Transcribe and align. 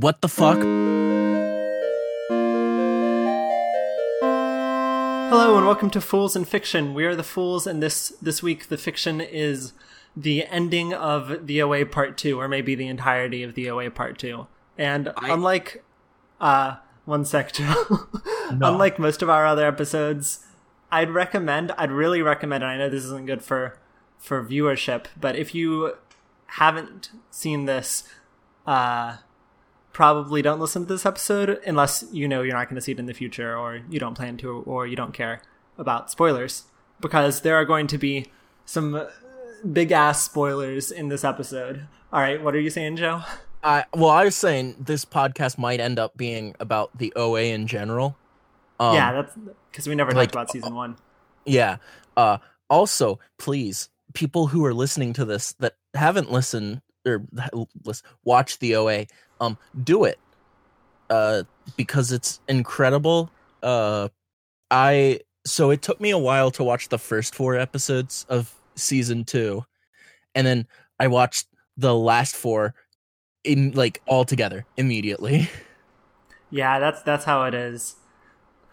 what 0.00 0.20
the 0.20 0.28
fuck? 0.28 0.58
Hello 5.30 5.56
and 5.56 5.66
welcome 5.66 5.90
to 5.90 6.00
Fools 6.00 6.34
and 6.34 6.48
Fiction. 6.48 6.94
We 6.94 7.04
are 7.04 7.14
the 7.14 7.22
Fools, 7.22 7.66
and 7.66 7.82
this 7.82 8.10
this 8.22 8.42
week 8.42 8.68
the 8.68 8.76
fiction 8.76 9.20
is 9.20 9.72
the 10.16 10.44
ending 10.46 10.92
of 10.92 11.46
the 11.46 11.62
OA 11.62 11.84
Part 11.86 12.16
Two, 12.18 12.40
or 12.40 12.48
maybe 12.48 12.74
the 12.74 12.88
entirety 12.88 13.42
of 13.42 13.54
the 13.54 13.70
OA 13.70 13.90
Part 13.90 14.18
Two. 14.18 14.46
And 14.76 15.12
I- 15.16 15.32
unlike, 15.32 15.84
uh, 16.40 16.76
one 17.04 17.24
sec, 17.24 17.52
No. 17.58 17.76
unlike 18.50 18.98
most 18.98 19.22
of 19.22 19.30
our 19.30 19.46
other 19.46 19.66
episodes, 19.66 20.44
I'd 20.90 21.10
recommend. 21.10 21.72
I'd 21.72 21.92
really 21.92 22.22
recommend. 22.22 22.64
And 22.64 22.72
I 22.72 22.76
know 22.78 22.88
this 22.88 23.04
isn't 23.04 23.26
good 23.26 23.42
for 23.42 23.78
for 24.18 24.44
viewership, 24.44 25.06
but 25.18 25.36
if 25.36 25.54
you 25.54 25.94
haven't 26.46 27.10
seen 27.30 27.64
this, 27.66 28.04
uh, 28.66 29.18
probably 30.00 30.40
don't 30.40 30.58
listen 30.58 30.86
to 30.86 30.94
this 30.94 31.04
episode 31.04 31.60
unless 31.66 32.06
you 32.10 32.26
know 32.26 32.40
you're 32.40 32.56
not 32.56 32.66
going 32.70 32.74
to 32.74 32.80
see 32.80 32.92
it 32.92 32.98
in 32.98 33.04
the 33.04 33.12
future 33.12 33.54
or 33.54 33.82
you 33.90 34.00
don't 34.00 34.14
plan 34.14 34.34
to 34.38 34.48
or 34.48 34.86
you 34.86 34.96
don't 34.96 35.12
care 35.12 35.42
about 35.76 36.10
spoilers 36.10 36.64
because 37.02 37.42
there 37.42 37.54
are 37.54 37.66
going 37.66 37.86
to 37.86 37.98
be 37.98 38.24
some 38.64 39.06
big 39.74 39.92
ass 39.92 40.22
spoilers 40.24 40.90
in 40.90 41.10
this 41.10 41.22
episode. 41.22 41.86
All 42.14 42.20
right, 42.22 42.42
what 42.42 42.54
are 42.54 42.60
you 42.60 42.70
saying, 42.70 42.96
Joe? 42.96 43.20
I 43.62 43.84
well, 43.92 44.08
I 44.08 44.24
was 44.24 44.34
saying 44.36 44.76
this 44.80 45.04
podcast 45.04 45.58
might 45.58 45.80
end 45.80 45.98
up 45.98 46.16
being 46.16 46.54
about 46.58 46.96
the 46.96 47.12
OA 47.14 47.42
in 47.42 47.66
general. 47.66 48.16
Um, 48.78 48.94
yeah, 48.94 49.12
that's 49.12 49.36
because 49.70 49.86
we 49.86 49.94
never 49.94 50.12
like, 50.12 50.30
talked 50.30 50.34
about 50.34 50.50
season 50.50 50.74
one. 50.74 50.96
Yeah. 51.44 51.76
Uh 52.16 52.38
also, 52.70 53.20
please, 53.36 53.90
people 54.14 54.46
who 54.46 54.64
are 54.64 54.72
listening 54.72 55.12
to 55.12 55.26
this 55.26 55.52
that 55.58 55.74
haven't 55.92 56.32
listened 56.32 56.80
or 57.04 57.22
listen, 57.84 58.06
watch 58.24 58.58
the 58.60 58.76
OA, 58.76 59.06
um 59.40 59.58
do 59.82 60.04
it. 60.04 60.18
Uh 61.08 61.42
because 61.76 62.12
it's 62.12 62.40
incredible. 62.48 63.30
Uh 63.62 64.08
I 64.70 65.20
so 65.44 65.70
it 65.70 65.82
took 65.82 66.00
me 66.00 66.10
a 66.10 66.18
while 66.18 66.50
to 66.52 66.62
watch 66.62 66.88
the 66.90 66.98
first 66.98 67.34
4 67.34 67.56
episodes 67.56 68.26
of 68.28 68.54
season 68.76 69.24
2 69.24 69.64
and 70.34 70.46
then 70.46 70.66
I 70.98 71.06
watched 71.08 71.46
the 71.76 71.94
last 71.94 72.36
4 72.36 72.74
in 73.42 73.72
like 73.72 74.02
all 74.06 74.24
together 74.24 74.66
immediately. 74.76 75.48
Yeah, 76.52 76.80
that's 76.80 77.00
that's 77.02 77.24
how 77.26 77.44
it 77.44 77.54
is. 77.54 77.94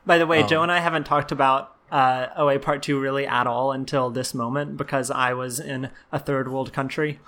By 0.03 0.17
the 0.17 0.25
way, 0.25 0.41
Um, 0.41 0.47
Joe 0.47 0.63
and 0.63 0.71
I 0.71 0.79
haven't 0.79 1.03
talked 1.03 1.31
about 1.31 1.75
uh, 1.91 2.25
OA 2.35 2.57
Part 2.57 2.81
Two 2.81 2.99
really 2.99 3.27
at 3.27 3.45
all 3.45 3.71
until 3.71 4.09
this 4.09 4.33
moment 4.33 4.77
because 4.77 5.11
I 5.11 5.33
was 5.33 5.59
in 5.59 5.91
a 6.11 6.17
third 6.17 6.51
world 6.51 6.73
country, 6.73 7.19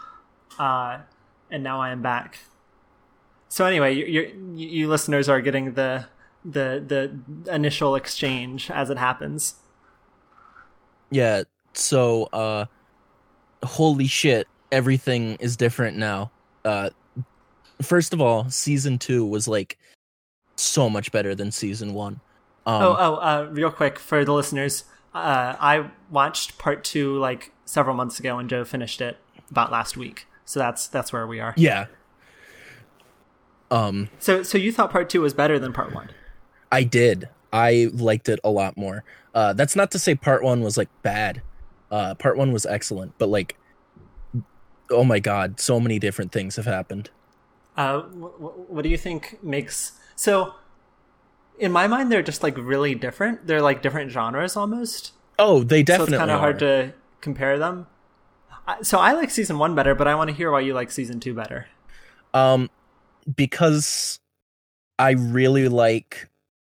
uh, 0.58 1.02
and 1.52 1.62
now 1.64 1.80
I 1.80 1.92
am 1.92 2.02
back. 2.02 2.40
So 3.50 3.66
anyway, 3.66 3.96
you, 3.96 4.06
you, 4.06 4.68
you 4.68 4.88
listeners 4.88 5.28
are 5.28 5.42
getting 5.42 5.74
the 5.74 6.06
the 6.46 6.84
the 7.46 7.54
initial 7.54 7.96
exchange 7.96 8.72
as 8.72 8.90
it 8.90 8.98
happens. 8.98 9.56
Yeah, 11.12 11.44
so 11.74 12.26
uh 12.26 12.66
holy 13.64 14.08
shit, 14.08 14.48
everything 14.72 15.36
is 15.40 15.58
different 15.58 15.98
now. 15.98 16.32
Uh 16.64 16.92
first 17.82 18.14
of 18.14 18.22
all, 18.22 18.50
season 18.50 18.98
2 18.98 19.26
was 19.26 19.48
like 19.48 19.78
so 20.56 20.90
much 20.90 21.12
better 21.12 21.34
than 21.34 21.52
season 21.52 21.94
1. 21.94 22.14
Um 22.66 22.84
oh, 22.84 22.96
oh, 23.00 23.16
uh, 23.16 23.48
real 23.52 23.72
quick 23.72 23.98
for 23.98 24.24
the 24.24 24.34
listeners, 24.34 24.84
uh, 25.14 25.56
I 25.60 25.90
watched 26.12 26.58
Part 26.58 26.84
Two 26.84 27.18
like 27.18 27.52
several 27.66 27.96
months 27.96 28.20
ago, 28.20 28.38
and 28.38 28.50
Joe 28.50 28.64
finished 28.64 29.02
it 29.02 29.18
about 29.50 29.72
last 29.72 29.98
week. 29.98 30.28
So 30.46 30.60
that's 30.60 30.88
that's 30.88 31.12
where 31.12 31.26
we 31.26 31.40
are. 31.40 31.54
yeah. 31.58 31.88
Um 33.72 34.10
So 34.20 34.44
so 34.44 34.58
you 34.58 34.72
thought 34.72 34.92
Part 34.92 35.10
Two 35.10 35.22
was 35.22 35.34
better 35.34 35.60
than 35.60 35.74
Part 35.74 35.94
One? 35.94 36.10
I 36.72 36.84
did. 36.84 37.30
I 37.52 37.90
liked 37.94 38.30
it 38.30 38.40
a 38.44 38.50
lot 38.50 38.78
more. 38.78 39.04
Uh 39.34 39.54
that's 39.54 39.76
not 39.76 39.92
to 39.92 40.00
say 40.00 40.16
part 40.16 40.44
1 40.44 40.62
was 40.62 40.78
like 40.78 40.90
bad. 41.02 41.42
Uh 41.92 42.16
part 42.16 42.38
1 42.38 42.52
was 42.52 42.66
excellent, 42.66 43.14
but 43.18 43.30
like 43.30 43.58
oh 44.92 45.04
my 45.04 45.20
god, 45.20 45.60
so 45.60 45.80
many 45.80 46.00
different 46.00 46.32
things 46.32 46.56
have 46.56 46.66
happened. 46.66 47.10
Uh, 47.78 48.02
wh- 48.02 48.70
what 48.70 48.82
do 48.84 48.90
you 48.90 48.98
think 48.98 49.42
makes 49.44 49.94
so? 50.16 50.56
In 51.58 51.72
my 51.72 51.88
mind, 51.88 52.12
they're 52.12 52.24
just 52.24 52.42
like 52.44 52.58
really 52.58 52.96
different. 52.96 53.48
They're 53.48 53.62
like 53.62 53.82
different 53.82 54.12
genres 54.12 54.56
almost. 54.56 55.14
Oh, 55.38 55.64
they 55.64 55.84
definitely 55.84 56.12
so 56.12 56.16
it's 56.16 56.20
kind 56.20 56.32
of 56.32 56.40
hard 56.40 56.60
to 56.60 56.94
compare 57.22 57.58
them. 57.60 57.88
So 58.82 59.00
I 59.00 59.14
like 59.14 59.30
season 59.30 59.58
one 59.58 59.76
better, 59.76 59.96
but 59.96 60.08
I 60.08 60.16
want 60.16 60.30
to 60.30 60.36
hear 60.36 60.52
why 60.52 60.60
you 60.60 60.74
like 60.74 60.92
season 60.92 61.20
two 61.20 61.34
better. 61.34 61.68
Um, 62.34 62.70
because 63.36 64.20
I 64.98 65.12
really 65.12 65.68
like, 65.68 66.30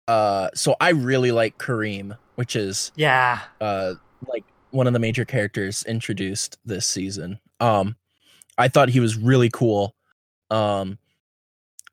uh, 0.08 0.50
so 0.54 0.76
I 0.80 0.90
really 0.90 1.32
like 1.32 1.58
Kareem, 1.58 2.16
which 2.36 2.56
is 2.56 2.92
Yeah, 2.96 3.40
uh 3.60 3.94
like 4.26 4.44
one 4.70 4.86
of 4.86 4.92
the 4.92 4.98
major 4.98 5.24
characters 5.24 5.84
introduced 5.84 6.58
this 6.64 6.86
season. 6.86 7.38
Um, 7.60 7.96
I 8.58 8.68
thought 8.68 8.88
he 8.88 9.00
was 9.00 9.16
really 9.16 9.50
cool. 9.50 9.94
Um, 10.50 10.98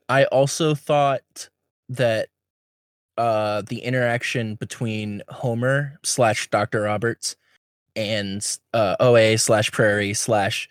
I 0.10 0.26
also 0.26 0.76
thought 0.76 1.50
that 1.90 2.30
uh 3.18 3.62
the 3.68 3.80
interaction 3.80 4.56
between 4.56 5.22
Homer 5.30 6.00
slash 6.04 6.50
Doctor 6.50 6.82
Roberts 6.82 7.36
and 7.96 8.46
uh 8.74 8.96
OA 9.00 9.38
slash 9.38 9.72
Prairie 9.72 10.14
slash 10.14 10.68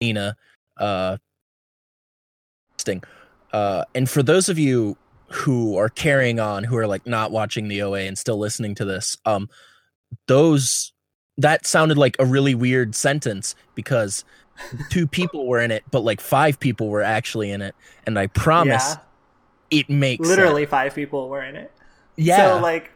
Nina 0.00 0.36
uh 0.76 1.16
sting. 2.76 3.02
Uh 3.56 3.84
and 3.94 4.06
for 4.14 4.22
those 4.22 4.48
of 4.48 4.58
you 4.58 4.96
who 5.30 5.76
are 5.76 5.88
carrying 5.88 6.38
on 6.38 6.64
who 6.64 6.76
are 6.76 6.86
like 6.86 7.06
not 7.06 7.30
watching 7.32 7.68
the 7.68 7.82
OA 7.82 8.00
and 8.00 8.16
still 8.18 8.38
listening 8.38 8.74
to 8.74 8.84
this, 8.84 9.16
um 9.24 9.48
those 10.26 10.92
that 11.38 11.66
sounded 11.66 11.98
like 11.98 12.16
a 12.18 12.24
really 12.24 12.54
weird 12.54 12.94
sentence 12.94 13.54
because 13.74 14.24
two 14.90 15.06
people 15.18 15.46
were 15.46 15.60
in 15.60 15.70
it, 15.70 15.84
but 15.90 16.00
like 16.00 16.20
five 16.20 16.58
people 16.60 16.88
were 16.88 17.02
actually 17.02 17.50
in 17.50 17.60
it, 17.62 17.74
and 18.06 18.18
I 18.18 18.26
promise 18.28 18.96
yeah. 19.70 19.78
it 19.80 19.90
makes 19.90 20.26
Literally 20.28 20.62
sense. 20.62 20.70
five 20.70 20.94
people 20.94 21.28
were 21.28 21.42
in 21.42 21.56
it. 21.56 21.70
Yeah, 22.16 22.56
So 22.56 22.62
like, 22.62 22.90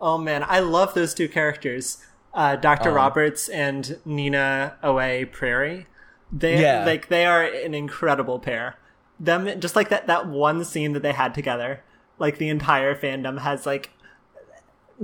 oh 0.00 0.18
man, 0.18 0.44
I 0.46 0.58
love 0.60 0.94
those 0.94 1.14
two 1.14 1.28
characters, 1.28 1.98
uh, 2.32 2.56
Doctor 2.56 2.90
Um, 2.90 2.96
Roberts 2.96 3.48
and 3.48 3.98
Nina 4.04 4.74
OA 4.82 5.24
Prairie. 5.26 5.86
They 6.32 6.60
Yeah. 6.60 6.84
like 6.84 7.08
they 7.08 7.24
are 7.26 7.44
an 7.44 7.74
incredible 7.74 8.38
pair. 8.40 8.76
Them 9.18 9.60
just 9.60 9.76
like 9.76 9.88
that 9.90 10.06
that 10.06 10.26
one 10.28 10.64
scene 10.64 10.92
that 10.92 11.02
they 11.02 11.12
had 11.12 11.34
together. 11.34 11.82
Like 12.18 12.38
the 12.38 12.48
entire 12.48 12.94
fandom 12.94 13.40
has 13.40 13.66
like 13.66 13.90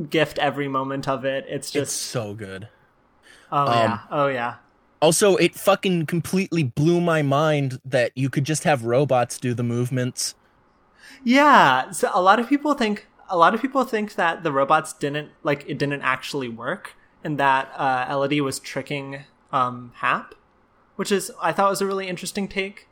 gift 0.09 0.39
every 0.39 0.69
moment 0.69 1.09
of 1.09 1.25
it. 1.25 1.45
It's 1.49 1.69
it's 1.69 1.73
just 1.73 2.03
so 2.03 2.35
good. 2.35 2.69
oh 3.51 3.67
um, 3.67 3.69
yeah, 3.69 3.99
oh 4.11 4.27
yeah. 4.29 4.55
Also, 5.03 5.37
it 5.37 5.55
fucking 5.55 6.07
completely 6.07 6.63
blew 6.63 7.01
my 7.01 7.23
mind 7.23 7.81
that 7.85 8.13
you 8.15 8.29
could 8.29 8.45
just 8.45 8.65
have 8.65 8.85
robots 8.85 9.39
do 9.39 9.55
the 9.55 9.63
movements. 9.63 10.35
Yeah, 11.25 11.91
so 11.91 12.11
a 12.13 12.21
lot 12.21 12.39
of 12.39 12.49
people 12.49 12.75
think 12.75 13.07
a 13.29 13.37
lot 13.37 13.55
of 13.55 13.63
people 13.63 13.85
think 13.85 14.17
that 14.17 14.43
the 14.43 14.53
robots 14.53 14.93
didn't 14.93 15.31
like 15.43 15.65
it 15.67 15.79
didn't 15.79 16.03
actually 16.03 16.49
work, 16.49 16.95
and 17.25 17.39
that 17.39 17.73
uh, 17.77 18.07
Elodie 18.11 18.41
was 18.41 18.59
tricking 18.59 19.25
um, 19.53 19.93
Hap, 19.97 20.35
which 20.97 21.11
is 21.11 21.33
I 21.41 21.53
thought 21.53 21.71
was 21.71 21.81
a 21.81 21.87
really 21.87 22.09
interesting 22.09 22.49
take. 22.49 22.87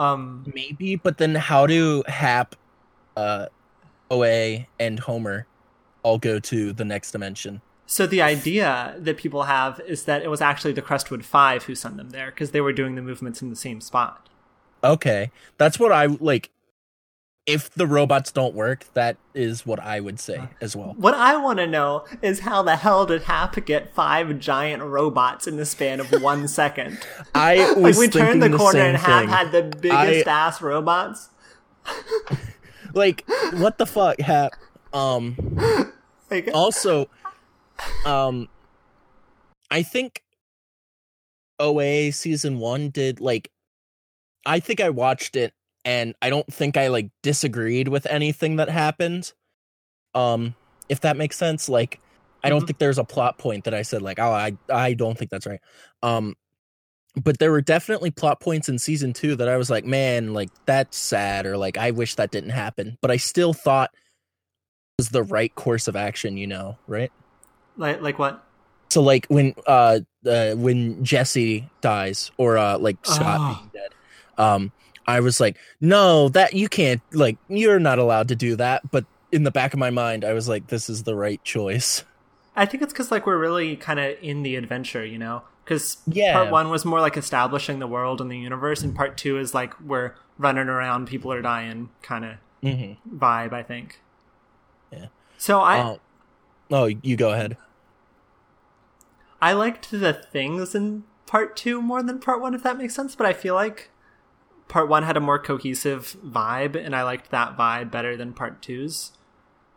Um, 0.00 0.50
Maybe, 0.54 0.96
but 0.96 1.18
then 1.18 1.34
how 1.34 1.66
do 1.66 2.02
Hap, 2.06 2.56
uh, 3.16 3.46
OA, 4.10 4.66
and 4.78 4.98
Homer 4.98 5.46
all 6.02 6.18
go 6.18 6.40
to 6.40 6.72
the 6.72 6.84
next 6.84 7.12
dimension? 7.12 7.60
so 7.90 8.06
the 8.06 8.22
idea 8.22 8.94
that 8.98 9.16
people 9.16 9.42
have 9.42 9.80
is 9.80 10.04
that 10.04 10.22
it 10.22 10.30
was 10.30 10.40
actually 10.40 10.72
the 10.72 10.80
Crestwood 10.80 11.24
Five 11.24 11.64
who 11.64 11.74
sent 11.74 11.96
them 11.96 12.10
there 12.10 12.30
because 12.30 12.52
they 12.52 12.60
were 12.60 12.72
doing 12.72 12.94
the 12.94 13.02
movements 13.02 13.42
in 13.42 13.50
the 13.50 13.56
same 13.56 13.80
spot. 13.80 14.28
Okay, 14.84 15.32
that's 15.58 15.80
what 15.80 15.90
I 15.90 16.06
like. 16.06 16.50
If 17.50 17.70
the 17.70 17.86
robots 17.86 18.32
don't 18.32 18.54
work, 18.54 18.86
that 18.94 19.16
is 19.34 19.66
what 19.66 19.80
I 19.80 20.00
would 20.00 20.20
say 20.20 20.48
as 20.60 20.76
well. 20.76 20.94
What 20.96 21.14
I 21.14 21.36
want 21.36 21.58
to 21.58 21.66
know 21.66 22.04
is 22.22 22.40
how 22.40 22.62
the 22.62 22.76
hell 22.76 23.06
did 23.06 23.22
Hap 23.22 23.64
get 23.64 23.92
five 23.94 24.38
giant 24.38 24.82
robots 24.82 25.46
in 25.46 25.56
the 25.56 25.66
span 25.66 26.00
of 26.00 26.10
one 26.22 26.48
second? 26.48 26.98
I 27.34 27.74
was 27.74 27.76
Like 27.76 27.96
we 27.96 28.08
thinking 28.08 28.40
turned 28.40 28.42
the 28.42 28.56
corner 28.56 28.80
and 28.80 28.96
Hap 28.96 29.26
had 29.26 29.52
the 29.52 29.62
biggest 29.62 30.26
ass 30.26 30.62
robots. 30.62 31.30
like, 32.94 33.24
what 33.54 33.78
the 33.78 33.86
fuck, 33.86 34.20
Hap? 34.20 34.52
Um. 34.92 35.36
Like, 36.30 36.48
also 36.54 37.08
um 38.04 38.48
i 39.70 39.82
think 39.82 40.22
oa 41.58 42.12
season 42.12 42.58
one 42.58 42.90
did 42.90 43.20
like 43.20 43.50
i 44.46 44.60
think 44.60 44.80
i 44.80 44.88
watched 44.90 45.36
it 45.36 45.52
and 45.84 46.14
i 46.22 46.30
don't 46.30 46.52
think 46.52 46.76
i 46.76 46.88
like 46.88 47.10
disagreed 47.22 47.88
with 47.88 48.06
anything 48.06 48.56
that 48.56 48.68
happened 48.68 49.32
um 50.14 50.54
if 50.88 51.00
that 51.00 51.16
makes 51.16 51.36
sense 51.36 51.68
like 51.68 52.00
i 52.42 52.48
don't 52.50 52.62
Mhm. 52.62 52.66
think 52.66 52.78
there's 52.78 52.98
a 52.98 53.04
plot 53.04 53.38
point 53.38 53.64
that 53.64 53.74
i 53.74 53.82
said 53.82 54.02
like 54.02 54.18
oh 54.18 54.30
i 54.32 54.56
i 54.72 54.92
don't 54.94 55.16
think 55.16 55.30
that's 55.30 55.46
right 55.46 55.60
um 56.02 56.34
but 57.16 57.38
there 57.40 57.50
were 57.50 57.60
definitely 57.60 58.10
plot 58.10 58.40
points 58.40 58.68
in 58.68 58.78
season 58.78 59.12
two 59.12 59.34
that 59.34 59.48
I 59.48 59.56
was 59.56 59.68
like, 59.68 59.84
man, 59.84 60.32
like 60.32 60.48
that's 60.64 60.96
sad, 60.96 61.44
or 61.44 61.56
like 61.56 61.76
I 61.76 61.90
wish 61.90 62.14
that 62.14 62.30
didn't 62.30 62.50
happen. 62.50 62.96
But 63.02 63.10
I 63.10 63.16
still 63.16 63.52
thought 63.52 63.90
it 63.92 65.02
was 65.02 65.08
the 65.08 65.24
right 65.24 65.52
course 65.56 65.88
of 65.88 65.96
action, 65.96 66.36
you 66.36 66.46
know, 66.46 66.76
right? 66.86 67.10
Like 67.76 68.00
like 68.00 68.18
what? 68.20 68.44
So 68.90 69.02
like 69.02 69.26
when 69.26 69.54
uh, 69.66 70.00
uh 70.24 70.52
when 70.52 71.04
Jesse 71.04 71.68
dies 71.82 72.30
or 72.38 72.56
uh 72.58 72.78
like 72.78 73.04
Scott 73.04 73.40
Oh. 73.42 73.48
being 73.48 73.70
dead, 73.72 73.90
um, 74.38 74.72
I 75.10 75.20
was 75.20 75.40
like, 75.40 75.56
no, 75.80 76.28
that 76.30 76.54
you 76.54 76.68
can't 76.68 77.00
like 77.12 77.36
you're 77.48 77.78
not 77.78 77.98
allowed 77.98 78.28
to 78.28 78.36
do 78.36 78.56
that. 78.56 78.90
But 78.90 79.04
in 79.32 79.44
the 79.44 79.50
back 79.50 79.72
of 79.72 79.78
my 79.78 79.90
mind, 79.90 80.24
I 80.24 80.32
was 80.32 80.48
like, 80.48 80.68
this 80.68 80.88
is 80.90 81.02
the 81.04 81.14
right 81.14 81.42
choice. 81.44 82.04
I 82.56 82.66
think 82.66 82.82
it's 82.82 82.92
because 82.92 83.10
like 83.10 83.26
we're 83.26 83.38
really 83.38 83.76
kind 83.76 84.00
of 84.00 84.16
in 84.22 84.42
the 84.42 84.56
adventure, 84.56 85.04
you 85.04 85.18
know. 85.18 85.42
Because 85.64 85.98
Yeah. 86.06 86.32
part 86.32 86.50
one 86.50 86.68
was 86.70 86.84
more 86.84 87.00
like 87.00 87.16
establishing 87.16 87.78
the 87.78 87.86
world 87.86 88.20
and 88.20 88.30
the 88.30 88.38
universe, 88.38 88.82
and 88.82 88.94
part 88.94 89.16
two 89.16 89.38
is 89.38 89.54
like 89.54 89.78
we're 89.80 90.14
running 90.36 90.68
around, 90.68 91.06
people 91.06 91.32
are 91.32 91.42
dying, 91.42 91.90
kind 92.02 92.24
of 92.24 92.32
Mm-hmm. 92.62 93.18
vibe. 93.18 93.52
I 93.52 93.62
think. 93.62 94.00
Yeah. 94.92 95.06
So 95.38 95.60
I 95.60 95.80
oh, 95.80 96.00
oh, 96.70 96.84
you 96.86 97.16
go 97.16 97.30
ahead. 97.32 97.56
I 99.40 99.52
liked 99.52 99.90
the 99.90 100.12
things 100.12 100.74
in 100.74 101.04
part 101.26 101.56
two 101.56 101.80
more 101.80 102.02
than 102.02 102.18
part 102.18 102.40
one, 102.40 102.54
if 102.54 102.62
that 102.62 102.76
makes 102.76 102.94
sense. 102.94 103.14
But 103.16 103.26
I 103.26 103.32
feel 103.32 103.54
like 103.54 103.90
part 104.70 104.88
one 104.88 105.02
had 105.02 105.16
a 105.16 105.20
more 105.20 105.38
cohesive 105.38 106.16
vibe, 106.24 106.74
and 106.74 106.96
I 106.96 107.02
liked 107.02 107.30
that 107.30 107.56
vibe 107.58 107.90
better 107.90 108.16
than 108.16 108.32
part 108.32 108.62
two's. 108.62 109.12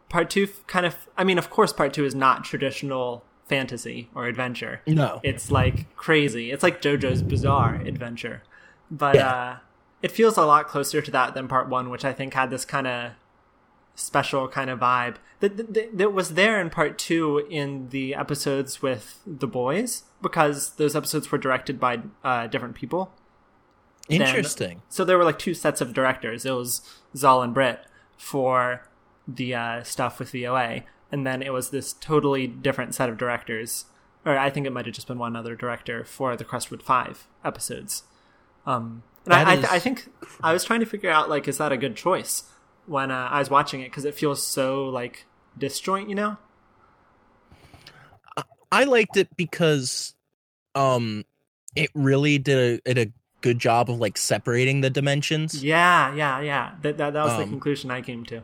Part 0.07 0.29
two 0.29 0.47
kind 0.67 0.85
of, 0.85 1.09
I 1.17 1.23
mean, 1.25 1.37
of 1.37 1.49
course, 1.49 1.73
part 1.73 1.93
two 1.93 2.05
is 2.05 2.15
not 2.15 2.45
traditional 2.45 3.25
fantasy 3.45 4.09
or 4.15 4.27
adventure. 4.27 4.81
No, 4.87 5.19
It's 5.23 5.51
like 5.51 5.93
crazy. 5.97 6.51
It's 6.51 6.63
like 6.63 6.81
JoJo's 6.81 7.21
Bizarre 7.23 7.75
Adventure, 7.75 8.43
but 8.89 9.15
Yeah. 9.15 9.29
uh, 9.33 9.57
it 10.01 10.11
feels 10.11 10.37
a 10.37 10.45
lot 10.45 10.67
closer 10.67 11.01
to 11.01 11.11
that 11.11 11.33
than 11.33 11.47
part 11.47 11.67
one, 11.67 11.89
which 11.89 12.05
I 12.05 12.13
think 12.13 12.33
had 12.35 12.49
this 12.51 12.63
kind 12.63 12.87
of 12.87 13.11
special 13.95 14.47
kind 14.47 14.69
of 14.69 14.79
vibe 14.79 15.15
that, 15.39 15.55
that, 15.73 15.97
that 15.97 16.13
was 16.13 16.29
there 16.33 16.59
in 16.59 16.69
part 16.69 16.97
two 16.97 17.45
in 17.49 17.89
the 17.89 18.15
episodes 18.15 18.81
with 18.81 19.19
the 19.27 19.47
boys 19.47 20.03
because 20.21 20.71
those 20.75 20.95
episodes 20.95 21.31
were 21.31 21.37
directed 21.37 21.79
by 21.79 21.99
uh, 22.23 22.47
different 22.47 22.75
people. 22.75 23.11
Interesting. 24.09 24.81
So 24.89 25.05
there 25.05 25.17
were 25.17 25.23
like 25.23 25.39
two 25.39 25.53
sets 25.53 25.81
of 25.81 25.93
directors. 25.93 26.45
It 26.45 26.51
was 26.51 26.81
Zal 27.15 27.41
and 27.41 27.53
Brit 27.53 27.85
for 28.17 28.87
the 29.27 29.55
uh, 29.55 29.83
stuff 29.83 30.19
with 30.19 30.31
VOA, 30.31 30.83
and 31.11 31.25
then 31.25 31.41
it 31.41 31.53
was 31.53 31.69
this 31.69 31.93
totally 31.93 32.47
different 32.47 32.93
set 32.95 33.09
of 33.09 33.17
directors. 33.17 33.85
Or 34.25 34.37
I 34.37 34.49
think 34.49 34.65
it 34.65 34.71
might 34.71 34.85
have 34.85 34.95
just 34.95 35.07
been 35.07 35.17
one 35.19 35.35
other 35.35 35.55
director 35.55 36.03
for 36.03 36.35
the 36.35 36.45
Crestwood 36.45 36.81
Five 36.83 37.27
episodes. 37.43 38.03
Um, 38.65 39.03
and 39.25 39.33
I, 39.33 39.51
I, 39.51 39.55
th- 39.55 39.67
I 39.69 39.79
think 39.79 40.09
I 40.41 40.53
was 40.53 40.63
trying 40.63 40.79
to 40.79 40.85
figure 40.85 41.09
out 41.09 41.29
like, 41.29 41.47
is 41.47 41.57
that 41.57 41.71
a 41.71 41.77
good 41.77 41.95
choice 41.95 42.43
when 42.85 43.11
uh, 43.11 43.29
I 43.31 43.39
was 43.39 43.49
watching 43.49 43.81
it 43.81 43.85
because 43.85 44.05
it 44.05 44.15
feels 44.15 44.45
so 44.45 44.85
like 44.85 45.25
disjoint, 45.57 46.09
you 46.09 46.15
know? 46.15 46.37
I 48.73 48.85
liked 48.85 49.17
it 49.17 49.29
because 49.37 50.15
um 50.73 51.23
it 51.75 51.91
really 51.93 52.39
did 52.39 52.81
a, 52.85 52.89
it 52.89 52.97
a 52.97 53.11
good 53.43 53.59
job 53.59 53.89
of 53.91 53.99
like 53.99 54.17
separating 54.17 54.81
the 54.81 54.89
dimensions. 54.89 55.63
Yeah, 55.63 56.15
yeah, 56.15 56.39
yeah. 56.41 56.71
That 56.81 56.97
that, 56.97 57.13
that 57.13 57.23
was 57.23 57.37
the 57.37 57.43
Um, 57.43 57.49
conclusion 57.49 57.91
I 57.91 58.01
came 58.01 58.23
to. 58.25 58.41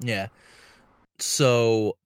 Yeah. 0.00 0.28
So 1.18 1.96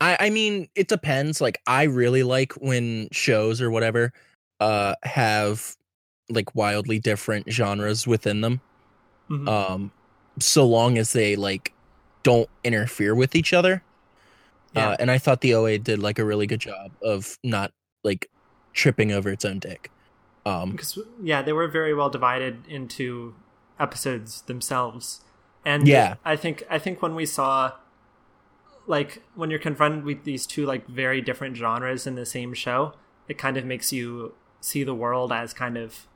I 0.00 0.16
I 0.20 0.30
mean 0.30 0.68
it 0.76 0.88
depends. 0.88 1.40
Like 1.40 1.58
I 1.66 1.84
really 1.84 2.22
like 2.22 2.52
when 2.54 3.08
shows 3.10 3.60
or 3.60 3.70
whatever 3.70 4.12
uh 4.60 4.94
have 5.02 5.74
like 6.28 6.54
wildly 6.54 6.98
different 6.98 7.50
genres 7.50 8.06
within 8.06 8.42
them. 8.42 8.60
Mhm. 9.30 9.48
Um 9.48 9.92
so 10.38 10.66
long 10.66 10.98
as 10.98 11.12
they 11.12 11.34
like 11.34 11.72
don't 12.22 12.48
interfere 12.62 13.14
with 13.14 13.34
each 13.34 13.52
other. 13.52 13.82
Yeah. 14.74 14.90
Uh, 14.90 14.96
and 15.00 15.10
I 15.10 15.16
thought 15.18 15.40
the 15.40 15.54
OA 15.54 15.78
did 15.78 15.98
like 15.98 16.18
a 16.18 16.24
really 16.24 16.46
good 16.46 16.60
job 16.60 16.92
of 17.02 17.38
not 17.42 17.72
like 18.04 18.28
tripping 18.74 19.12
over 19.12 19.30
its 19.30 19.44
own 19.46 19.58
dick. 19.58 19.90
Um 20.46 20.70
because 20.70 20.98
yeah 21.22 21.42
they 21.42 21.52
were 21.52 21.68
very 21.68 21.92
well 21.92 22.08
divided 22.08 22.66
into 22.68 23.34
episodes 23.78 24.42
themselves 24.42 25.20
and 25.64 25.86
Yeah. 25.86 26.14
i 26.24 26.34
think 26.36 26.62
i 26.70 26.78
think 26.78 27.02
when 27.02 27.14
we 27.14 27.26
saw 27.26 27.72
like 28.86 29.22
when 29.34 29.50
you're 29.50 29.58
confronted 29.58 30.04
with 30.04 30.22
these 30.24 30.46
two 30.46 30.64
like 30.64 30.86
very 30.86 31.20
different 31.20 31.56
genres 31.56 32.06
in 32.06 32.14
the 32.14 32.24
same 32.24 32.54
show 32.54 32.94
it 33.28 33.36
kind 33.36 33.56
of 33.58 33.64
makes 33.66 33.92
you 33.92 34.32
see 34.60 34.82
the 34.84 34.94
world 34.94 35.32
as 35.32 35.52
kind 35.52 35.76
of 35.76 36.06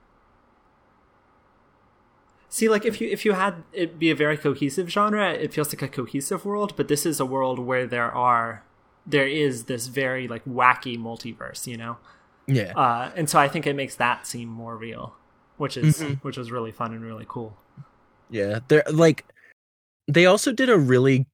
see 2.49 2.69
like 2.69 2.85
if 2.85 3.01
you 3.01 3.09
if 3.09 3.25
you 3.25 3.33
had 3.33 3.63
it 3.73 3.99
be 3.99 4.11
a 4.11 4.15
very 4.15 4.37
cohesive 4.37 4.89
genre 4.89 5.33
it 5.33 5.53
feels 5.53 5.73
like 5.75 5.83
a 5.83 5.89
cohesive 5.89 6.45
world 6.45 6.75
but 6.77 6.89
this 6.89 7.05
is 7.05 7.21
a 7.21 7.27
world 7.27 7.59
where 7.59 7.87
there 7.87 8.11
are 8.13 8.65
there 9.07 9.27
is 9.27 9.65
this 9.65 9.87
very 9.89 10.27
like 10.29 10.45
wacky 10.45 10.99
multiverse 10.99 11.67
you 11.67 11.77
know 11.77 11.97
yeah. 12.51 12.73
uh, 12.77 13.11
and 13.17 13.29
so 13.31 13.39
I 13.39 13.49
think 13.49 13.67
it 13.67 13.75
makes 13.75 13.95
that 13.97 14.27
seem 14.27 14.49
more 14.49 14.77
real, 14.77 15.15
which 15.57 15.77
is 15.77 15.99
Mhm. 16.01 16.21
which 16.23 16.37
was 16.37 16.51
really 16.51 16.73
fun 16.73 16.93
and 16.93 17.05
really 17.05 17.27
cool. 17.29 17.57
Yeah, 18.31 18.61
they're 18.69 18.85
like 18.91 19.25
they 20.09 20.27
also 20.27 20.53
did 20.53 20.69
a 20.69 20.79
really 20.79 21.27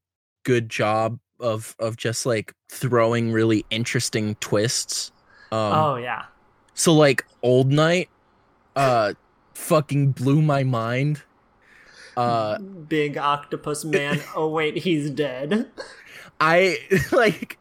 good 0.45 0.69
job 0.69 1.19
of 1.41 1.75
of 1.79 1.97
just 1.97 2.27
like 2.27 2.55
throwing 2.71 3.33
really 3.33 3.65
interesting 3.71 4.35
twists. 4.37 5.13
Um 5.53 5.73
oh 5.73 5.97
yeah, 5.97 6.25
so 6.75 6.93
like 6.95 7.25
Old 7.43 7.71
Night 7.71 8.09
uh 8.77 9.15
fucking 9.55 10.13
blew 10.13 10.43
my 10.43 10.63
mind. 10.65 11.23
Uh 12.17 12.59
big 12.59 13.19
octopus 13.19 13.85
man. 13.85 14.21
oh 14.37 14.49
wait, 14.49 14.79
he's 14.79 15.11
dead. 15.11 15.69
I 16.41 16.79
like 17.13 17.59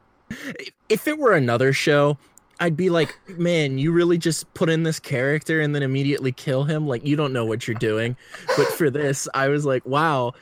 if 0.89 1.07
it 1.07 1.17
were 1.17 1.33
another 1.33 1.73
show, 1.73 2.17
I'd 2.59 2.77
be 2.77 2.89
like, 2.89 3.17
"Man, 3.27 3.77
you 3.77 3.91
really 3.91 4.17
just 4.17 4.51
put 4.53 4.69
in 4.69 4.83
this 4.83 4.99
character 4.99 5.59
and 5.59 5.75
then 5.75 5.83
immediately 5.83 6.31
kill 6.31 6.63
him? 6.63 6.87
Like 6.87 7.05
you 7.05 7.15
don't 7.15 7.33
know 7.33 7.45
what 7.45 7.67
you're 7.67 7.75
doing." 7.77 8.15
But 8.57 8.67
for 8.67 8.89
this, 8.89 9.27
I 9.33 9.49
was 9.49 9.65
like, 9.65 9.85
"Wow, 9.85 10.33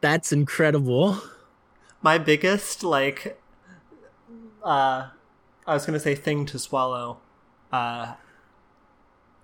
that's 0.00 0.32
incredible." 0.32 1.20
My 2.02 2.16
biggest 2.16 2.82
like, 2.82 3.38
uh, 4.64 5.08
I 5.66 5.74
was 5.74 5.84
gonna 5.84 6.00
say 6.00 6.14
thing 6.14 6.46
to 6.46 6.58
swallow. 6.58 7.18
Uh, 7.70 8.14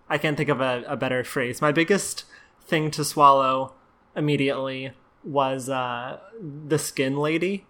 I 0.09 0.19
can't 0.19 0.37
think 0.37 0.49
of 0.49 0.61
a, 0.61 0.85
a 0.87 0.97
better 0.97 1.23
phrase. 1.25 1.61
My 1.61 1.73
biggest 1.73 2.25
thing 2.67 2.91
to 2.93 3.05
swallow 3.05 3.75
immediately 4.15 4.93
was 5.23 5.69
uh 5.69 6.19
the 6.41 6.79
skin 6.79 7.17
lady. 7.19 7.67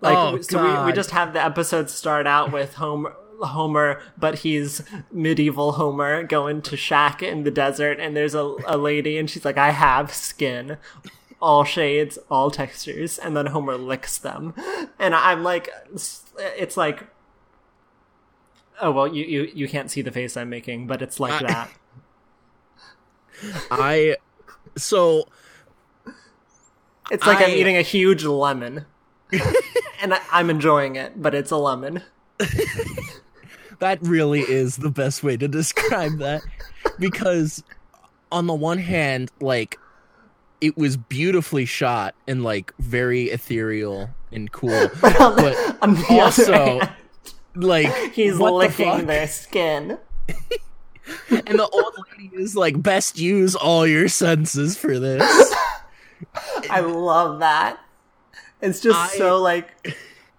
Like 0.00 0.16
Oh, 0.18 0.40
so 0.42 0.82
we, 0.82 0.86
we 0.86 0.92
just 0.92 1.12
have 1.12 1.32
the 1.32 1.42
episode 1.42 1.88
start 1.88 2.26
out 2.26 2.52
with 2.52 2.74
Homer 2.74 3.14
Homer, 3.42 4.00
but 4.16 4.40
he's 4.40 4.82
medieval 5.10 5.72
Homer 5.72 6.22
going 6.22 6.62
to 6.62 6.76
shack 6.76 7.22
in 7.22 7.44
the 7.44 7.50
desert 7.50 7.98
and 8.00 8.16
there's 8.16 8.34
a, 8.34 8.54
a 8.66 8.76
lady 8.76 9.18
and 9.18 9.28
she's 9.28 9.44
like, 9.44 9.58
I 9.58 9.70
have 9.70 10.12
skin. 10.14 10.78
All 11.42 11.64
shades, 11.64 12.18
all 12.30 12.50
textures, 12.50 13.18
and 13.18 13.36
then 13.36 13.46
Homer 13.46 13.76
licks 13.76 14.16
them. 14.16 14.54
And 14.98 15.14
I'm 15.14 15.42
like 15.42 15.68
it's 16.38 16.76
like 16.76 17.08
Oh 18.80 18.90
well 18.90 19.06
you, 19.06 19.24
you, 19.24 19.52
you 19.54 19.68
can't 19.68 19.90
see 19.90 20.00
the 20.00 20.10
face 20.10 20.36
I'm 20.36 20.48
making, 20.48 20.86
but 20.86 21.02
it's 21.02 21.20
like 21.20 21.42
I- 21.42 21.46
that. 21.48 21.70
I 23.70 24.16
so 24.76 25.28
It's 27.10 27.26
like 27.26 27.38
I, 27.38 27.44
am 27.44 27.50
eating 27.50 27.76
a 27.76 27.82
huge 27.82 28.24
lemon. 28.24 28.86
and 30.00 30.14
I, 30.14 30.20
I'm 30.32 30.48
enjoying 30.50 30.96
it, 30.96 31.20
but 31.20 31.34
it's 31.34 31.50
a 31.50 31.56
lemon. 31.56 32.02
that 33.80 33.98
really 34.02 34.40
is 34.40 34.76
the 34.76 34.90
best 34.90 35.22
way 35.22 35.36
to 35.36 35.48
describe 35.60 36.18
that 36.18 36.42
because 36.98 37.62
on 38.32 38.46
the 38.46 38.54
one 38.54 38.78
hand 38.78 39.30
like 39.40 39.78
it 40.60 40.76
was 40.76 40.96
beautifully 40.96 41.64
shot 41.64 42.14
and 42.26 42.42
like 42.42 42.72
very 42.78 43.24
ethereal 43.24 44.08
and 44.32 44.50
cool 44.52 44.88
But 45.00 45.20
on 45.20 45.36
the, 45.36 45.42
But 45.42 45.82
on 45.82 45.94
the 45.94 46.06
also, 46.22 46.52
hand, 46.80 46.90
like 47.54 48.12
he's 48.12 48.38
the 48.38 48.44
licking 48.50 48.90
fuck? 48.90 49.06
their 49.06 49.26
skin. 49.28 49.98
and 51.30 51.58
the 51.58 51.68
old 51.68 51.94
lady 52.18 52.30
is 52.34 52.56
like 52.56 52.80
best 52.82 53.18
use 53.18 53.54
all 53.54 53.86
your 53.86 54.08
senses 54.08 54.76
for 54.78 54.98
this 54.98 55.54
I 56.70 56.80
love 56.80 57.40
that. 57.40 57.78
It's 58.62 58.80
just 58.80 58.98
I- 58.98 59.08
so 59.18 59.40
like, 59.42 59.68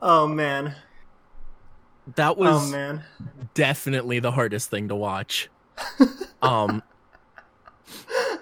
oh 0.02 0.26
man, 0.28 0.76
that 2.16 2.38
oh 2.38 2.42
was 2.42 2.72
man. 2.72 3.04
definitely 3.54 4.20
the 4.20 4.32
hardest 4.32 4.70
thing 4.70 4.88
to 4.88 4.96
watch 4.96 5.50
um 6.42 6.82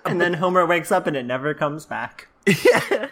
And 0.05 0.19
then 0.19 0.33
Homer 0.33 0.65
wakes 0.65 0.91
up 0.91 1.07
and 1.07 1.15
it 1.15 1.25
never 1.25 1.53
comes 1.53 1.85
back. 1.85 2.27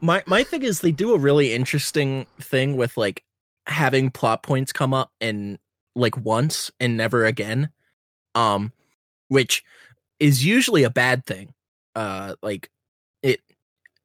my 0.00 0.22
my 0.26 0.44
thing 0.44 0.62
is 0.62 0.80
they 0.80 0.92
do 0.92 1.14
a 1.14 1.18
really 1.18 1.52
interesting 1.52 2.26
thing 2.40 2.76
with 2.76 2.96
like 2.96 3.24
having 3.66 4.10
plot 4.10 4.42
points 4.42 4.72
come 4.72 4.94
up 4.94 5.10
and 5.20 5.58
like 5.94 6.16
once 6.16 6.70
and 6.80 6.96
never 6.96 7.24
again 7.24 7.70
um, 8.34 8.72
which 9.28 9.62
is 10.18 10.44
usually 10.44 10.84
a 10.84 10.90
bad 10.90 11.26
thing. 11.26 11.52
Uh, 11.94 12.34
like 12.42 12.70
it, 13.22 13.40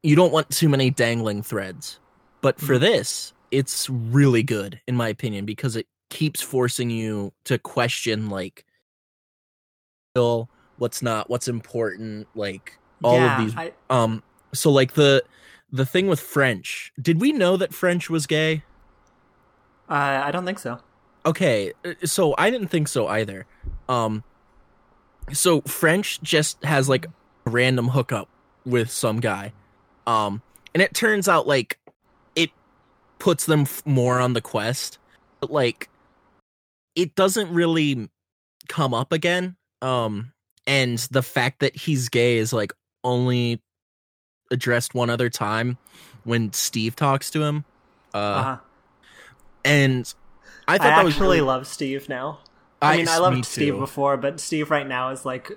you 0.03 0.15
don't 0.15 0.33
want 0.33 0.49
too 0.49 0.67
many 0.67 0.89
dangling 0.89 1.43
threads. 1.43 1.99
But 2.41 2.59
for 2.59 2.75
Mhm. 2.75 2.81
this, 2.81 3.33
it's 3.51 3.89
really 3.89 4.43
good 4.43 4.81
in 4.87 4.95
my 4.95 5.07
opinion 5.09 5.45
because 5.45 5.75
it 5.75 5.87
keeps 6.09 6.41
forcing 6.41 6.89
you 6.89 7.33
to 7.45 7.57
question 7.57 8.29
like, 8.29 8.65
still 10.13 10.49
what's 10.77 11.01
not, 11.01 11.29
what's 11.29 11.47
important, 11.47 12.27
like 12.35 12.79
all 13.03 13.15
yeah, 13.15 13.37
of 13.39 13.45
these 13.45 13.55
I, 13.55 13.73
um 13.91 14.23
so 14.53 14.71
like 14.71 14.93
the 14.93 15.23
the 15.71 15.85
thing 15.85 16.07
with 16.07 16.19
french 16.19 16.91
did 16.99 17.21
we 17.21 17.31
know 17.31 17.55
that 17.57 17.73
french 17.75 18.09
was 18.09 18.25
gay? 18.25 18.63
Uh, 19.87 20.21
I 20.25 20.31
don't 20.31 20.45
think 20.45 20.57
so. 20.59 20.79
okay 21.25 21.73
uh, 21.85 21.93
so 22.03 22.33
i 22.39 22.49
didn't 22.49 22.69
think 22.69 22.87
so 22.87 23.07
either. 23.07 23.45
Um 23.87 24.23
so 25.31 25.61
french 25.61 26.21
just 26.21 26.63
has 26.63 26.89
like 26.89 27.05
a 27.05 27.49
random 27.49 27.89
hookup 27.89 28.29
with 28.65 28.89
some 28.89 29.19
guy. 29.19 29.53
Um 30.07 30.41
and 30.73 30.81
it 30.81 30.93
turns 30.95 31.27
out 31.29 31.47
like 31.47 31.77
puts 33.19 33.45
them 33.45 33.61
f- 33.61 33.81
more 33.85 34.19
on 34.19 34.33
the 34.33 34.41
quest 34.41 34.97
but 35.39 35.51
like 35.51 35.89
it 36.95 37.15
doesn't 37.15 37.51
really 37.53 38.09
come 38.67 38.93
up 38.93 39.11
again 39.11 39.55
um 39.81 40.31
and 40.65 40.97
the 41.11 41.21
fact 41.23 41.59
that 41.59 41.75
he's 41.75 42.09
gay 42.09 42.37
is 42.37 42.51
like 42.53 42.73
only 43.03 43.61
addressed 44.51 44.93
one 44.93 45.09
other 45.09 45.29
time 45.29 45.77
when 46.23 46.51
steve 46.53 46.95
talks 46.95 47.29
to 47.29 47.43
him 47.43 47.65
uh 48.13 48.17
Uh-huh. 48.17 48.57
and 49.65 50.13
i 50.67 50.75
I, 50.75 50.77
thought 50.77 50.83
that 50.83 51.05
was 51.05 51.13
actually 51.13 51.37
really, 51.37 51.41
love 51.41 51.65
Steve 51.67 52.09
now. 52.09 52.39
I, 52.81 52.97
mean, 52.97 53.07
I 53.07 53.17
loved 53.19 53.37
me 53.37 53.43
Steve 53.43 53.73
too. 53.73 53.79
before, 53.79 54.17
but 54.17 54.39
Steve 54.39 54.69
right 54.69 54.85
now 54.87 55.09
is 55.09 55.25
like 55.25 55.51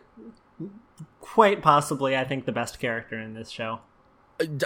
quite 1.20 1.62
possibly, 1.62 2.16
I 2.16 2.24
think, 2.24 2.44
the 2.46 2.52
best 2.52 2.78
character 2.78 3.18
in 3.18 3.34
this 3.34 3.50
show. 3.50 3.80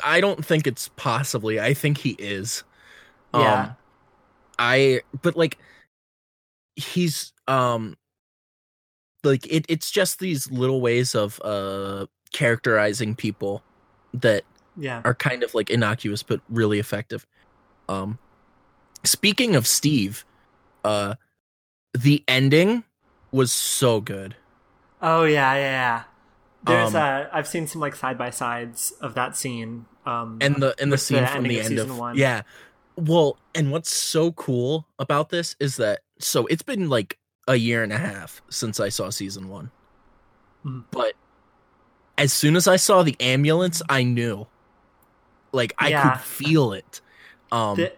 I 0.04 0.20
don't 0.20 0.44
think 0.44 0.66
it's 0.66 0.88
possibly. 0.96 1.58
I 1.60 1.74
think 1.74 1.98
he 1.98 2.10
is. 2.18 2.62
Yeah. 3.34 3.62
Um, 3.62 3.76
I 4.58 5.00
but 5.22 5.36
like 5.36 5.58
he's 6.76 7.32
um 7.48 7.96
like 9.24 9.46
it 9.46 9.66
it's 9.68 9.90
just 9.90 10.18
these 10.18 10.50
little 10.50 10.80
ways 10.80 11.14
of 11.14 11.40
uh 11.44 12.06
characterizing 12.32 13.14
people 13.16 13.62
that 14.12 14.44
Yeah. 14.76 15.02
are 15.04 15.14
kind 15.14 15.42
of 15.42 15.54
like 15.54 15.70
innocuous 15.70 16.22
but 16.22 16.40
really 16.48 16.78
effective. 16.78 17.26
Um 17.88 18.18
speaking 19.04 19.56
of 19.56 19.66
Steve, 19.66 20.24
uh 20.84 21.14
the 21.96 22.22
ending 22.28 22.84
was 23.32 23.52
so 23.52 24.00
good. 24.00 24.36
Oh 25.02 25.24
yeah, 25.24 25.54
yeah, 25.54 25.60
yeah. 25.60 26.02
There's 26.64 26.94
Um, 26.94 27.02
uh 27.02 27.24
I've 27.32 27.48
seen 27.48 27.66
some 27.66 27.80
like 27.80 27.94
side 27.94 28.16
by 28.18 28.30
sides 28.30 28.92
of 29.00 29.14
that 29.14 29.36
scene. 29.36 29.86
Um 30.06 30.38
and 30.40 30.56
the 30.56 30.74
and 30.80 30.92
the 30.92 30.98
scene 30.98 31.22
the 31.22 31.26
from 31.26 31.44
the 31.44 31.60
end 31.60 31.78
of 31.78 31.98
one. 31.98 32.16
yeah 32.16 32.42
well 32.96 33.38
and 33.54 33.70
what's 33.72 33.92
so 33.94 34.32
cool 34.32 34.86
about 34.98 35.28
this 35.30 35.56
is 35.60 35.76
that 35.76 36.00
so 36.18 36.46
it's 36.46 36.62
been 36.62 36.88
like 36.88 37.18
a 37.48 37.56
year 37.56 37.82
and 37.82 37.92
a 37.92 37.98
half 37.98 38.40
since 38.50 38.78
i 38.80 38.88
saw 38.88 39.10
season 39.10 39.48
one 39.48 39.70
Mhm. 40.64 40.84
but 40.90 41.14
as 42.16 42.32
soon 42.32 42.56
as 42.56 42.66
i 42.68 42.76
saw 42.76 43.02
the 43.02 43.16
ambulance 43.20 43.82
i 43.88 44.02
knew 44.02 44.46
like 45.52 45.74
i 45.78 45.88
Yeah. 45.88 46.12
could 46.12 46.20
feel 46.22 46.72
it 46.72 47.00
um 47.52 47.76
the, 47.76 47.92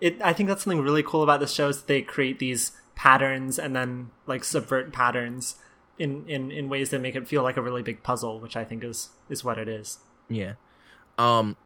it 0.00 0.22
I 0.22 0.32
think 0.32 0.48
that's 0.48 0.62
something 0.62 0.80
really 0.80 1.02
cool 1.02 1.22
about 1.24 1.40
the 1.40 1.46
show 1.48 1.68
is 1.68 1.78
that 1.78 1.88
they 1.88 2.02
create 2.02 2.38
these 2.38 2.72
patterns 2.94 3.58
and 3.58 3.74
then 3.74 4.10
like 4.26 4.44
subvert 4.44 4.92
patterns 4.92 5.56
in, 5.98 6.24
in, 6.28 6.52
in 6.52 6.68
ways 6.68 6.90
that 6.90 7.00
make 7.00 7.16
it 7.16 7.26
feel 7.26 7.42
like 7.42 7.56
a 7.56 7.62
really 7.62 7.82
big 7.82 8.04
puzzle, 8.04 8.38
which 8.38 8.56
I 8.56 8.64
think 8.64 8.84
is 8.84 9.10
is 9.28 9.42
what 9.42 9.58
it 9.58 9.66
is. 9.68 9.98
yeah 10.28 10.52
um 11.18 11.56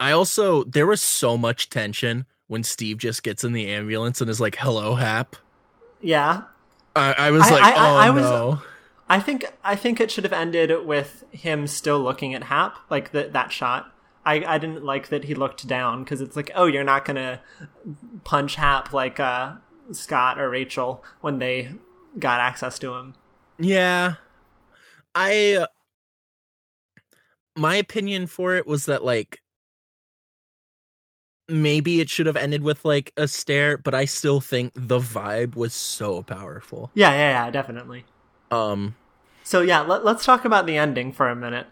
i 0.00 0.10
also 0.12 0.64
there 0.64 0.86
was 0.86 1.00
so 1.00 1.36
much 1.36 1.70
tension 1.70 2.24
when 2.46 2.62
steve 2.62 2.98
just 2.98 3.22
gets 3.22 3.44
in 3.44 3.52
the 3.52 3.68
ambulance 3.70 4.20
and 4.20 4.30
is 4.30 4.40
like 4.40 4.56
hello 4.56 4.94
hap 4.94 5.36
Yeah. 6.00 6.42
i, 6.96 7.12
I 7.12 7.30
was 7.30 7.42
I- 7.42 7.50
like 7.50 7.62
I- 7.62 7.74
oh 7.92 7.96
I 7.96 8.10
was- 8.10 8.22
no 8.22 8.62
I 9.10 9.20
think 9.20 9.46
I 9.64 9.74
think 9.74 10.00
it 10.00 10.10
should 10.10 10.24
have 10.24 10.34
ended 10.34 10.84
with 10.84 11.24
him 11.30 11.66
still 11.66 11.98
looking 11.98 12.34
at 12.34 12.42
Hap, 12.44 12.76
like 12.90 13.12
that 13.12 13.32
that 13.32 13.50
shot. 13.50 13.90
I, 14.26 14.44
I 14.46 14.58
didn't 14.58 14.84
like 14.84 15.08
that 15.08 15.24
he 15.24 15.34
looked 15.34 15.66
down 15.66 16.04
because 16.04 16.20
it's 16.20 16.36
like, 16.36 16.50
oh, 16.54 16.66
you're 16.66 16.84
not 16.84 17.06
gonna 17.06 17.40
punch 18.24 18.56
Hap 18.56 18.92
like 18.92 19.18
uh, 19.18 19.54
Scott 19.92 20.38
or 20.38 20.50
Rachel 20.50 21.02
when 21.22 21.38
they 21.38 21.70
got 22.18 22.38
access 22.40 22.78
to 22.80 22.92
him. 22.96 23.14
Yeah. 23.58 24.16
I 25.14 25.54
uh, 25.54 25.66
my 27.56 27.76
opinion 27.76 28.26
for 28.26 28.56
it 28.56 28.66
was 28.66 28.84
that 28.84 29.02
like 29.02 29.40
maybe 31.48 32.00
it 32.00 32.08
should 32.10 32.26
have 32.26 32.36
ended 32.36 32.62
with 32.62 32.84
like 32.84 33.12
a 33.16 33.26
stare, 33.28 33.78
but 33.78 33.94
I 33.94 34.04
still 34.04 34.40
think 34.40 34.72
the 34.74 34.98
vibe 34.98 35.56
was 35.56 35.72
so 35.74 36.22
powerful. 36.22 36.90
Yeah, 36.94 37.10
yeah, 37.12 37.44
yeah, 37.44 37.50
definitely. 37.50 38.04
Um 38.50 38.94
So 39.44 39.60
yeah, 39.62 39.80
let, 39.80 40.04
let's 40.04 40.24
talk 40.24 40.44
about 40.44 40.66
the 40.66 40.76
ending 40.76 41.12
for 41.12 41.28
a 41.28 41.36
minute. 41.36 41.66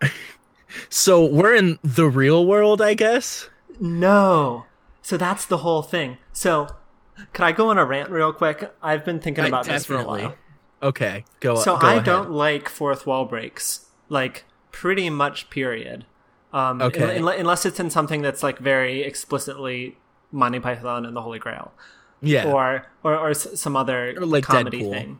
so 0.88 1.24
we're 1.24 1.54
in 1.54 1.78
the 1.82 2.08
real 2.08 2.46
world, 2.46 2.80
I 2.80 2.94
guess. 2.94 3.48
No. 3.80 4.66
So 5.02 5.16
that's 5.16 5.44
the 5.46 5.58
whole 5.58 5.82
thing. 5.82 6.18
So, 6.32 6.68
could 7.32 7.44
I 7.44 7.52
go 7.52 7.70
on 7.70 7.78
a 7.78 7.84
rant 7.84 8.10
real 8.10 8.32
quick? 8.32 8.72
I've 8.82 9.04
been 9.04 9.18
thinking 9.20 9.44
I- 9.44 9.48
about 9.48 9.66
this 9.66 9.86
for 9.86 9.96
a 9.96 10.04
while. 10.04 10.36
Okay, 10.82 11.24
go 11.40 11.56
So 11.56 11.76
go 11.76 11.86
I 11.86 11.92
ahead. 11.94 12.04
don't 12.04 12.30
like 12.30 12.68
fourth 12.68 13.06
wall 13.06 13.26
breaks, 13.26 13.86
like 14.08 14.44
pretty 14.72 15.10
much. 15.10 15.50
Period. 15.50 16.06
Um, 16.52 16.82
Okay. 16.82 17.18
un- 17.18 17.28
unless 17.38 17.64
it's 17.64 17.78
in 17.78 17.90
something 17.90 18.22
that's 18.22 18.42
like 18.42 18.58
very 18.58 19.02
explicitly 19.02 19.96
Monty 20.32 20.58
Python 20.60 21.06
and 21.06 21.16
the 21.16 21.22
Holy 21.22 21.38
Grail, 21.38 21.72
Yeah. 22.20 22.50
or 22.52 22.86
or 23.04 23.16
or 23.16 23.34
some 23.34 23.76
other 23.76 24.14
Or 24.16 24.26
like 24.26 24.44
comedy 24.44 24.82
Deadpool. 24.82 24.90
thing. 24.92 25.18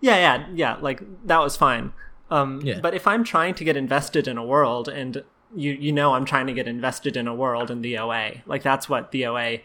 Yeah, 0.00 0.16
yeah, 0.16 0.46
yeah. 0.54 0.76
Like 0.80 1.00
that 1.26 1.38
was 1.40 1.56
fine. 1.56 1.92
Um, 2.30 2.60
Yeah. 2.64 2.80
But 2.80 2.94
if 2.94 3.06
I'm 3.06 3.22
trying 3.24 3.54
to 3.54 3.64
get 3.64 3.76
invested 3.76 4.26
in 4.26 4.36
a 4.38 4.44
world, 4.44 4.88
and 4.88 5.22
you 5.54 5.72
you 5.72 5.92
know 5.92 6.14
I'm 6.14 6.24
trying 6.24 6.46
to 6.48 6.52
get 6.52 6.66
invested 6.66 7.16
in 7.16 7.28
a 7.28 7.34
world 7.34 7.70
in 7.70 7.82
the 7.82 7.96
OA, 7.98 8.42
like 8.46 8.62
that's 8.62 8.88
what 8.88 9.12
the 9.12 9.26
OA 9.26 9.60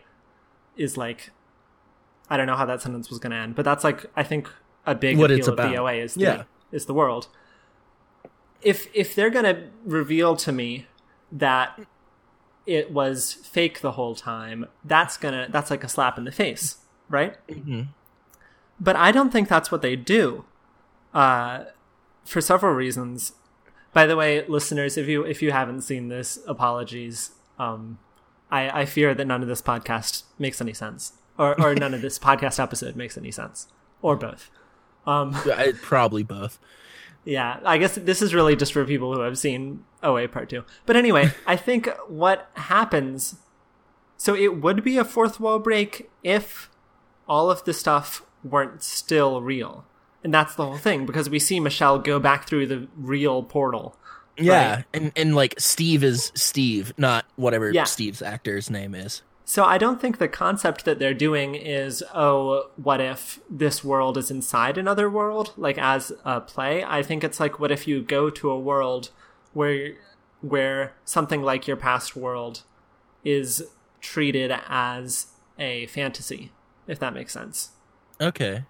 is 0.77 0.97
like. 0.97 1.31
I 2.29 2.37
don't 2.37 2.45
know 2.45 2.55
how 2.55 2.65
that 2.65 2.81
sentence 2.81 3.09
was 3.09 3.17
going 3.17 3.31
to 3.31 3.37
end, 3.37 3.55
but 3.55 3.65
that's 3.65 3.83
like 3.83 4.05
I 4.15 4.21
think 4.23 4.47
a 4.85 4.93
big 4.93 5.17
What 5.17 5.31
appeal 5.31 5.39
it's 5.39 5.47
of 5.47 5.57
the. 5.57 5.75
OA 5.77 5.93
is 5.93 6.13
the, 6.13 6.21
Yeah. 6.21 6.43
is 6.71 6.85
the 6.85 6.93
world. 6.93 7.27
If 8.61 8.87
if 8.93 9.15
they're 9.15 9.29
going 9.29 9.45
to 9.45 9.63
reveal 9.85 10.35
to 10.37 10.51
me 10.51 10.87
that 11.31 11.79
it 12.65 12.91
was 12.91 13.33
fake 13.33 13.81
the 13.81 13.93
whole 13.93 14.15
time, 14.15 14.67
that's 14.83 15.17
gonna 15.17 15.47
that's 15.49 15.71
like 15.71 15.83
a 15.83 15.87
slap 15.89 16.17
in 16.17 16.25
the 16.25 16.31
face, 16.31 16.77
right? 17.09 17.35
Mhm. 17.47 17.87
But 18.79 18.95
I 18.95 19.11
don't 19.11 19.31
think 19.31 19.49
that's 19.49 19.71
what 19.71 19.81
they 19.81 19.95
do, 19.95 20.45
uh, 21.13 21.65
for 22.25 22.41
several 22.41 22.73
reasons. 22.73 23.33
By 23.91 24.05
the 24.05 24.15
way, 24.15 24.45
listeners, 24.47 24.97
if 24.97 25.07
you 25.07 25.23
if 25.23 25.41
you 25.41 25.51
haven't 25.51 25.81
seen 25.81 26.09
this, 26.09 26.39
apologies. 26.47 27.31
Um, 27.57 27.99
I, 28.51 28.81
I 28.81 28.85
fear 28.85 29.13
that 29.13 29.25
none 29.25 29.41
of 29.41 29.47
this 29.47 29.61
podcast 29.61 30.23
makes 30.37 30.61
any 30.61 30.73
sense, 30.73 31.13
or 31.37 31.59
or 31.61 31.73
none 31.75 31.93
of 31.93 32.01
this 32.01 32.19
podcast 32.29 32.61
episode 32.61 32.95
makes 32.95 33.17
any 33.17 33.31
sense, 33.31 33.67
or 34.01 34.15
both. 34.15 34.49
Um, 35.07 35.35
probably 35.81 36.23
both. 36.23 36.59
Yeah, 37.25 37.59
I 37.65 37.77
guess 37.77 37.95
this 37.95 38.21
is 38.21 38.33
really 38.33 38.55
just 38.55 38.73
for 38.73 38.85
people 38.85 39.13
who 39.13 39.21
have 39.21 39.37
seen 39.37 39.83
OA 40.03 40.27
Part 40.27 40.49
2. 40.49 40.63
But 40.85 40.95
anyway, 40.95 41.31
I 41.47 41.55
think 41.55 41.89
what 42.07 42.49
happens. 42.53 43.35
So 44.17 44.35
it 44.35 44.57
would 44.61 44.83
be 44.83 44.97
a 44.97 45.05
fourth 45.05 45.39
wall 45.39 45.59
break 45.59 46.09
if 46.23 46.69
all 47.27 47.49
of 47.51 47.63
the 47.65 47.73
stuff 47.73 48.23
weren't 48.43 48.83
still 48.83 49.41
real. 49.41 49.85
And 50.23 50.33
that's 50.33 50.55
the 50.55 50.65
whole 50.65 50.77
thing, 50.77 51.05
because 51.05 51.29
we 51.29 51.39
see 51.39 51.59
Michelle 51.61 51.99
go 51.99 52.19
back 52.19 52.47
through 52.47 52.67
the 52.67 52.87
real 52.97 53.41
portal. 53.43 53.95
Yeah, 54.37 54.75
Right. 54.75 54.85
and 54.93 55.11
and 55.15 55.35
like 55.35 55.55
Steve 55.59 56.03
is 56.03 56.31
Steve, 56.35 56.93
not 56.97 57.25
whatever 57.35 57.71
Yeah. 57.71 57.83
Steve's 57.85 58.21
actor's 58.21 58.69
name 58.69 58.95
is. 58.95 59.21
So 59.49 59.63
I 59.63 59.79
don't 59.79 59.99
think 59.99 60.19
the 60.19 60.27
concept 60.27 60.85
that 60.85 60.99
they're 60.99 61.15
doing 61.15 61.55
is, 61.55 62.03
oh, 62.13 62.69
what 62.75 63.01
if 63.01 63.39
this 63.49 63.83
world 63.83 64.15
is 64.15 64.29
inside 64.29 64.77
another 64.77 65.09
world, 65.09 65.53
like 65.57 65.79
as 65.79 66.11
a 66.23 66.39
play? 66.39 66.83
I 66.83 67.01
think 67.01 67.23
it's 67.23 67.39
like, 67.39 67.59
what 67.59 67.71
if 67.71 67.87
you 67.87 68.03
go 68.03 68.29
to 68.29 68.51
a 68.51 68.59
world 68.59 69.09
where 69.53 69.95
where 70.41 70.93
something 71.03 71.41
like 71.41 71.65
your 71.67 71.77
past 71.77 72.15
world 72.15 72.61
is 73.25 73.63
treated 74.01 74.53
as 74.67 75.31
a 75.57 75.87
fantasy, 75.87 76.51
if 76.85 76.99
that 76.99 77.15
makes 77.15 77.33
sense. 77.33 77.71
Okay. 78.21 78.65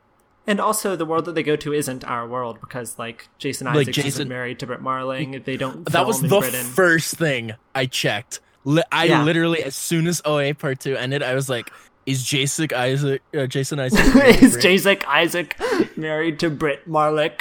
And 0.47 0.61
also, 0.61 0.95
the 0.95 1.05
world 1.05 1.25
that 1.25 1.35
they 1.35 1.43
go 1.43 1.57
to 1.57 1.73
isn't 1.73 2.05
our 2.05 2.25
world 2.25 2.61
because, 2.61 2.97
like, 2.97 3.27
Jason 3.37 3.67
Like 3.67 3.75
Isaacs 3.79 3.95
Jason- 3.97 4.07
isn't 4.07 4.29
married 4.29 4.59
to 4.59 4.65
Brit 4.65 4.81
Marling. 4.81 5.41
They 5.43 5.57
don't. 5.57 5.83
That 5.91 6.07
was 6.07 6.21
the 6.21 6.29
Britain. 6.29 6.65
first 6.65 7.17
thing 7.17 7.55
I 7.75 7.85
checked. 7.85 8.39
Li- 8.65 8.83
I 8.91 9.05
Yeah. 9.05 9.23
literally, 9.23 9.63
as 9.63 9.75
soon 9.75 10.07
as 10.07 10.21
OA 10.25 10.53
Part 10.53 10.79
Two 10.81 10.95
ended, 10.95 11.23
I 11.23 11.33
was 11.35 11.49
like, 11.49 11.71
"Is 12.05 12.23
Jason 12.23 12.67
Isaac? 12.75 13.21
Uh, 13.35 13.45
Jason 13.47 13.79
Isaac? 13.85 14.41
is 14.41 14.57
Jason 14.57 14.97
Isaac 15.07 15.55
married 15.97 16.39
to 16.39 16.49
Brit 16.49 16.85
Marling. 16.87 17.31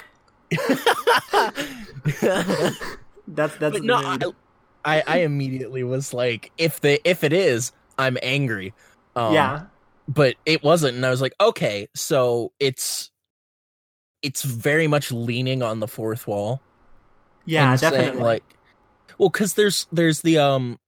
that's 3.29 3.57
that's 3.57 3.81
no, 3.81 3.97
I, 3.97 4.19
I 4.85 5.03
I 5.07 5.17
immediately 5.19 5.83
was 5.85 6.15
like, 6.15 6.53
if 6.59 6.81
the 6.81 7.01
if 7.09 7.25
it 7.25 7.33
is, 7.33 7.73
I'm 7.99 8.17
angry. 8.23 8.73
Um, 9.17 9.35
yeah. 9.35 9.63
but 10.07 10.37
it 10.47 10.63
wasn't, 10.63 10.95
and 10.97 11.05
I 11.05 11.11
was 11.11 11.21
like, 11.21 11.35
okay, 11.41 11.89
so 11.95 12.53
it's 12.61 13.11
it's 14.23 14.43
very 14.43 14.87
much 14.87 15.11
leaning 15.13 15.63
on 15.63 15.81
the 15.81 15.89
fourth 15.89 16.27
wall. 16.27 16.61
Yeah, 17.45 17.71
and 17.73 17.81
saying, 17.81 17.93
definitely. 17.93 18.23
like, 18.23 18.45
well, 19.19 19.29
because 19.31 19.55
there's 19.55 19.87
there's 19.93 20.23
the 20.23 20.39
um, 20.39 20.79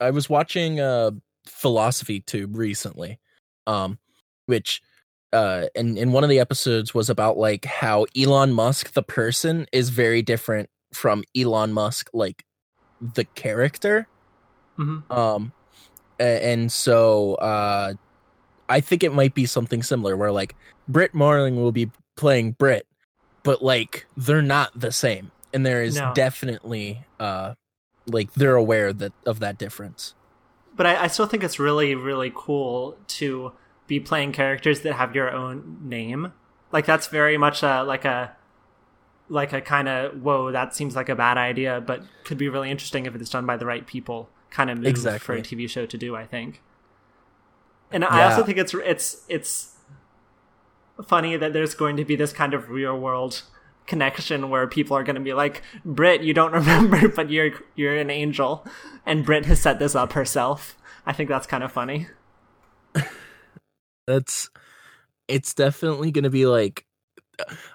I 0.00 0.10
was 0.10 0.28
watching 0.28 0.80
uh 0.80 1.12
philosophy 1.46 2.20
tube 2.20 2.56
recently, 2.56 3.18
um, 3.66 3.98
which 4.46 4.82
uh, 5.32 5.66
and 5.76 5.96
in 5.96 6.10
one 6.12 6.24
of 6.24 6.30
the 6.30 6.40
episodes 6.40 6.92
was 6.92 7.08
about 7.08 7.38
like 7.38 7.64
how 7.64 8.04
Elon 8.16 8.52
Musk 8.52 8.92
the 8.94 9.02
person 9.02 9.66
is 9.72 9.90
very 9.90 10.22
different 10.22 10.68
from 10.92 11.22
Elon 11.36 11.72
Musk 11.72 12.10
like 12.12 12.44
the 13.00 13.24
character. 13.36 14.08
Mhm. 14.78 15.08
Um, 15.10 15.52
and 16.18 16.70
so 16.72 17.34
uh, 17.36 17.94
I 18.68 18.80
think 18.80 19.04
it 19.04 19.12
might 19.12 19.34
be 19.34 19.46
something 19.46 19.82
similar 19.82 20.16
where 20.16 20.32
like 20.32 20.56
Brit 20.88 21.14
Marling 21.14 21.56
will 21.56 21.72
be 21.72 21.90
playing 22.16 22.52
Brit, 22.52 22.86
but 23.44 23.62
like 23.62 24.06
they're 24.16 24.42
not 24.42 24.78
the 24.78 24.90
same, 24.92 25.30
and 25.54 25.64
there 25.64 25.82
is 25.82 25.96
No. 25.96 26.12
definitely 26.14 27.04
uh, 27.20 27.54
like 28.10 28.34
they're 28.34 28.56
aware 28.56 28.92
that 28.92 29.12
of 29.26 29.40
that 29.40 29.58
difference. 29.58 30.14
But 30.76 30.86
I, 30.86 31.04
I 31.04 31.06
still 31.08 31.26
think 31.26 31.42
it's 31.42 31.58
really, 31.58 31.94
really 31.94 32.32
cool 32.34 32.96
to 33.08 33.52
be 33.86 34.00
playing 34.00 34.32
characters 34.32 34.80
that 34.82 34.94
have 34.94 35.14
your 35.14 35.30
own 35.30 35.78
name. 35.82 36.32
Like 36.72 36.86
that's 36.86 37.08
very 37.08 37.36
much 37.36 37.62
a 37.62 37.82
like 37.82 38.04
a 38.04 38.36
like 39.28 39.52
a 39.52 39.60
kind 39.60 39.88
of 39.88 40.22
whoa, 40.22 40.52
that 40.52 40.74
seems 40.74 40.94
like 40.96 41.08
a 41.08 41.16
bad 41.16 41.38
idea, 41.38 41.80
but 41.80 42.02
could 42.24 42.38
be 42.38 42.48
really 42.48 42.70
interesting 42.70 43.06
if 43.06 43.14
it's 43.14 43.30
done 43.30 43.46
by 43.46 43.56
the 43.56 43.66
right 43.66 43.86
people. 43.86 44.28
Kind 44.50 44.70
of 44.70 44.78
move 44.78 44.98
for 45.22 45.34
a 45.34 45.42
TV 45.42 45.68
show 45.68 45.86
to 45.86 45.96
do, 45.96 46.16
I 46.16 46.26
think. 46.26 46.60
And 47.92 48.04
I 48.04 48.24
also 48.24 48.44
think 48.44 48.58
it's 48.58 48.74
it's 48.74 49.24
it's 49.28 49.76
funny 51.06 51.36
that 51.36 51.52
there's 51.52 51.74
going 51.74 51.96
to 51.96 52.04
be 52.04 52.16
this 52.16 52.32
kind 52.32 52.54
of 52.54 52.68
real 52.68 52.98
world 52.98 53.42
connection 53.86 54.50
where 54.50 54.66
people 54.66 54.96
are 54.96 55.02
going 55.04 55.16
to 55.16 55.22
be 55.22 55.34
like, 55.34 55.62
"Brit, 55.84 56.22
you 56.22 56.32
don't 56.34 56.52
remember, 56.60 57.08
but 57.08 57.30
you're 57.30 57.52
you're 57.76 57.96
an 57.96 58.10
angel," 58.10 58.66
and 59.06 59.24
Brit 59.24 59.46
has 59.46 59.60
set 59.60 59.78
this 59.78 59.94
up 59.94 60.12
herself. 60.12 60.76
I 61.06 61.12
think 61.12 61.28
that's 61.28 61.46
kind 61.46 61.64
of 61.64 61.72
funny. 61.72 62.06
That's 64.06 64.50
it's 65.28 65.54
definitely 65.54 66.10
gonna 66.10 66.30
be 66.30 66.46
like 66.46 66.84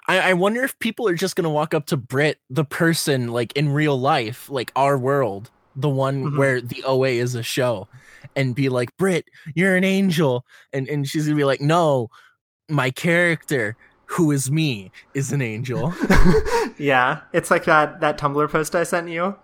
I, 0.06 0.30
I 0.30 0.32
wonder 0.34 0.62
if 0.62 0.78
people 0.78 1.08
are 1.08 1.14
just 1.14 1.34
gonna 1.34 1.50
walk 1.50 1.72
up 1.74 1.86
to 1.86 1.96
Brit, 1.96 2.38
the 2.50 2.64
person, 2.64 3.28
like 3.28 3.56
in 3.56 3.70
real 3.70 3.98
life, 3.98 4.48
like 4.50 4.70
our 4.76 4.98
world, 4.98 5.50
the 5.74 5.88
one 5.88 6.24
Mhm. 6.32 6.36
where 6.36 6.60
the 6.60 6.84
OA 6.84 7.08
is 7.18 7.34
a 7.34 7.42
show, 7.42 7.88
and 8.36 8.54
be 8.54 8.68
like, 8.68 8.96
Brit, 8.96 9.24
you're 9.54 9.76
an 9.76 9.84
angel. 9.84 10.44
And 10.72 10.88
and 10.88 11.06
she's 11.08 11.24
gonna 11.26 11.36
be 11.36 11.44
like, 11.44 11.60
No, 11.60 12.08
my 12.68 12.90
character, 12.90 13.76
who 14.06 14.30
is 14.30 14.50
me, 14.50 14.90
is 15.14 15.32
an 15.32 15.42
angel. 15.42 15.94
yeah, 16.78 17.20
it's 17.32 17.50
like 17.50 17.64
that 17.64 18.00
that 18.00 18.18
Tumblr 18.18 18.48
post 18.50 18.74
I 18.74 18.84
sent 18.84 19.08
you. 19.08 19.36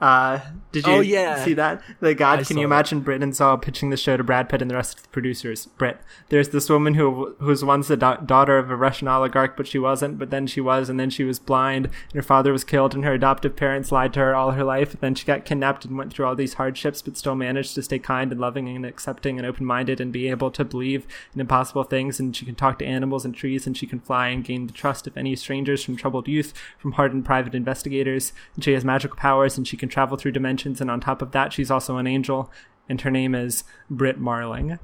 Uh, 0.00 0.40
did 0.72 0.86
you 0.86 0.92
Oh, 0.94 1.00
yeah. 1.00 1.44
see 1.44 1.52
that? 1.54 1.82
The 2.00 2.14
God, 2.14 2.40
I 2.40 2.44
can 2.44 2.56
you 2.56 2.64
imagine 2.64 3.00
Brit 3.00 3.22
and 3.22 3.34
Zal 3.34 3.58
pitching 3.58 3.90
the 3.90 3.96
show 3.98 4.16
to 4.16 4.24
Brad 4.24 4.48
Pitt 4.48 4.62
and 4.62 4.70
the 4.70 4.74
rest 4.74 4.96
of 4.96 5.02
the 5.02 5.08
producers? 5.10 5.66
Brit, 5.66 5.98
there's 6.30 6.50
this 6.50 6.70
woman 6.70 6.94
who 6.94 7.34
who 7.38 7.46
was 7.46 7.62
once 7.64 7.88
the 7.88 7.96
da- 7.98 8.16
daughter 8.16 8.56
of 8.56 8.70
a 8.70 8.76
Russian 8.76 9.08
oligarch, 9.08 9.56
but 9.58 9.66
she 9.66 9.78
wasn't. 9.78 10.18
But 10.18 10.30
then 10.30 10.46
she 10.46 10.60
was, 10.60 10.88
and 10.88 10.98
then 10.98 11.10
she 11.10 11.24
was 11.24 11.38
blind, 11.38 11.86
and 11.86 12.14
her 12.14 12.22
father 12.22 12.50
was 12.50 12.64
killed, 12.64 12.94
and 12.94 13.04
her 13.04 13.12
adoptive 13.12 13.56
parents 13.56 13.92
lied 13.92 14.14
to 14.14 14.20
her 14.20 14.34
all 14.34 14.52
her 14.52 14.64
life. 14.64 14.92
And 14.92 15.00
Then 15.02 15.14
she 15.16 15.26
got 15.26 15.44
kidnapped 15.44 15.84
and 15.84 15.98
went 15.98 16.12
through 16.14 16.24
all 16.26 16.34
these 16.36 16.54
hardships, 16.54 17.02
but 17.02 17.18
still 17.18 17.34
managed 17.34 17.74
to 17.74 17.82
stay 17.82 17.98
kind 17.98 18.32
and 18.32 18.40
loving 18.40 18.68
and 18.68 18.86
accepting 18.86 19.36
and 19.38 19.46
open 19.46 19.66
minded 19.66 20.00
and 20.00 20.12
be 20.12 20.28
able 20.30 20.50
to 20.52 20.64
believe 20.64 21.06
in 21.34 21.40
impossible 21.40 21.84
things. 21.84 22.18
And 22.18 22.34
she 22.34 22.46
can 22.46 22.54
talk 22.54 22.78
to 22.78 22.86
animals 22.86 23.26
and 23.26 23.34
trees, 23.34 23.66
and 23.66 23.76
she 23.76 23.86
can 23.86 24.00
fly 24.00 24.28
and 24.28 24.42
gain 24.44 24.66
the 24.66 24.72
trust 24.72 25.06
of 25.06 25.16
any 25.18 25.36
strangers 25.36 25.84
from 25.84 25.96
troubled 25.96 26.26
youth, 26.26 26.54
from 26.78 26.92
hardened 26.92 27.26
private 27.26 27.54
investigators. 27.54 28.32
And 28.54 28.64
she 28.64 28.72
has 28.72 28.82
magical 28.84 29.16
powers, 29.18 29.58
and 29.58 29.68
she 29.68 29.76
can 29.76 29.89
travel 29.90 30.16
through 30.16 30.32
dimensions. 30.32 30.80
And 30.80 30.90
on 30.90 31.00
top 31.00 31.20
of 31.22 31.32
that, 31.32 31.52
she's 31.52 31.70
also 31.70 31.96
an 31.98 32.06
angel, 32.06 32.50
and 32.88 33.00
her 33.02 33.10
name 33.10 33.34
is 33.34 33.64
Brit 33.90 34.18
Marling. 34.18 34.78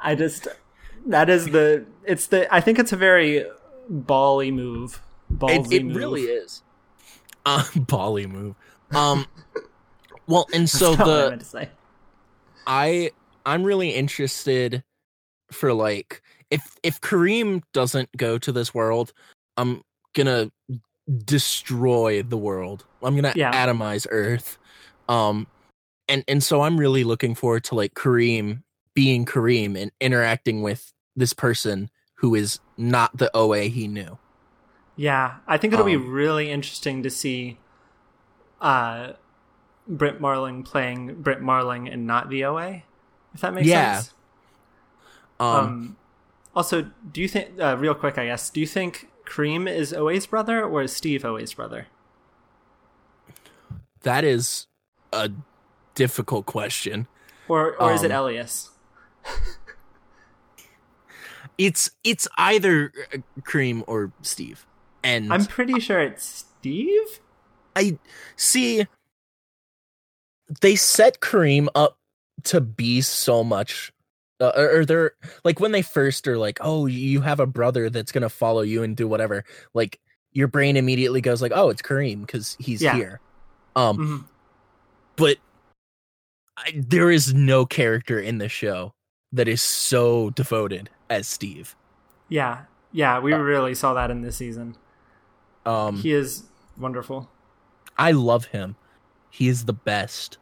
I 0.00 0.14
just 0.14 0.48
that 1.06 1.28
is 1.30 1.46
the 1.46 1.84
it's 2.04 2.26
the 2.26 2.52
I 2.54 2.60
think 2.60 2.78
it's 2.78 2.92
a 2.92 2.96
very 2.96 3.44
bally 3.88 4.50
move. 4.50 5.02
it 5.30 5.38
Ballsy 5.38 5.72
it 5.72 5.84
move. 5.84 5.96
really 5.96 6.22
is. 6.22 6.62
Uh 7.46 7.64
Bali 7.76 8.26
move. 8.26 8.54
Um 8.92 9.26
well 10.26 10.46
and 10.52 10.68
so 10.70 10.94
That's 10.94 10.98
not 10.98 11.06
what 11.06 11.16
I 11.18 11.22
the 11.24 11.30
meant 11.30 11.40
to 11.42 11.46
say. 11.46 11.68
I 12.66 13.10
I'm 13.46 13.64
really 13.64 13.90
interested 13.90 14.84
for 15.50 15.72
like 15.72 16.22
if 16.50 16.76
if 16.82 17.00
Kareem 17.00 17.62
doesn't 17.72 18.14
go 18.16 18.38
to 18.38 18.52
this 18.52 18.72
world, 18.74 19.12
I'm 19.56 19.82
gonna 20.14 20.50
destroy 21.24 22.22
the 22.22 22.36
world. 22.38 22.84
I'm 23.02 23.14
gonna 23.16 23.34
Yeah. 23.34 23.52
atomize 23.52 24.06
Earth. 24.10 24.58
Um 25.08 25.46
and 26.08 26.24
and 26.28 26.42
so 26.42 26.62
I'm 26.62 26.78
really 26.78 27.04
looking 27.04 27.34
forward 27.34 27.64
to 27.64 27.74
like 27.74 27.94
Kareem 27.94 28.62
being 28.94 29.24
Kareem 29.24 29.80
and 29.80 29.92
interacting 30.00 30.62
with 30.62 30.92
this 31.16 31.32
person 31.32 31.90
who 32.16 32.34
is 32.34 32.60
not 32.76 33.16
the 33.16 33.30
OA 33.34 33.62
he 33.68 33.88
knew. 33.88 34.18
Yeah, 34.96 35.36
I 35.46 35.56
think 35.58 35.72
it'll 35.72 35.86
be 35.86 35.96
Um, 35.96 36.10
really 36.12 36.50
interesting 36.50 37.02
to 37.04 37.10
see 37.10 37.58
uh 38.60 39.12
Brit 39.86 40.20
Marling 40.20 40.64
playing 40.64 41.22
Brit 41.22 41.40
Marling 41.40 41.88
and 41.88 42.06
not 42.06 42.28
the 42.28 42.44
OA. 42.44 42.82
If 43.34 43.40
that 43.40 43.54
makes 43.54 43.68
Yeah. 43.68 43.94
sense. 43.94 44.14
Um, 45.40 45.56
Um, 45.56 45.96
also, 46.54 46.90
do 47.12 47.20
you 47.20 47.28
think 47.28 47.60
uh, 47.60 47.76
real 47.78 47.94
quick? 47.94 48.18
I 48.18 48.26
guess. 48.26 48.50
Do 48.50 48.60
you 48.60 48.66
think 48.66 49.08
Kareem 49.28 49.70
is 49.70 49.92
OA's 49.92 50.26
brother 50.26 50.64
or 50.64 50.82
is 50.82 50.92
Steve 50.92 51.24
OA's 51.24 51.52
brother? 51.54 51.86
that 54.02 54.24
is 54.24 54.66
a 55.12 55.30
difficult 55.94 56.46
question. 56.46 57.06
Or 57.48 57.74
or 57.82 57.92
is 57.92 58.02
it 58.02 58.10
Um, 58.10 58.18
Elias? 58.24 58.70
It's 61.58 61.90
it's 62.04 62.28
either 62.38 62.92
Kareem 63.42 63.82
or 63.88 64.12
Steve. 64.22 64.64
And 65.02 65.32
I'm 65.32 65.44
pretty 65.44 65.80
sure 65.80 65.98
it's 66.00 66.22
Steve. 66.24 67.18
I 67.74 67.98
see 68.36 68.86
they 70.60 70.76
set 70.76 71.18
Kareem 71.20 71.66
up 71.74 71.98
to 72.44 72.60
be 72.60 73.00
so 73.00 73.42
much 73.42 73.92
uh, 74.40 74.52
or, 74.56 74.84
they're 74.84 75.12
like 75.44 75.60
when 75.60 75.72
they 75.72 75.82
first 75.82 76.26
are 76.28 76.38
like, 76.38 76.58
"Oh, 76.60 76.86
you 76.86 77.20
have 77.22 77.40
a 77.40 77.46
brother 77.46 77.90
that's 77.90 78.12
going 78.12 78.22
to 78.22 78.28
follow 78.28 78.62
you 78.62 78.82
and 78.82 78.96
do 78.96 79.08
whatever." 79.08 79.44
Like 79.74 80.00
your 80.32 80.48
brain 80.48 80.76
immediately 80.76 81.20
goes 81.20 81.42
like, 81.42 81.52
"Oh, 81.54 81.70
it's 81.70 81.82
Kareem 81.82 82.26
cuz 82.28 82.56
he's 82.58 82.80
Yeah. 82.82 82.94
here." 82.94 83.20
Um 83.76 83.98
Mhm. 83.98 84.24
but 85.16 85.38
I, 86.56 86.72
there 86.74 87.10
is 87.10 87.34
no 87.34 87.66
character 87.66 88.18
in 88.20 88.38
the 88.38 88.48
show 88.48 88.94
that 89.32 89.48
is 89.48 89.62
so 89.62 90.30
devoted 90.30 90.90
as 91.10 91.28
Steve. 91.28 91.76
Yeah, 92.28 92.62
yeah, 92.92 93.20
we 93.20 93.32
Uh, 93.32 93.38
really 93.38 93.74
saw 93.74 93.94
that 93.94 94.10
in 94.10 94.22
this 94.22 94.36
season. 94.36 94.76
Um 95.66 95.96
He 95.98 96.12
is 96.12 96.44
wonderful. 96.76 97.30
I 97.96 98.12
love 98.12 98.46
him. 98.46 98.76
He 99.30 99.48
is 99.48 99.64
the 99.64 99.72
best. 99.72 100.38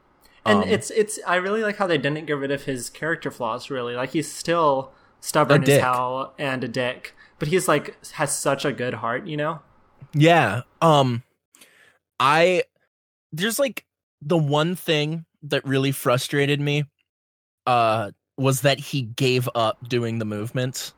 And 0.46 0.62
Um, 0.62 0.68
it's 0.68 0.90
it's 0.90 1.18
i 1.26 1.36
really 1.36 1.62
like 1.62 1.76
how 1.76 1.86
they 1.86 1.98
didn't 1.98 2.26
get 2.26 2.34
rid 2.36 2.50
of 2.50 2.64
his 2.64 2.90
character 2.90 3.30
flaws 3.30 3.70
really. 3.70 3.94
Like 3.94 4.10
he's 4.10 4.30
still 4.30 4.92
stubborn 5.20 5.64
as 5.64 5.80
hell 5.80 6.34
and 6.38 6.62
a 6.62 6.68
dick 6.68 7.14
but 7.38 7.48
he's 7.48 7.66
like 7.68 7.96
has 8.12 8.36
such 8.36 8.64
a 8.64 8.72
good 8.72 8.94
heart 8.94 9.26
you 9.26 9.36
know? 9.36 9.60
Yeah. 10.14 10.62
Um 10.80 11.22
I 12.20 12.62
there's 13.32 13.58
like 13.58 13.84
the 14.22 14.38
one 14.38 14.76
thing 14.76 15.24
that 15.42 15.64
really 15.66 15.92
frustrated 15.92 16.60
me 16.60 16.84
uh 17.66 18.10
was 18.36 18.60
that 18.62 18.78
he 18.78 19.02
gave 19.02 19.48
up 19.54 19.88
doing 19.88 20.18
the 20.18 20.24
movements 20.24 20.92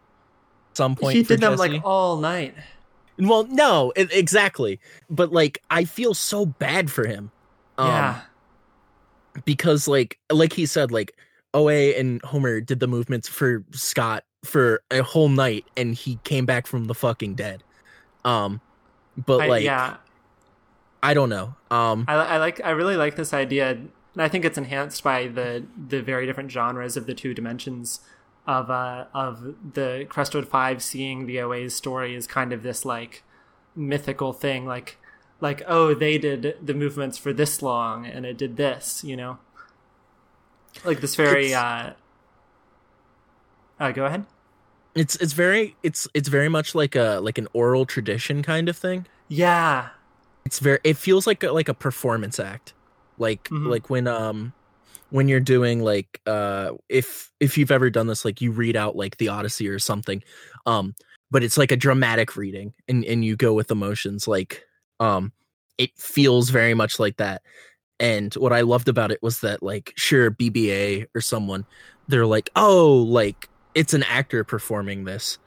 some 0.74 0.94
point 0.94 1.16
he 1.16 1.22
did 1.22 1.40
them 1.40 1.56
Jesse. 1.56 1.68
like 1.74 1.84
all 1.84 2.18
night. 2.18 2.54
Well 3.18 3.44
no 3.44 3.92
e- 3.96 4.06
exactly. 4.12 4.78
But 5.08 5.32
like 5.32 5.62
i 5.70 5.84
feel 5.84 6.14
so 6.14 6.44
bad 6.46 6.90
for 6.90 7.06
him. 7.06 7.30
Um, 7.78 7.88
yeah 7.88 8.20
because 9.44 9.88
like 9.88 10.18
like 10.30 10.52
he 10.52 10.66
said 10.66 10.90
like 10.90 11.12
oa 11.54 11.72
and 11.72 12.20
homer 12.22 12.60
did 12.60 12.80
the 12.80 12.86
movements 12.86 13.28
for 13.28 13.64
scott 13.72 14.24
for 14.44 14.82
a 14.90 15.02
whole 15.02 15.28
night 15.28 15.64
and 15.76 15.94
he 15.94 16.18
came 16.24 16.46
back 16.46 16.66
from 16.66 16.84
the 16.84 16.94
fucking 16.94 17.34
dead. 17.34 17.62
Um 18.24 18.60
but 19.16 19.42
I, 19.42 19.46
like 19.48 19.64
yeah. 19.64 19.96
I 21.02 21.14
don't 21.14 21.28
know. 21.28 21.54
Um 21.70 22.04
I, 22.08 22.14
I 22.14 22.36
like 22.38 22.60
i 22.64 22.70
really 22.70 22.96
like 22.96 23.16
this 23.16 23.32
idea 23.32 23.70
and 23.70 23.90
i 24.16 24.28
think 24.28 24.44
it's 24.44 24.58
enhanced 24.58 25.02
by 25.02 25.26
the 25.26 25.64
the 25.88 26.02
very 26.02 26.26
different 26.26 26.50
genres 26.50 26.96
of 26.96 27.06
the 27.06 27.14
two 27.14 27.34
dimensions 27.34 28.00
of 28.46 28.70
uh 28.70 29.04
of 29.12 29.54
the 29.74 30.06
Crestwood 30.08 30.48
Five 30.48 30.82
seeing 30.82 31.26
the 31.26 31.40
OA's 31.40 31.74
story 31.74 32.14
is 32.14 32.26
kind 32.26 32.52
of 32.52 32.62
this 32.62 32.84
like 32.84 33.22
mythical 33.76 34.32
thing, 34.32 34.66
like 34.66 34.98
like 35.40 35.62
oh 35.66 35.94
they 35.94 36.18
did 36.18 36.56
the 36.64 36.74
movements 36.74 37.16
for 37.18 37.32
this 37.32 37.62
long 37.62 38.06
and 38.06 38.26
it 38.26 38.36
did 38.36 38.56
this, 38.56 39.02
you 39.04 39.16
know, 39.16 39.38
like 40.84 41.00
this 41.00 41.14
very 41.14 41.46
It's- 41.48 41.62
uh. 41.62 41.92
Uh, 43.80 43.92
go 43.92 44.04
ahead. 44.06 44.24
It's 44.94 45.14
it's 45.16 45.32
very 45.32 45.76
it's 45.84 46.08
it's 46.14 46.28
very 46.28 46.48
much 46.48 46.74
like 46.74 46.96
a 46.96 47.20
like 47.22 47.38
an 47.38 47.46
oral 47.52 47.86
tradition 47.86 48.42
kind 48.42 48.68
of 48.68 48.76
thing. 48.76 49.06
Yeah, 49.28 49.90
It's 50.44 50.58
very 50.58 50.80
it 50.82 50.96
feels 50.96 51.26
like 51.26 51.44
a, 51.44 51.52
like 51.52 51.68
a 51.68 51.74
performance 51.74 52.40
act. 52.40 52.74
Like 53.18 53.44
Mhm. 53.44 53.68
like 53.68 53.90
when 53.90 54.08
um 54.08 54.52
when 55.10 55.28
you're 55.28 55.38
doing 55.40 55.82
like 55.84 56.20
uh 56.26 56.72
if 56.88 57.30
if 57.38 57.56
you've 57.56 57.70
ever 57.70 57.90
done 57.90 58.08
this 58.08 58.24
like 58.24 58.40
you 58.40 58.50
read 58.50 58.74
out 58.74 58.96
like 58.96 59.18
the 59.18 59.28
Odyssey 59.28 59.68
or 59.68 59.78
something. 59.78 60.22
Um 60.66 60.94
but 61.30 61.44
it's 61.44 61.58
like 61.58 61.70
a 61.70 61.76
dramatic 61.76 62.36
reading 62.36 62.72
and 62.88 63.04
and 63.04 63.24
you 63.24 63.36
go 63.36 63.52
with 63.54 63.70
emotions 63.70 64.26
like 64.26 64.64
um 65.00 65.32
it 65.78 65.90
feels 65.96 66.50
very 66.50 66.74
much 66.74 66.98
like 66.98 67.16
that. 67.18 67.42
And 68.00 68.32
what 68.34 68.52
I 68.52 68.62
loved 68.62 68.88
about 68.88 69.12
it 69.12 69.22
was 69.22 69.40
that 69.40 69.62
like 69.62 69.92
sure 69.96 70.30
BBA 70.30 71.06
or 71.14 71.20
someone 71.20 71.66
they're 72.08 72.26
like 72.26 72.50
oh 72.56 72.94
like 72.96 73.48
it's 73.74 73.94
an 73.94 74.02
actor 74.04 74.44
performing 74.44 75.04
this. 75.04 75.38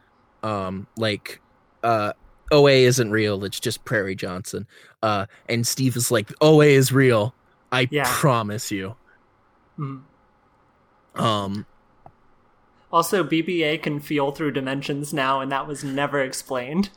Um 0.44 0.88
like 0.98 1.42
uh 1.84 2.14
OA 2.52 2.84
isn't 2.86 3.12
real, 3.12 3.44
it's 3.46 3.60
just 3.60 3.84
Prairie 3.86 4.16
Johnson. 4.16 4.68
Uh 5.02 5.26
and 5.48 5.66
Steve 5.66 5.96
is 5.96 6.12
like 6.12 6.32
OA 6.42 6.66
is 6.68 6.92
real. 6.92 7.36
I 7.72 7.88
Yeah. 7.92 8.06
promise 8.08 8.72
you. 8.72 8.96
Mhm. 9.80 10.04
Um 11.16 11.66
Also, 12.92 13.24
BBA 13.24 13.82
can 13.82 14.00
feel 14.02 14.32
through 14.32 14.52
dimensions 14.52 15.14
now, 15.14 15.40
and 15.40 15.50
that 15.52 15.66
was 15.68 15.84
never 15.84 16.20
explained. 16.22 16.90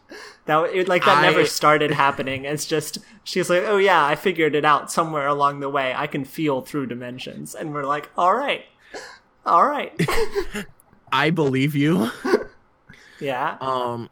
That 0.47 0.65
it, 0.75 0.89
like 0.89 1.05
that 1.05 1.19
I- 1.19 1.23
never 1.23 1.47
started 1.47 1.91
happening. 2.05 2.45
It's 2.45 2.67
just 2.67 2.99
she's 3.23 3.49
like, 3.49 3.63
"Oh 3.65 3.77
yeah, 3.77 4.05
I 4.05 4.17
figured 4.17 4.55
it 4.55 4.65
out 4.65 4.91
somewhere 4.91 5.27
along 5.29 5.61
the 5.61 5.71
way. 5.71 5.95
I 5.95 6.07
can 6.09 6.25
feel 6.25 6.63
through 6.63 6.87
dimensions," 6.87 7.55
and 7.55 7.73
we're 7.73 7.85
like, 7.85 8.11
"All 8.17 8.35
right, 8.35 8.65
all 9.47 9.67
right, 9.67 9.93
I 11.13 11.31
believe 11.31 11.75
you. 11.77 12.11
yeah." 13.21 13.57
Um 13.61 14.11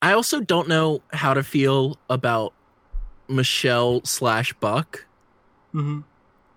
I 0.00 0.12
also 0.14 0.40
don't 0.40 0.66
know 0.66 1.02
how 1.12 1.32
to 1.34 1.42
feel 1.44 1.98
about 2.10 2.52
Michelle 3.28 4.00
slash 4.04 4.52
Buck. 4.54 5.06
hmm 5.72 6.00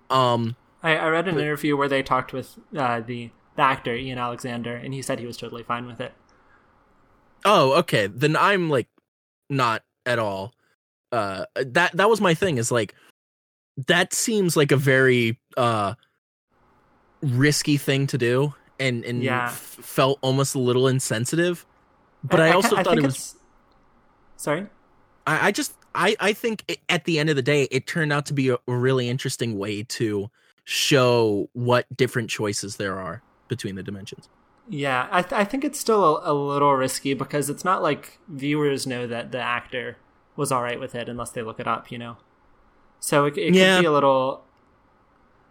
Um 0.09 0.55
I, 0.81 0.97
I 0.97 1.07
read 1.09 1.27
an 1.27 1.39
interview 1.39 1.75
where 1.75 1.89
they 1.89 2.03
talked 2.03 2.31
with 2.31 2.57
uh, 2.77 3.01
the 3.01 3.31
the 3.55 3.61
actor 3.61 3.95
Ian 3.95 4.17
Alexander, 4.17 4.75
and 4.75 4.93
he 4.93 5.01
said 5.01 5.19
he 5.19 5.25
was 5.25 5.37
totally 5.37 5.63
fine 5.63 5.85
with 5.87 5.99
it. 6.01 6.13
oh 7.45 7.73
okay, 7.79 8.07
then 8.07 8.35
I'm 8.35 8.69
like 8.69 8.87
not 9.49 9.83
at 10.05 10.19
all. 10.19 10.53
Uh 11.11 11.45
that 11.55 11.91
that 11.95 12.09
was 12.09 12.19
my 12.21 12.33
thing 12.33 12.57
is 12.57 12.71
like 12.71 12.93
that 13.87 14.13
seems 14.13 14.55
like 14.57 14.71
a 14.71 14.77
very 14.77 15.39
uh 15.57 15.93
risky 17.21 17.77
thing 17.77 18.07
to 18.07 18.17
do 18.17 18.53
and 18.79 19.03
and 19.05 19.23
Yeah. 19.23 19.45
f- 19.47 19.53
felt 19.53 20.19
almost 20.21 20.55
a 20.55 20.59
little 20.59 20.87
insensitive. 20.87 21.65
But 22.23 22.39
I, 22.41 22.49
ca- 22.49 22.55
also 22.55 22.75
thought 22.77 22.85
think 22.87 22.99
it 22.99 23.03
was 23.05 23.35
Sorry. 24.37 24.67
I, 25.27 25.47
I 25.47 25.51
just 25.51 25.73
I 25.93 26.15
I 26.19 26.33
think 26.33 26.63
it, 26.67 26.79
at 26.89 27.05
the 27.05 27.19
end 27.19 27.29
of 27.29 27.35
the 27.35 27.41
day, 27.41 27.63
it 27.71 27.87
turned 27.87 28.11
out 28.11 28.25
to 28.27 28.33
be 28.33 28.49
a 28.49 28.57
really 28.67 29.07
interesting 29.09 29.57
way 29.57 29.83
to 29.83 30.29
show 30.65 31.49
what 31.53 31.85
different 31.95 32.29
choices 32.29 32.77
there 32.77 32.97
are 32.99 33.21
between 33.47 33.75
the 33.75 33.83
dimensions. 33.83 34.27
Yeah, 34.67 35.07
I, 35.11 35.21
th- 35.21 35.33
I 35.33 35.43
think 35.43 35.63
it's 35.63 35.79
still 35.79 36.17
a, 36.17 36.31
a 36.31 36.33
little 36.33 36.73
risky 36.73 37.13
because 37.13 37.49
it's 37.49 37.63
not 37.63 37.83
like 37.83 38.17
viewers 38.27 38.87
know 38.87 39.05
that 39.05 39.31
the 39.31 39.39
actor 39.39 39.97
was 40.35 40.51
all 40.51 40.63
right 40.63 40.79
with 40.79 40.95
it 40.95 41.07
unless 41.07 41.29
they 41.29 41.43
look 41.43 41.59
it 41.59 41.67
up, 41.67 41.91
you 41.91 41.97
know. 41.97 42.17
So 42.99 43.25
it, 43.25 43.37
it 43.37 43.53
Yeah. 43.53 43.75
could 43.75 43.81
be 43.83 43.85
a 43.87 43.91
little. 43.91 44.43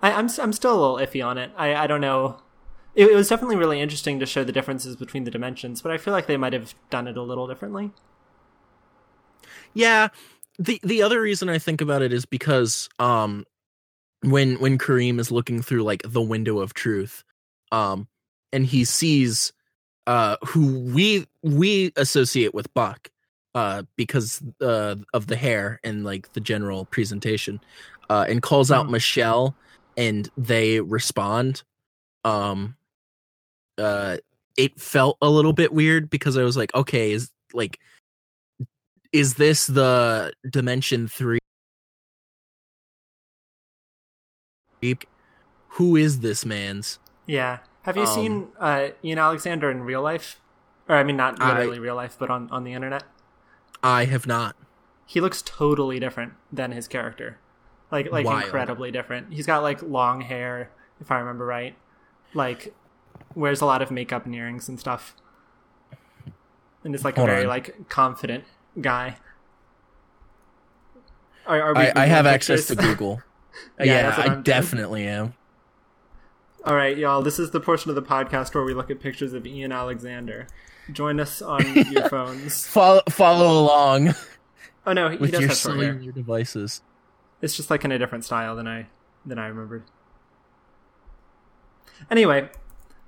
I, 0.03 0.13
I'm 0.13 0.25
s- 0.25 0.39
I'm 0.41 0.53
still 0.53 0.73
a 0.75 0.81
little 0.81 0.97
iffy 0.97 1.25
on 1.25 1.39
it. 1.39 1.53
I 1.57 1.75
I 1.75 1.87
don't 1.87 2.01
know. 2.01 2.39
It, 2.97 3.09
it 3.11 3.15
was 3.15 3.29
definitely 3.29 3.57
really 3.57 3.81
interesting 3.81 4.19
to 4.21 4.27
show 4.27 4.43
the 4.45 4.53
differences 4.53 4.97
between 4.97 5.23
the 5.25 5.31
dimensions, 5.31 5.81
but 5.81 5.93
I 5.93 5.99
feel 5.99 6.13
like 6.13 6.27
they 6.27 6.37
might 6.37 6.53
have 6.53 6.75
done 6.91 7.07
it 7.09 7.17
a 7.17 7.23
little 7.23 7.47
differently. 7.47 7.93
Yeah, 9.73 10.09
the 10.59 10.81
the 10.83 11.03
other 11.03 11.21
reason 11.21 11.49
I 11.49 11.59
think 11.59 11.81
about 11.81 12.03
it 12.03 12.13
is 12.13 12.25
because 12.27 12.89
um 12.99 13.45
when 14.23 14.57
when 14.57 14.79
Kareem 14.79 15.19
is 15.19 15.31
looking 15.31 15.63
through 15.63 15.83
like 15.83 16.03
the 16.05 16.23
window 16.23 16.59
of 16.59 16.75
truth, 16.75 17.25
um, 17.72 18.09
and 18.53 18.66
he 18.66 18.85
sees 18.85 19.53
uh 20.07 20.37
who 20.44 20.81
we 20.81 21.27
we 21.42 21.92
associate 21.96 22.53
with 22.55 22.72
Buck, 22.74 23.11
uh, 23.55 23.83
because 23.96 24.42
uh 24.61 24.96
of 25.14 25.27
the 25.27 25.37
hair 25.37 25.81
and 25.85 26.05
like 26.05 26.33
the 26.35 26.40
general 26.40 26.85
presentation, 26.87 27.61
uh, 28.11 28.27
and 28.29 28.42
calls 28.42 28.70
out 28.70 28.87
Mhm. 28.87 28.90
Michelle, 28.90 29.57
and 29.96 30.31
they 30.37 30.81
respond, 30.81 31.62
um, 32.24 32.77
uh, 33.79 34.18
it 34.57 34.79
felt 34.81 35.16
a 35.22 35.29
little 35.29 35.53
bit 35.53 35.72
weird 35.72 36.11
because 36.11 36.37
I 36.37 36.42
was 36.42 36.57
like, 36.57 36.74
okay, 36.74 37.12
is 37.12 37.31
like 37.53 37.79
is 39.12 39.35
this 39.35 39.66
the 39.68 40.33
dimension 40.50 41.07
three 41.09 41.38
who 45.68 45.96
is 45.96 46.20
this 46.20 46.44
man's 46.44 46.98
Yeah. 47.27 47.59
Have 47.83 47.97
you 47.97 48.03
Um, 48.05 48.09
seen 48.15 48.49
uh, 48.59 48.89
Ian 49.05 49.19
Alexander 49.19 49.71
in 49.71 49.83
real 49.83 50.03
life? 50.03 50.41
Or 50.89 50.97
I 50.97 51.03
mean, 51.05 51.17
not 51.17 51.41
I- 51.41 51.49
literally 51.59 51.79
real 51.79 51.95
life, 51.97 52.17
but 52.19 52.31
on 52.31 52.49
on 52.51 52.65
the 52.65 52.73
internet. 52.73 53.05
i 53.83 54.05
have 54.07 54.27
not 54.27 54.57
he 55.07 55.21
looks 55.21 55.43
totally 55.43 56.01
different 56.01 56.33
than 56.51 56.73
his 56.73 56.89
character 56.89 57.37
like 57.91 58.11
like 58.11 58.25
Wild. 58.25 58.45
incredibly 58.45 58.91
different 58.91 59.33
he's 59.35 59.45
got 59.47 59.63
like 59.63 59.83
long 59.83 60.23
hair 60.23 60.71
if 61.03 61.11
i 61.11 61.19
remember 61.19 61.45
right 61.45 61.77
like 62.33 62.75
wears 63.35 63.61
a 63.61 63.67
lot 63.67 63.83
of 63.83 63.91
makeup 63.91 64.25
and 64.25 64.35
earrings 64.35 64.69
and 64.71 64.81
stuff 64.81 65.15
and 66.83 66.95
is 66.95 67.05
like 67.05 67.17
Hold 67.17 67.29
a 67.29 67.33
very 67.33 67.43
on. 67.45 67.49
like 67.49 67.89
confident 67.91 68.45
guy 68.81 69.19
are, 71.47 71.61
are 71.61 71.75
we 71.75 71.81
I, 71.81 72.05
I 72.05 72.07
have 72.07 72.27
access 72.27 72.67
to 72.69 72.75
google 72.77 73.23
Yeah, 73.79 73.85
yeah, 73.85 74.15
i 74.19 74.29
doing. 74.29 74.43
definitely 74.43 75.07
am 75.07 75.35
all 76.64 76.74
right 76.74 76.96
y'all 76.96 77.22
this 77.22 77.38
is 77.38 77.50
the 77.50 77.61
portion 77.61 77.90
of 77.90 77.94
the 77.94 78.03
podcast 78.03 78.55
where 78.55 78.64
we 78.64 78.74
look 78.74 78.90
at 78.90 79.00
pictures 79.00 79.33
of 79.33 79.46
ian 79.46 79.72
alexander 79.72 80.46
join 80.92 81.20
us 81.20 81.42
on 81.42 81.62
your 81.90 82.09
phones 82.09 82.66
follow 82.66 83.03
follow 83.09 83.61
along 83.61 84.14
oh 84.87 84.92
no 84.92 85.09
he, 85.09 85.16
he 85.16 85.20
with 85.20 85.31
does 85.33 85.40
your 85.40 85.48
have 85.48 85.59
short 85.59 85.77
hair 85.77 85.92
cellular 85.92 86.12
devices 86.12 86.83
It's 87.42 87.57
just 87.57 87.70
like 87.70 87.85
in 87.85 87.92
a 87.92 87.98
different 87.98 88.24
style 88.24 88.57
than 88.57 88.66
I 88.66 88.87
than 89.27 89.38
I 89.38 89.46
remembered. 89.48 89.85
Anyway, 92.11 92.48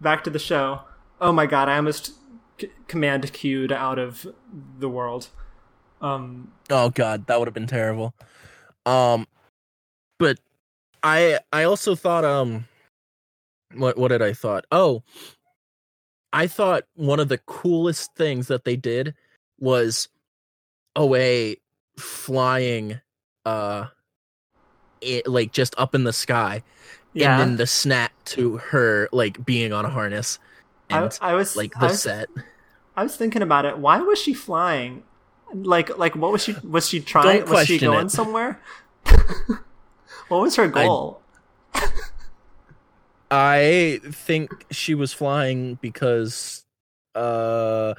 back 0.01 0.25
to 0.25 0.31
the 0.31 0.39
show. 0.39 0.81
Oh 1.21 1.33
my 1.33 1.47
god, 1.47 1.69
I 1.69 1.77
almost 1.77 2.13
c- 2.61 2.71
command 2.89 3.33
queued 3.33 3.73
out 3.73 3.99
of 3.99 4.27
the 4.79 4.89
world. 4.89 5.29
Um, 6.01 6.53
oh 6.71 6.91
god 6.91 7.27
that 7.27 7.39
would 7.39 7.49
have 7.49 7.55
been 7.55 7.67
terrible 7.67 8.13
um 8.85 9.27
but 10.19 10.39
i 11.03 11.39
i 11.51 11.63
also 11.63 11.95
thought 11.95 12.23
um 12.25 12.67
what 13.75 13.97
what 13.99 14.09
did 14.09 14.23
i 14.23 14.33
thought 14.33 14.65
oh 14.71 15.03
i 16.33 16.47
thought 16.47 16.85
one 16.95 17.21
of 17.21 17.29
the 17.29 17.39
coolest 17.39 18.15
things 18.15 18.49
that 18.49 18.65
they 18.65 18.77
did 18.77 19.15
was 19.59 20.09
oa 20.95 21.55
flying 21.99 23.01
uh 23.45 23.87
it 25.01 25.27
like 25.27 25.53
just 25.53 25.75
up 25.79 25.95
in 25.95 26.05
the 26.05 26.13
sky 26.13 26.63
yeah, 27.13 27.41
and 27.41 27.41
then 27.41 27.57
the 27.57 27.67
snap 27.67 28.13
to 28.27 28.59
her 28.59 29.09
like 29.11 29.45
being 29.45 29.73
on 29.73 29.85
a 29.85 29.91
harness 29.91 30.39
I, 30.91 31.03
and 31.03 31.19
I 31.21 31.35
was 31.35 31.57
like 31.57 31.77
I 31.77 31.81
the 31.81 31.87
was, 31.87 32.03
set 32.03 32.29
I 32.97 33.03
was 33.03 33.15
thinking 33.15 33.43
about 33.43 33.67
it. 33.67 33.79
Why 33.79 33.99
was 33.99 34.21
she 34.21 34.33
flying? 34.33 35.03
Like 35.53 35.97
like 35.99 36.17
what 36.17 36.33
was 36.33 36.43
she 36.43 36.57
was 36.65 36.89
she 36.89 37.01
trying? 37.01 37.49
Was 37.49 37.67
she 37.67 37.79
going 37.79 38.07
it. 38.07 38.11
somewhere? 38.11 38.61
what 40.29 40.41
was 40.41 40.57
her 40.57 40.67
goal? 40.67 41.21
I 41.75 41.89
think 43.31 44.67
she 44.71 44.95
was 44.95 45.13
flying 45.13 45.79
because 45.81 46.65
uh 47.15 47.95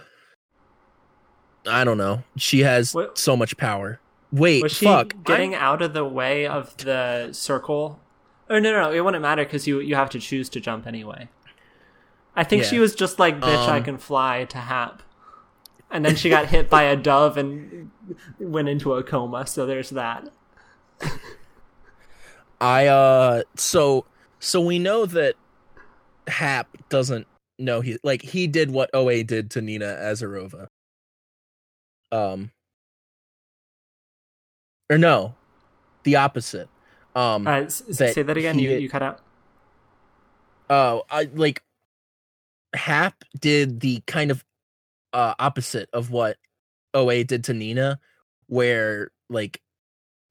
I 1.70 1.84
don't 1.84 1.98
know. 1.98 2.24
She 2.38 2.62
has 2.62 2.94
What- 2.94 3.18
so 3.18 3.36
much 3.36 3.58
power. 3.58 4.00
Wait, 4.32 4.64
was 4.64 4.74
she 4.74 4.86
fuck. 4.86 5.14
getting 5.24 5.54
I'm- 5.54 5.64
out 5.64 5.82
of 5.82 5.94
the 5.94 6.06
way 6.06 6.46
of 6.46 6.76
the 6.78 7.30
circle? 7.34 8.00
Oh 8.50 8.60
no, 8.60 8.72
no, 8.72 8.82
no! 8.84 8.92
It 8.94 9.02
wouldn't 9.02 9.22
matter 9.22 9.44
because 9.44 9.68
you 9.68 9.80
you 9.82 9.96
have 9.96 10.10
to 10.12 10.20
choose 10.20 10.48
to 10.50 10.60
jump 10.62 10.88
anyway. 10.88 11.28
I 12.36 12.44
think 12.44 12.64
she 12.64 12.80
was 12.80 12.96
just 12.96 13.20
like, 13.20 13.40
"Bitch, 13.42 13.68
I 13.68 13.78
Um, 13.80 13.84
can 13.84 13.98
fly" 13.98 14.46
to 14.46 14.58
Hap, 14.60 15.02
and 15.92 16.06
then 16.06 16.16
she 16.16 16.30
got 16.30 16.46
hit 16.46 16.70
by 16.70 16.84
a 16.84 16.96
dove 16.96 17.36
and 17.36 17.92
went 18.40 18.70
into 18.70 18.94
a 18.94 19.04
coma. 19.04 19.46
So 19.48 19.66
there's 19.66 19.90
that. 19.90 20.30
I 22.62 22.88
uh 22.88 23.44
so 23.56 24.06
so 24.40 24.62
we 24.62 24.80
know 24.80 25.06
that 25.06 25.36
Hap 26.28 26.68
doesn't 26.90 27.28
know 27.60 27.82
he 27.82 27.98
like 28.04 28.22
he 28.22 28.48
did 28.48 28.70
what 28.72 28.90
OA 28.94 29.24
did 29.24 29.50
to 29.52 29.62
Nina 29.62 29.86
Azarova. 29.86 30.68
Um 32.12 32.52
or 34.90 34.98
no, 34.98 35.36
the 36.04 36.16
opposite. 36.18 36.70
Um 37.16 37.48
Uh, 37.48 37.62
that 37.62 38.14
say 38.14 38.22
that 38.24 38.38
again. 38.38 38.60
You 38.60 38.70
did- 38.70 38.82
you 38.82 38.90
cut 38.90 39.02
out. 39.04 39.22
Oh, 40.70 41.04
I 41.10 41.30
like 41.34 41.64
Hap 42.74 43.24
did 43.40 43.80
the 43.80 44.02
kind 44.08 44.32
of 44.32 44.44
uh 45.14 45.34
opposite 45.40 45.90
of 45.94 46.12
what 46.12 46.38
OA 46.94 47.24
did 47.24 47.46
to 47.46 47.54
Nina, 47.54 48.00
where 48.48 49.12
like 49.30 49.62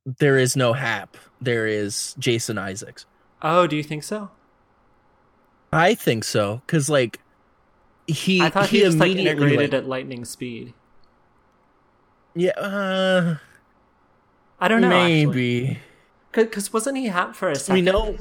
there 0.04 0.38
is 0.38 0.54
no 0.56 0.72
Hap, 0.72 1.16
there 1.40 1.66
is 1.66 2.14
Jason 2.18 2.58
Isaacs. 2.58 3.06
Oh, 3.42 3.66
do 3.66 3.76
you 3.76 3.82
think 3.82 4.02
so? 4.02 4.30
I 5.72 5.94
think 5.94 6.24
so, 6.24 6.62
because 6.66 6.88
like 6.88 7.20
he 8.06 8.40
I 8.40 8.50
thought 8.50 8.68
he, 8.68 8.78
he, 8.78 8.84
just 8.84 8.98
like 8.98 9.10
immediately 9.10 9.46
integrated 9.46 9.72
like, 9.72 9.82
at 9.82 9.88
lightning 9.88 10.24
speed. 10.24 10.72
yeah, 12.34 12.50
uh, 12.52 13.36
I 14.60 14.68
don't 14.68 14.80
know. 14.80 14.88
maybe 14.88 15.78
because 16.32 16.72
wasn't 16.72 16.96
he 16.98 17.06
Hap 17.06 17.34
for 17.34 17.50
a 17.50 17.56
second? 17.56 17.74
we 17.74 17.82
know 17.82 18.16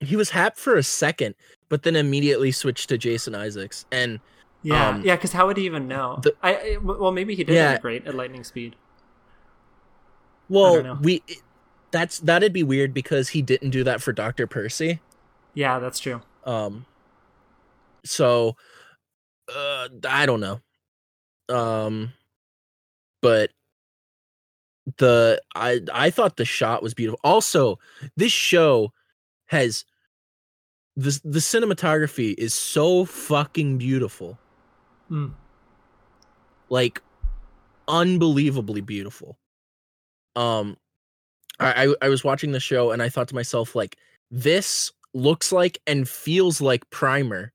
he 0.00 0.16
was 0.16 0.30
Hap 0.30 0.56
for 0.56 0.76
a 0.76 0.82
second, 0.82 1.34
but 1.68 1.82
then 1.82 1.96
immediately 1.96 2.50
switched 2.52 2.88
to 2.88 2.98
Jason 2.98 3.34
Isaacs, 3.34 3.84
and 3.92 4.20
Yeah, 4.62 4.88
um, 4.88 5.02
yeah. 5.04 5.16
Because 5.16 5.32
how 5.32 5.46
would 5.46 5.56
he 5.58 5.66
even 5.66 5.86
know? 5.86 6.18
the- 6.22 6.34
I, 6.42 6.78
well 6.82 7.12
maybe 7.12 7.34
he 7.34 7.44
did 7.44 7.54
Yeah. 7.54 7.70
integrate 7.72 8.06
at 8.06 8.14
lightning 8.14 8.42
speed. 8.44 8.74
well, 10.48 10.98
we 11.02 11.22
that's 11.94 12.18
that'd 12.18 12.52
be 12.52 12.64
weird 12.64 12.92
because 12.92 13.28
he 13.28 13.40
didn't 13.40 13.70
do 13.70 13.84
that 13.84 14.02
for 14.02 14.12
Doctor 14.12 14.48
Percy. 14.48 14.98
Yeah, 15.54 15.78
that's 15.78 16.00
true. 16.00 16.20
Um, 16.44 16.86
so 18.04 18.56
uh, 19.54 19.88
I 20.08 20.26
don't 20.26 20.40
know. 20.40 20.60
Um, 21.48 22.12
but 23.22 23.50
the 24.96 25.40
I 25.54 25.82
I 25.92 26.10
thought 26.10 26.36
the 26.36 26.44
shot 26.44 26.82
was 26.82 26.94
beautiful. 26.94 27.20
Also, 27.22 27.78
this 28.16 28.32
show 28.32 28.92
has 29.46 29.84
the 30.96 31.18
the 31.24 31.38
cinematography 31.38 32.34
is 32.36 32.54
so 32.54 33.04
fucking 33.04 33.78
beautiful, 33.78 34.36
Hmm. 35.08 35.28
like 36.68 37.00
unbelievably 37.86 38.80
beautiful. 38.80 39.38
Um, 40.34 40.76
I 41.60 41.84
I, 41.86 41.94
I 42.02 42.08
was 42.08 42.24
watching 42.24 42.52
the 42.52 42.60
show 42.60 42.90
and 42.90 43.02
I 43.02 43.08
thought 43.08 43.28
to 43.28 43.34
myself 43.34 43.74
like 43.74 43.96
this 44.30 44.92
looks 45.12 45.52
like 45.52 45.78
and 45.86 46.08
feels 46.08 46.60
like 46.60 46.88
Primer, 46.90 47.52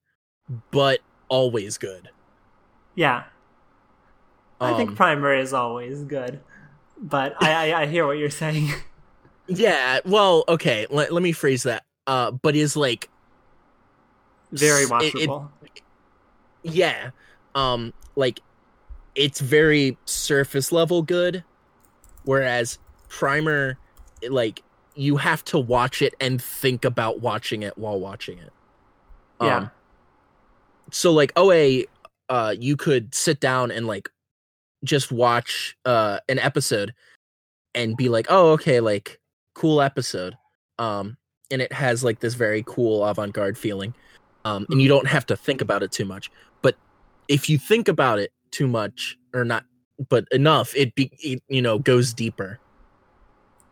but 0.71 0.99
always 1.27 1.77
good. 1.77 2.09
Yeah, 2.95 3.23
I 4.59 4.73
think 4.75 4.89
Um, 4.91 4.95
primer 4.95 5.33
is 5.33 5.53
always 5.53 6.03
good, 6.03 6.39
but 7.01 7.35
I, 7.41 7.71
I 7.71 7.81
I 7.81 7.85
hear 7.85 8.05
what 8.05 8.17
you're 8.17 8.29
saying. 8.29 8.71
Yeah, 9.51 9.99
well, 10.05 10.43
okay, 10.47 10.85
let, 10.91 11.11
let 11.11 11.23
me 11.23 11.31
phrase 11.31 11.63
that. 11.63 11.83
Uh, 12.05 12.29
but 12.29 12.55
is 12.55 12.77
like 12.77 13.09
Very 14.51 14.83
s- 14.83 14.91
it- 14.91 15.15
it- 15.15 15.29
watchable. 15.29 15.49
yeah, 16.63 17.09
um, 17.55 17.91
like 18.15 18.41
it's 19.15 19.39
very 19.39 19.97
surface 20.05 20.71
level 20.71 21.01
good, 21.01 21.43
whereas 22.25 22.77
Primer, 23.07 23.79
like 24.27 24.63
you 24.95 25.17
have 25.17 25.43
to 25.45 25.59
watch 25.59 26.01
it 26.01 26.13
and 26.19 26.41
think 26.41 26.83
about 26.85 27.21
watching 27.21 27.63
it 27.63 27.77
while 27.77 27.99
watching 27.99 28.37
it. 28.39 28.51
Yeah. 29.41 29.57
Um, 29.57 29.71
so 30.91 31.11
like 31.11 31.31
OA, 31.35 31.83
uh, 32.27 32.55
you 32.57 32.75
could 32.75 33.13
sit 33.15 33.39
down 33.39 33.71
and 33.71 33.87
like 33.87 34.09
just 34.83 35.11
watch 35.11 35.75
uh 35.85 36.19
an 36.29 36.39
episode 36.39 36.93
and 37.75 37.95
be 37.95 38.09
like, 38.09 38.27
oh, 38.29 38.51
okay, 38.51 38.79
like 38.79 39.19
cool 39.53 39.81
episode. 39.81 40.35
Um, 40.77 41.17
and 41.51 41.61
it 41.61 41.71
has 41.73 42.03
like 42.03 42.19
this 42.19 42.33
very 42.33 42.63
cool 42.65 43.05
avant-garde 43.05 43.57
feeling. 43.57 43.93
Um, 44.45 44.65
and 44.69 44.81
you 44.81 44.87
don't 44.87 45.07
have 45.07 45.25
to 45.27 45.35
think 45.35 45.61
about 45.61 45.83
it 45.83 45.91
too 45.91 46.05
much. 46.05 46.31
But 46.61 46.75
if 47.27 47.49
you 47.49 47.57
think 47.57 47.87
about 47.87 48.19
it 48.19 48.31
too 48.51 48.67
much 48.67 49.17
or 49.33 49.43
not, 49.43 49.65
but 50.07 50.25
enough, 50.31 50.73
it 50.75 50.95
be 50.95 51.11
it, 51.19 51.43
you 51.49 51.61
know 51.61 51.79
goes 51.79 52.13
deeper. 52.13 52.59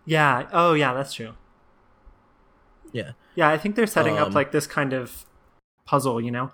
Yeah. 0.07 0.47
Oh, 0.51 0.73
yeah, 0.73 0.93
that's 0.93 1.13
true. 1.13 1.33
Yeah. 2.91 3.11
Yeah, 3.35 3.49
I 3.49 3.57
think 3.57 3.75
they're 3.75 3.85
setting 3.85 4.17
up 4.17 4.27
Um, 4.29 4.33
like 4.33 4.51
this 4.51 4.65
kind 4.65 4.93
of 4.93 5.25
puzzle, 5.85 6.19
you 6.19 6.31
know. 6.31 6.51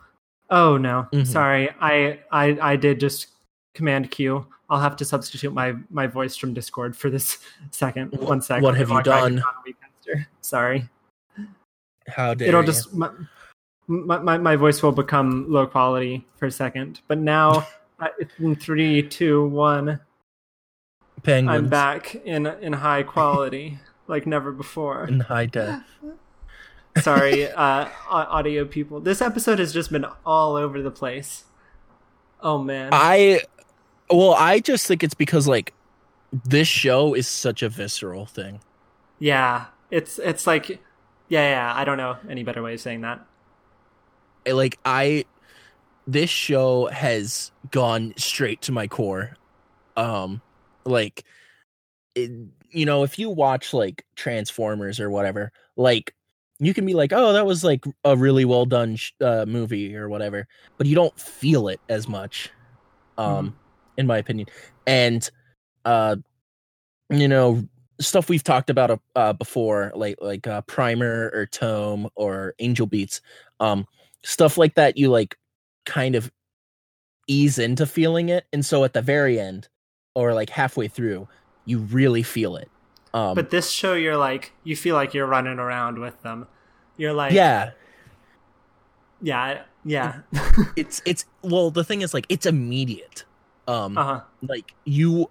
Oh 0.49 0.75
no, 0.77 1.07
Mhm. 1.13 1.25
sorry. 1.25 1.69
I 1.79 2.19
I 2.31 2.57
I 2.61 2.75
did 2.75 2.99
just 2.99 3.27
command 3.73 4.11
Q. 4.11 4.45
I'll 4.69 4.79
have 4.81 4.95
to 4.97 5.05
substitute 5.05 5.53
my 5.53 5.75
my 5.89 6.07
voice 6.07 6.35
from 6.35 6.53
Discord 6.53 6.95
for 6.97 7.09
this 7.09 7.37
second. 7.71 8.11
One 8.19 8.41
sec. 8.41 8.61
what 8.61 8.75
have 8.75 8.89
you 8.89 8.97
I'll 8.97 9.03
try 9.03 9.21
to 9.29 9.35
done? 9.35 9.35
get 9.37 9.45
on 9.45 9.53
Wecaster. 10.17 10.25
Sorry. 10.41 10.89
How 12.07 12.33
dare 12.33 12.49
It'll 12.49 12.63
just 12.63 12.93
my, 12.93 13.09
my 13.87 14.19
my 14.19 14.37
my 14.37 14.55
voice 14.57 14.83
will 14.83 14.91
become 14.91 15.45
low 15.49 15.65
quality 15.65 16.27
for 16.35 16.47
a 16.47 16.51
second, 16.51 16.99
but 17.07 17.17
now 17.17 17.65
in 18.39 18.55
three, 18.55 19.01
two, 19.07 19.47
one. 19.47 19.99
Penguins 21.23 21.57
I'm 21.57 21.69
back 21.69 22.15
in 22.15 22.45
in 22.47 22.73
high 22.73 23.03
quality 23.13 23.79
like 24.07 24.25
never 24.27 24.51
before. 24.51 25.05
in 25.05 25.21
high 25.21 25.45
def. 25.45 25.81
Sorry, 27.01 27.49
uh, 27.51 27.87
audio 28.09 28.65
people. 28.65 28.99
This 28.99 29.21
episode 29.21 29.59
has 29.59 29.73
just 29.73 29.91
been 29.91 30.05
all 30.25 30.55
over 30.55 30.81
the 30.81 30.91
place. 30.91 31.45
Oh 32.41 32.57
man. 32.61 32.89
I 32.91 33.41
well, 34.09 34.33
I 34.33 34.59
just 34.59 34.85
think 34.85 35.03
it's 35.03 35.13
because 35.15 35.47
like 35.47 35.73
this 36.31 36.67
show 36.67 37.13
is 37.13 37.27
such 37.27 37.63
a 37.63 37.69
visceral 37.69 38.25
thing. 38.25 38.59
yeah, 39.19 39.65
it's 39.91 40.19
it's 40.19 40.45
like, 40.45 40.69
yeah, 41.29 41.49
yeah. 41.49 41.73
I 41.75 41.85
don't 41.85 41.97
know 41.97 42.17
any 42.29 42.43
better 42.43 42.61
way 42.61 42.73
of 42.73 42.81
saying 42.81 43.01
that. 43.01 43.25
Like 44.45 44.77
I 44.83 45.25
this 46.05 46.29
show 46.29 46.87
has 46.87 47.51
gone 47.71 48.13
straight 48.17 48.61
to 48.63 48.71
my 48.71 48.87
core. 48.87 49.37
Um 49.95 50.41
like 50.85 51.23
it, 52.15 52.31
you 52.71 52.85
know, 52.85 53.03
if 53.03 53.19
you 53.19 53.29
watch 53.29 53.73
like 53.73 54.05
Transformers 54.15 54.99
or 54.99 55.09
whatever, 55.09 55.51
like 55.75 56.13
you 56.59 56.73
can 56.73 56.85
be 56.85 56.93
like, 56.93 57.11
"Oh, 57.13 57.33
that 57.33 57.45
was 57.45 57.63
like 57.63 57.85
a 58.03 58.15
really 58.15 58.45
well 58.45 58.65
done 58.65 58.95
sh- 58.95 59.11
uh, 59.21 59.45
movie 59.47 59.95
or 59.95 60.09
whatever," 60.09 60.47
but 60.77 60.87
you 60.87 60.95
don't 60.95 61.17
feel 61.19 61.67
it 61.67 61.81
as 61.89 62.07
much. 62.07 62.51
Um 63.17 63.55
in 63.97 64.07
my 64.07 64.17
opinion. 64.17 64.47
And 64.87 65.29
uh 65.85 66.17
you 67.09 67.27
know, 67.27 67.67
stuff 67.99 68.29
we've 68.29 68.43
talked 68.43 68.69
about 68.69 68.99
uh 69.15 69.33
before 69.33 69.91
like 69.95 70.17
like 70.21 70.47
uh 70.47 70.61
Primer 70.63 71.31
or 71.33 71.45
Tome 71.45 72.09
or 72.15 72.55
Angel 72.59 72.87
Beats. 72.87 73.21
Um 73.59 73.85
stuff 74.23 74.57
like 74.57 74.75
that 74.75 74.97
you 74.97 75.09
like 75.09 75.37
kind 75.85 76.15
of 76.15 76.31
ease 77.27 77.59
into 77.59 77.85
feeling 77.85 78.29
it 78.29 78.45
and 78.51 78.65
so 78.65 78.83
at 78.83 78.93
the 78.93 79.01
very 79.01 79.39
end 79.39 79.69
or 80.15 80.33
like 80.33 80.49
halfway 80.49 80.87
through 80.87 81.27
you 81.65 81.79
really 81.79 82.23
feel 82.23 82.55
it. 82.57 82.69
Um 83.13 83.35
But 83.35 83.49
this 83.49 83.69
show, 83.69 83.93
you're 83.93 84.17
like, 84.17 84.51
you 84.63 84.75
feel 84.75 84.95
like 84.95 85.13
you're 85.13 85.27
running 85.27 85.59
around 85.59 85.99
with 85.99 86.21
them. 86.23 86.47
You're 86.97 87.13
like, 87.13 87.33
yeah, 87.33 87.71
yeah, 89.21 89.63
yeah. 89.85 90.19
it's 90.75 91.01
it's 91.05 91.25
well 91.41 91.71
the 91.71 91.83
thing 91.83 92.01
is 92.01 92.13
like 92.13 92.25
it's 92.29 92.45
immediate. 92.45 93.23
Um 93.67 93.97
uh 93.97 94.03
huh. 94.03 94.21
like 94.41 94.73
you 94.83 95.29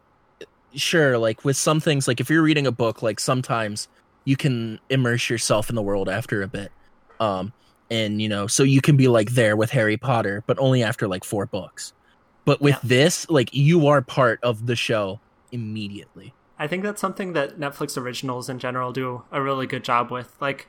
sure 0.74 1.18
like 1.18 1.44
with 1.44 1.56
some 1.56 1.80
things 1.80 2.08
like 2.08 2.20
if 2.20 2.30
you're 2.30 2.42
reading 2.42 2.66
a 2.66 2.72
book 2.72 3.02
like 3.02 3.20
sometimes 3.20 3.88
you 4.24 4.36
can 4.36 4.78
immerse 4.88 5.28
yourself 5.28 5.68
in 5.68 5.76
the 5.76 5.82
world 5.82 6.08
after 6.08 6.42
a 6.42 6.48
bit 6.48 6.72
um 7.20 7.52
and 7.90 8.22
you 8.22 8.28
know 8.28 8.46
so 8.46 8.62
you 8.62 8.80
can 8.80 8.96
be 8.96 9.06
like 9.08 9.32
there 9.32 9.54
with 9.54 9.70
harry 9.70 9.98
potter 9.98 10.42
but 10.46 10.58
only 10.58 10.82
after 10.82 11.06
like 11.06 11.24
four 11.24 11.44
books 11.44 11.92
but 12.44 12.60
with 12.60 12.74
Yeah. 12.74 12.80
this 12.88 13.28
like 13.30 13.50
you 13.52 13.86
are 13.86 14.00
part 14.02 14.38
of 14.42 14.66
the 14.66 14.76
show 14.76 15.20
immediately 15.50 16.34
I 16.58 16.66
think 16.68 16.82
that's 16.84 17.00
something 17.00 17.32
that 17.32 17.58
Netflix 17.58 17.96
originals 17.98 18.48
in 18.48 18.58
general 18.60 18.92
do 18.92 19.24
a 19.32 19.42
really 19.42 19.66
good 19.66 19.82
job 19.82 20.12
with. 20.12 20.36
Like, 20.40 20.68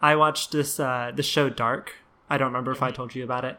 I 0.00 0.16
watched 0.16 0.52
this 0.52 0.80
uh, 0.80 1.12
this 1.14 1.26
show 1.26 1.50
Dark. 1.50 1.96
I 2.30 2.38
don't 2.38 2.46
remember 2.48 2.72
if 2.72 2.82
I 2.82 2.90
told 2.90 3.14
you 3.14 3.22
about 3.24 3.44
it 3.44 3.58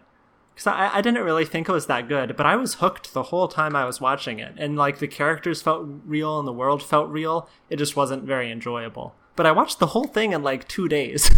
because 0.55 0.65
I, 0.65 0.89
I 0.95 1.01
didn't 1.01 1.23
really 1.23 1.45
think 1.45 1.69
it 1.69 1.71
was 1.71 1.85
that 1.85 2.07
good, 2.07 2.35
but 2.35 2.47
I 2.47 2.55
was 2.55 2.75
hooked 2.75 3.13
the 3.13 3.23
whole 3.23 3.47
time 3.47 3.75
I 3.75 3.85
was 3.85 4.01
watching 4.01 4.39
it, 4.39 4.53
and 4.57 4.75
like 4.75 4.97
the 4.97 5.07
characters 5.07 5.61
felt 5.61 5.85
real 6.05 6.39
and 6.39 6.47
the 6.47 6.53
world 6.53 6.81
felt 6.81 7.07
real. 7.09 7.47
It 7.69 7.75
just 7.75 7.95
wasn't 7.95 8.23
very 8.23 8.51
enjoyable. 8.51 9.13
But 9.35 9.45
I 9.45 9.51
watched 9.51 9.77
the 9.77 9.87
whole 9.87 10.05
thing 10.07 10.33
in 10.33 10.41
like 10.41 10.67
two 10.67 10.87
days. 10.87 11.29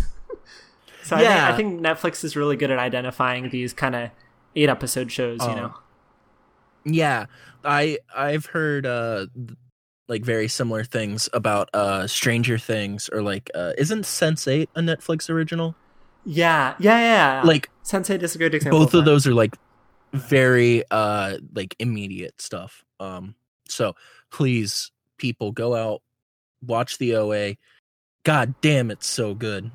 so 1.04 1.18
Yeah. 1.18 1.50
I, 1.52 1.58
think, 1.58 1.82
I 1.82 1.82
think 1.82 1.82
Netflix 1.82 2.24
is 2.24 2.38
really 2.38 2.56
good 2.56 2.72
at 2.72 2.80
identifying 2.80 3.50
these 3.50 3.74
kind 3.74 3.96
of 3.96 4.12
eight 4.56 4.70
episode 4.70 5.12
shows. 5.12 5.40
You 5.42 5.50
Oh. 5.50 5.56
know. 5.56 5.74
Yeah 6.88 7.26
i 7.66 7.98
i've 8.16 8.46
heard 8.46 8.86
uh 8.86 9.26
like 10.08 10.24
very 10.24 10.48
similar 10.48 10.84
things 10.84 11.28
about 11.34 11.70
uh 11.74 12.08
stranger 12.08 12.58
things 12.58 13.10
or 13.12 13.22
like 13.22 13.50
uh 13.56 13.74
isn't 13.78 14.06
sense 14.06 14.48
8 14.48 14.70
a 14.76 14.82
netflix 14.82 15.30
original 15.30 15.76
Yeah, 16.24 16.76
yeah, 16.80 17.00
yeah. 17.00 17.42
Like 17.44 17.70
Sense8 17.84 18.22
is 18.22 18.36
a 18.36 18.38
good 18.38 18.54
example. 18.54 18.80
both 18.80 18.94
of 18.94 19.06
that. 19.06 19.12
those 19.12 19.26
are 19.28 19.34
like 19.34 19.56
very 20.14 20.84
uh 20.92 21.38
like 21.56 21.76
immediate 21.80 22.40
stuff. 22.42 22.84
Um 23.00 23.36
so 23.68 23.96
please 24.32 24.92
people 25.18 25.52
go 25.52 25.76
out 25.76 26.02
watch 26.66 26.98
the 27.00 27.16
OA. 27.16 27.56
God 28.24 28.56
damn 28.62 28.92
it's 28.92 29.08
so 29.08 29.34
good. 29.34 29.72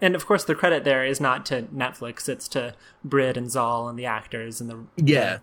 And 0.00 0.14
of 0.14 0.26
course, 0.26 0.44
the 0.44 0.54
credit 0.54 0.84
there 0.84 1.04
is 1.04 1.20
not 1.20 1.44
to 1.46 1.62
Netflix; 1.74 2.28
it's 2.28 2.48
to 2.48 2.74
Brit 3.02 3.36
and 3.36 3.50
Zal 3.50 3.88
and 3.88 3.98
the 3.98 4.06
actors 4.06 4.60
and 4.60 4.70
the 4.70 4.78
Yeah. 4.96 5.36
the 5.36 5.40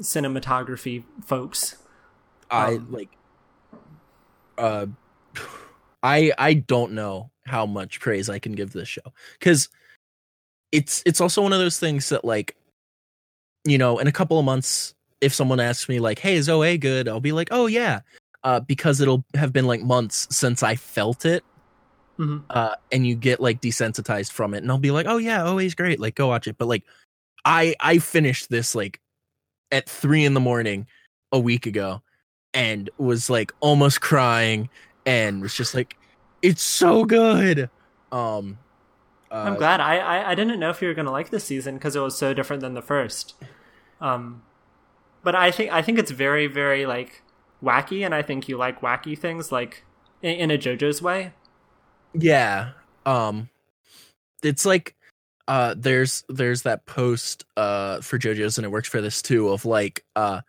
cinematography 0.00 1.04
folks. 1.24 1.76
I 2.50 2.74
Um, 2.74 2.92
like 2.92 3.10
uh 4.56 4.86
I 6.02 6.32
I 6.38 6.54
don't 6.54 6.92
know 6.92 7.30
how 7.46 7.66
much 7.66 8.00
praise 8.00 8.28
I 8.28 8.38
can 8.38 8.52
give 8.52 8.72
this 8.72 8.88
show. 8.88 9.12
Cuz 9.40 9.68
it's 10.72 11.02
it's 11.06 11.20
also 11.20 11.42
one 11.42 11.52
of 11.52 11.58
those 11.58 11.78
things 11.78 12.08
that 12.10 12.24
like 12.24 12.56
you 13.64 13.78
know 13.78 13.98
in 13.98 14.06
a 14.06 14.12
couple 14.12 14.38
of 14.38 14.44
months 14.44 14.94
if 15.20 15.34
someone 15.34 15.60
asks 15.60 15.88
me 15.88 15.98
like 15.98 16.18
hey 16.18 16.36
is 16.36 16.48
OA 16.48 16.76
good? 16.76 17.08
I'll 17.08 17.20
be 17.20 17.32
like 17.32 17.48
oh 17.50 17.66
yeah. 17.66 18.00
Uh 18.44 18.60
because 18.60 19.00
it'll 19.00 19.24
have 19.34 19.52
been 19.52 19.66
like 19.66 19.82
months 19.82 20.28
since 20.34 20.62
I 20.62 20.76
felt 20.76 21.24
it. 21.24 21.42
Mhm. 22.18 22.44
uh 22.50 22.74
and 22.92 23.06
you 23.06 23.14
get 23.14 23.40
like 23.40 23.60
desensitized 23.60 24.32
from 24.32 24.54
it. 24.54 24.58
And 24.58 24.70
I'll 24.70 24.78
be 24.78 24.90
like 24.90 25.06
oh 25.06 25.18
yeah 25.18 25.44
OA's 25.44 25.74
great. 25.74 26.00
Like 26.00 26.14
go 26.14 26.28
watch 26.28 26.46
it. 26.46 26.56
But 26.58 26.68
like 26.68 26.84
I 27.44 27.74
I 27.80 27.98
finished 27.98 28.50
this 28.50 28.74
like 28.74 29.00
at 29.72 29.88
3 29.88 30.24
in 30.24 30.34
the 30.34 30.40
morning 30.40 30.86
a 31.32 31.38
week 31.38 31.66
ago 31.66 32.02
and 32.54 32.90
was 32.98 33.28
like 33.28 33.52
almost 33.60 34.00
crying 34.00 34.68
and 35.06 35.42
was 35.42 35.54
just 35.54 35.74
like 35.74 35.96
it's 36.42 36.62
so 36.62 37.04
good 37.04 37.70
um 38.12 38.58
uh, 39.30 39.34
I'm 39.34 39.56
glad. 39.56 39.80
I, 39.80 39.98
I 39.98 40.30
I 40.30 40.34
didn't 40.34 40.58
know 40.58 40.70
if 40.70 40.80
you 40.80 40.88
were 40.88 40.94
gonna 40.94 41.12
like 41.12 41.30
this 41.30 41.44
season 41.44 41.74
because 41.74 41.94
it 41.96 42.00
was 42.00 42.16
so 42.16 42.32
different 42.32 42.62
than 42.62 42.74
the 42.74 42.82
first. 42.82 43.34
Um, 44.00 44.42
but 45.22 45.34
I 45.34 45.50
think 45.50 45.72
I 45.72 45.82
think 45.82 45.98
it's 45.98 46.10
very 46.10 46.46
very 46.46 46.86
like 46.86 47.22
wacky, 47.62 48.04
and 48.04 48.14
I 48.14 48.22
think 48.22 48.48
you 48.48 48.56
like 48.56 48.80
wacky 48.80 49.18
things 49.18 49.52
like 49.52 49.84
in, 50.22 50.36
in 50.36 50.50
a 50.50 50.58
JoJo's 50.58 51.02
way. 51.02 51.32
yeah 52.14 52.70
um 53.06 53.48
it's 54.42 54.64
like 54.64 54.94
uh 55.48 55.74
there's 55.76 56.24
there's 56.28 56.62
that 56.62 56.86
post 56.86 57.44
uh 57.56 58.00
for 58.00 58.18
jojo's 58.18 58.58
and 58.58 58.64
it 58.64 58.70
works 58.70 58.88
for 58.88 59.00
this 59.00 59.20
too 59.22 59.48
of 59.48 59.64
like 59.64 60.04
uh 60.16 60.40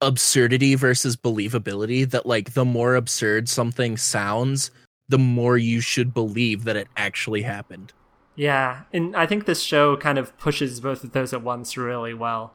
absurdity 0.00 0.74
versus 0.74 1.16
believability 1.16 2.08
that 2.10 2.26
like 2.26 2.52
the 2.52 2.64
more 2.64 2.94
absurd 2.94 3.48
something 3.48 3.96
sounds 3.96 4.70
the 5.08 5.18
more 5.18 5.56
you 5.56 5.80
should 5.80 6.12
believe 6.12 6.64
that 6.64 6.76
it 6.76 6.88
actually 6.96 7.42
happened 7.42 7.92
Yeah, 8.36 8.82
and 8.92 9.14
I 9.16 9.26
think 9.26 9.46
this 9.46 9.62
show 9.62 9.96
kind 9.96 10.18
of 10.18 10.36
pushes 10.38 10.80
both 10.80 11.04
of 11.04 11.12
those 11.12 11.32
at 11.32 11.42
once 11.42 11.76
really 11.76 12.14
well. 12.14 12.54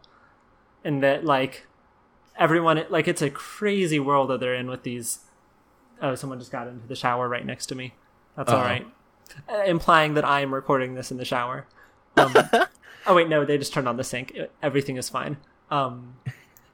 And 0.84 1.02
that 1.04 1.24
like 1.26 1.68
everyone 2.38 2.84
like 2.90 3.08
it's 3.08 3.22
a 3.22 3.30
crazy 3.32 4.00
world 4.00 4.30
that 4.30 4.40
they're 4.42 4.54
in 4.56 4.70
with 4.70 4.84
these 4.84 5.20
Oh, 6.02 6.16
someone 6.16 6.40
just 6.40 6.52
got 6.52 6.68
into 6.68 6.88
the 6.88 6.96
shower 6.96 7.28
right 7.30 7.46
next 7.46 7.68
to 7.68 7.76
me. 7.76 7.96
That's 8.36 8.54
all 8.54 8.62
Uh-oh. 8.62 8.64
right. 8.64 8.88
Uh, 9.48 9.64
implying 9.66 10.14
that 10.16 10.26
I 10.26 10.42
am 10.42 10.54
recording 10.54 10.96
this 10.96 11.12
in 11.12 11.18
the 11.18 11.26
shower. 11.26 11.66
Um, 12.18 12.34
oh 13.08 13.16
wait, 13.16 13.30
no, 13.30 13.46
they 13.46 13.58
just 13.58 13.74
turned 13.74 13.88
on 13.88 13.98
the 13.98 14.04
sink. 14.04 14.38
Everything 14.62 14.98
is 14.98 15.10
fine. 15.10 15.38
Um 15.72 16.16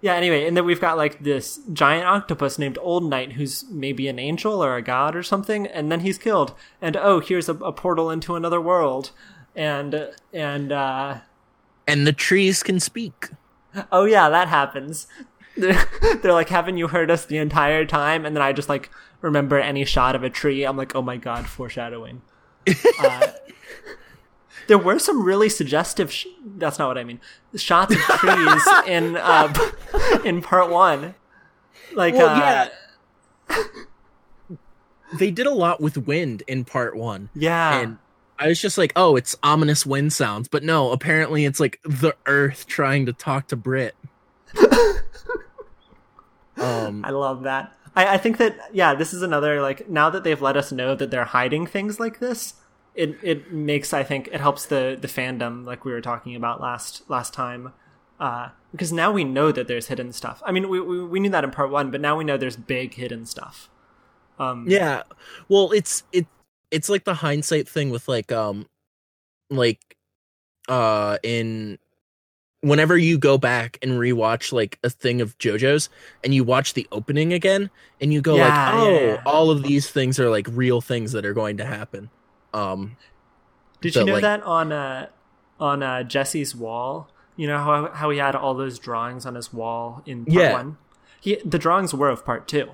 yeah, 0.02 0.13
anyway, 0.13 0.46
and 0.46 0.56
then 0.56 0.65
we've 0.65 0.82
got 0.82 0.98
like 0.98 1.24
this 1.24 1.60
giant 1.74 2.06
octopus 2.06 2.60
named 2.60 2.78
Old 2.80 3.10
Night 3.10 3.34
who's 3.34 3.65
maybe 3.72 4.08
an 4.08 4.20
angel 4.20 4.63
or 4.63 4.76
a 4.76 4.82
god 4.82 5.15
or 5.15 5.24
something, 5.24 5.65
and 5.65 5.91
then 5.91 6.02
he's 6.02 6.18
killed. 6.18 6.54
And 6.82 6.96
oh, 6.96 7.22
here's 7.22 7.50
a, 7.50 7.56
a 7.56 7.72
portal 7.72 8.12
into 8.12 8.36
another 8.36 8.62
world. 8.62 9.12
And 9.56 10.10
and 10.34 10.72
uh 10.72 11.20
and 11.88 12.06
the 12.06 12.13
trees 12.13 12.62
can 12.62 12.80
speak 12.80 13.30
oh 13.91 14.06
yeah, 14.06 14.30
that 14.30 14.48
happens. 14.48 15.08
They're, 15.58 15.86
they're 16.22 16.34
like, 16.34 16.50
haven't 16.50 16.78
you 16.78 16.88
heard 16.88 17.12
us 17.12 17.26
the 17.26 17.38
entire 17.38 17.86
time? 17.86 18.26
And 18.26 18.36
then 18.36 18.44
I 18.44 18.54
just 18.54 18.70
like 18.70 18.89
remember 19.22 19.60
any 19.60 19.86
shot 19.86 20.15
of 20.15 20.24
a 20.24 20.30
tree. 20.30 20.63
I'm 20.63 20.78
like, 20.78 20.96
oh 20.96 21.02
my 21.02 21.18
god, 21.18 21.48
foreshadowing. 21.48 22.22
Uh, 22.99 23.28
there 24.67 24.78
were 24.78 24.99
some 24.99 25.23
really 25.23 25.49
suggestive. 25.49 26.12
Sh- 26.12 26.28
that's 26.58 26.80
not 26.80 26.88
what 26.88 26.97
I 26.97 27.04
mean. 27.04 27.19
Shots 27.56 27.93
of 27.95 28.01
trees 28.01 28.63
in 28.88 29.17
uh, 29.17 29.54
in 30.23 30.41
part 30.41 30.69
one. 30.69 31.15
Like, 31.93 32.13
Well, 32.15 32.30
uh, 32.30 32.69
yeah. 33.49 33.58
they 35.13 35.32
did 35.32 35.45
a 35.47 35.54
lot 35.54 35.80
with 35.80 35.97
wind 35.97 36.43
in 36.47 36.65
part 36.65 36.95
one 36.95 37.30
yeah, 37.36 37.80
and 37.80 37.97
I 38.38 38.47
was 38.49 38.60
just 38.60 38.78
like, 38.78 38.91
oh, 38.97 39.15
it's 39.15 39.36
ominous 39.43 39.86
wind 39.86 40.12
sounds, 40.12 40.47
but 40.49 40.62
no, 40.63 40.91
apparently 40.91 41.45
it's 41.45 41.60
like 41.60 41.80
the 41.84 42.13
earth 42.25 42.67
trying 42.67 43.06
to 43.06 43.13
talk 43.13 43.47
to 43.47 43.56
Brit. 43.56 43.95
um, 46.58 47.06
I 47.06 47.12
love 47.12 47.43
that. 47.43 47.73
I, 47.95 48.15
I 48.15 48.17
think 48.17 48.38
that 48.38 48.58
yeah, 48.73 48.93
this 48.93 49.13
is 49.13 49.21
another 49.21 49.62
like 49.62 49.89
now 49.89 50.10
that 50.10 50.23
they've 50.23 50.41
let 50.41 50.58
us 50.58 50.71
know 50.71 50.95
that 50.95 51.12
they're 51.12 51.25
hiding 51.25 51.65
things 51.65 51.99
like 51.99 52.19
this, 52.19 52.55
it 52.93 53.17
it 53.23 53.51
makes 53.51 53.93
I 53.93 54.03
think 54.03 54.29
it 54.31 54.41
helps 54.41 54.65
the 54.65 54.97
the 54.99 55.08
fandom 55.08 55.65
like 55.65 55.86
we 55.86 55.91
were 55.91 56.01
talking 56.01 56.36
about 56.36 56.62
last 56.62 57.10
last 57.10 57.34
time. 57.34 57.73
Uh, 58.17 58.49
because 58.71 58.93
now 58.93 59.12
we 59.12 59.25
know 59.25 59.51
that 59.51 59.67
there's 59.67 59.88
hidden 59.88 60.13
stuff. 60.13 60.41
I 60.45 60.51
mean, 60.53 60.69
we, 60.69 60.79
we 60.79 61.03
we 61.03 61.19
knew 61.19 61.29
that 61.29 61.43
in 61.43 61.51
part 61.51 61.69
one, 61.69 61.91
but 61.91 61.99
now 62.01 62.17
we 62.17 62.23
know 62.23 62.38
there's 62.38 62.55
big 62.55 62.93
hidden 62.93 63.25
stuff. 63.25 63.69
Um, 64.39 64.65
yeah, 64.67 65.03
well, 65.49 65.71
it's 65.71 66.03
it 66.12 66.25
it's 66.71 66.89
like 66.89 67.03
the 67.03 67.15
hindsight 67.15 67.67
thing 67.67 67.89
with 67.89 68.08
like 68.08 68.31
um, 68.31 68.67
like 69.49 69.97
uh, 70.67 71.17
in 71.23 71.77
whenever 72.65 72.97
you 72.97 73.17
go 73.17 73.38
back 73.38 73.78
and 73.82 73.93
rewatch 73.93 74.51
like 74.51 74.80
a 74.84 74.89
thing 74.89 75.21
of 75.21 75.38
JoJo's 75.38 75.89
and 76.23 76.34
you 76.34 76.43
watch 76.43 76.73
the 76.73 76.88
opening 76.91 77.32
again 77.34 77.69
and 78.01 78.12
you 78.12 78.21
go 78.21 78.36
Yeah, 78.36 78.47
like, 78.47 78.73
oh, 78.84 78.89
yeah. 78.99 79.21
all 79.25 79.51
of 79.51 79.63
these 79.63 79.89
things 79.89 80.19
are 80.19 80.30
like 80.30 80.47
real 80.49 80.82
things 80.82 81.12
that 81.12 81.25
are 81.25 81.34
going 81.34 81.58
to 81.58 81.65
happen. 81.65 82.10
Um, 82.54 82.97
Did 83.82 83.93
So, 83.93 83.99
you 83.99 84.06
know 84.08 84.13
like- 84.13 84.21
that 84.23 84.43
on 84.43 84.71
uh 84.71 85.08
on 85.60 85.84
uh 85.84 86.04
Jesse's 86.04 86.56
wall? 86.56 87.10
You 87.38 87.47
know 87.47 87.58
how 87.60 87.91
how 87.93 88.10
he 88.10 88.17
had 88.17 88.36
all 88.36 88.54
those 88.56 88.80
drawings 88.80 89.25
on 89.25 89.36
his 89.36 89.54
wall 89.54 90.01
in 90.06 90.25
part 90.25 90.36
Yeah. 90.38 90.54
one. 90.54 90.78
He 91.21 91.36
the 91.45 91.60
drawings 91.60 91.93
were 91.93 92.10
of 92.10 92.25
part 92.25 92.47
two. 92.47 92.69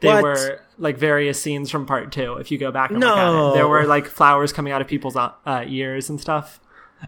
They 0.00 0.08
What? 0.08 0.22
were 0.22 0.60
like 0.78 0.96
various 0.96 1.42
scenes 1.42 1.70
from 1.70 1.84
part 1.84 2.10
two. 2.10 2.34
If 2.36 2.50
you 2.50 2.56
go 2.56 2.70
back 2.70 2.90
and 2.90 3.00
look 3.00 3.10
at 3.10 3.16
No. 3.16 3.50
it, 3.50 3.54
there 3.54 3.68
were 3.68 3.84
like 3.84 4.06
flowers 4.06 4.50
coming 4.52 4.72
out 4.72 4.80
of 4.80 4.86
people's 4.88 5.14
uh, 5.16 5.32
uh, 5.44 5.64
ears 5.66 6.08
and 6.08 6.18
stuff. 6.20 6.58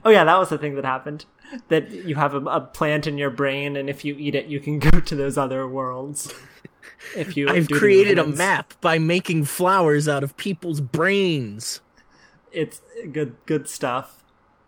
Oh 0.05 0.11
yeah, 0.11 0.25
that 0.25 0.39
was 0.39 0.51
the 0.51 0.59
thing 0.59 0.75
that 0.75 0.85
happened. 0.85 1.25
That 1.69 1.91
you 1.91 2.15
have 2.15 2.35
a, 2.35 2.39
a 2.39 2.61
plant 2.61 3.07
in 3.07 3.19
your 3.19 3.31
brain, 3.31 3.77
and 3.77 3.91
if 3.91 4.05
you 4.05 4.17
eat 4.19 4.35
it, 4.35 4.47
you 4.47 4.59
can 4.61 4.79
go 4.79 5.01
to 5.01 5.15
those 5.17 5.37
other 5.37 5.67
worlds. 5.69 6.33
If 7.17 7.37
you, 7.37 7.49
I've 7.49 7.69
created 7.69 8.19
a 8.19 8.27
map 8.27 8.75
by 8.81 8.99
making 8.99 9.45
flowers 9.45 10.09
out 10.09 10.23
of 10.25 10.37
people's 10.37 10.81
brains. 10.81 11.81
it's 12.53 12.81
good 13.13 13.35
good 13.47 13.69
stuff 13.69 14.23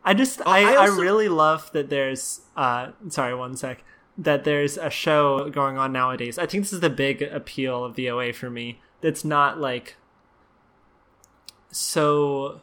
i 0.05 0.15
just 0.15 0.41
Oh, 0.41 0.51
I, 0.51 0.73
I 0.73 0.85
I, 0.85 0.87
really 0.87 1.29
love 1.29 1.71
that 1.73 1.91
there's 1.91 2.41
uh 2.57 2.91
sorry 3.09 3.35
one 3.35 3.57
sec 3.57 3.83
that 4.17 4.45
there's 4.45 4.77
a 4.79 4.91
show 4.91 5.51
going 5.51 5.77
on 5.79 5.93
nowadays 5.93 6.39
i 6.39 6.47
think 6.47 6.65
this 6.65 6.73
is 6.73 6.81
the 6.81 6.91
big 6.91 7.23
appeal 7.23 7.85
of 7.85 7.95
the 7.95 8.09
oa 8.11 8.33
for 8.33 8.51
me 8.51 8.81
that's 9.01 9.25
not 9.25 9.61
like 9.61 9.97
so 11.71 12.61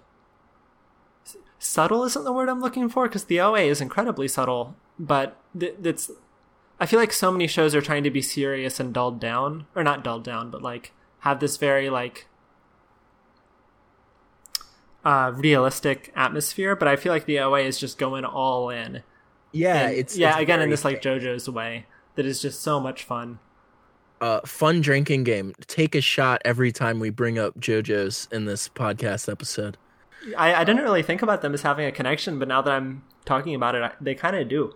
subtle 1.63 2.03
isn't 2.03 2.23
the 2.23 2.33
word 2.33 2.49
i'm 2.49 2.59
looking 2.59 2.89
for 2.89 3.07
because 3.07 3.25
the 3.25 3.39
oa 3.39 3.59
is 3.61 3.79
incredibly 3.81 4.27
subtle 4.27 4.75
but 4.97 5.37
th- 5.57 5.75
it's 5.83 6.09
i 6.79 6.85
feel 6.87 6.99
like 6.99 7.13
so 7.13 7.31
many 7.31 7.45
shows 7.45 7.75
are 7.75 7.81
trying 7.81 8.03
to 8.03 8.09
be 8.09 8.21
serious 8.21 8.79
and 8.79 8.93
dulled 8.95 9.19
down 9.19 9.67
or 9.75 9.83
not 9.83 10.03
dulled 10.03 10.23
down 10.23 10.49
but 10.49 10.61
like 10.63 10.91
have 11.19 11.39
this 11.39 11.57
very 11.57 11.87
like 11.89 12.25
uh, 15.03 15.31
realistic 15.35 16.11
atmosphere, 16.15 16.75
but 16.75 16.87
I 16.87 16.95
feel 16.95 17.11
like 17.11 17.25
the 17.25 17.39
OA 17.39 17.61
is 17.61 17.79
just 17.79 17.97
going 17.97 18.23
all 18.23 18.69
in. 18.69 19.01
Yeah, 19.51 19.87
And- 19.87 19.95
it's 19.97 20.15
yeah 20.15 20.33
it's 20.33 20.41
again 20.41 20.61
in 20.61 20.69
this 20.69 20.85
like 20.85 21.01
JoJo's 21.01 21.49
way 21.49 21.87
that 22.15 22.25
is 22.25 22.39
just 22.41 22.61
so 22.61 22.79
much 22.79 23.03
fun. 23.03 23.39
uh, 24.21 24.41
fun 24.45 24.79
drinking 24.81 25.23
game. 25.23 25.53
Take 25.65 25.95
a 25.95 26.01
shot 26.01 26.39
every 26.45 26.71
time 26.71 26.99
we 26.99 27.09
bring 27.09 27.39
up 27.39 27.59
JoJo's 27.59 28.27
in 28.31 28.45
this 28.45 28.69
podcast 28.69 29.27
episode. 29.31 29.77
I, 30.37 30.53
I 30.55 30.63
didn't 30.63 30.83
really 30.83 31.03
think 31.03 31.21
about 31.21 31.41
them 31.41 31.53
as 31.53 31.61
having 31.63 31.85
a 31.85 31.91
connection, 31.91 32.37
but 32.39 32.47
now 32.47 32.61
that 32.61 32.71
I'm 32.71 33.03
talking 33.25 33.55
about 33.55 33.75
it, 33.75 33.83
I, 33.83 33.91
they 34.01 34.15
kind 34.15 34.35
of 34.35 34.47
do. 34.47 34.75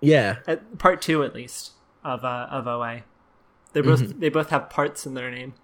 Yeah, 0.00 0.36
At 0.46 0.78
part 0.78 1.02
two, 1.02 1.22
at 1.24 1.34
least 1.34 1.72
of 2.04 2.24
uh, 2.24 2.46
of 2.50 2.66
OA, 2.66 3.02
they 3.72 3.80
both 3.80 4.00
Mm-hmm. 4.00 4.20
they 4.20 4.28
both 4.28 4.50
have 4.50 4.70
parts 4.70 5.04
in 5.06 5.14
their 5.14 5.30
name. 5.30 5.54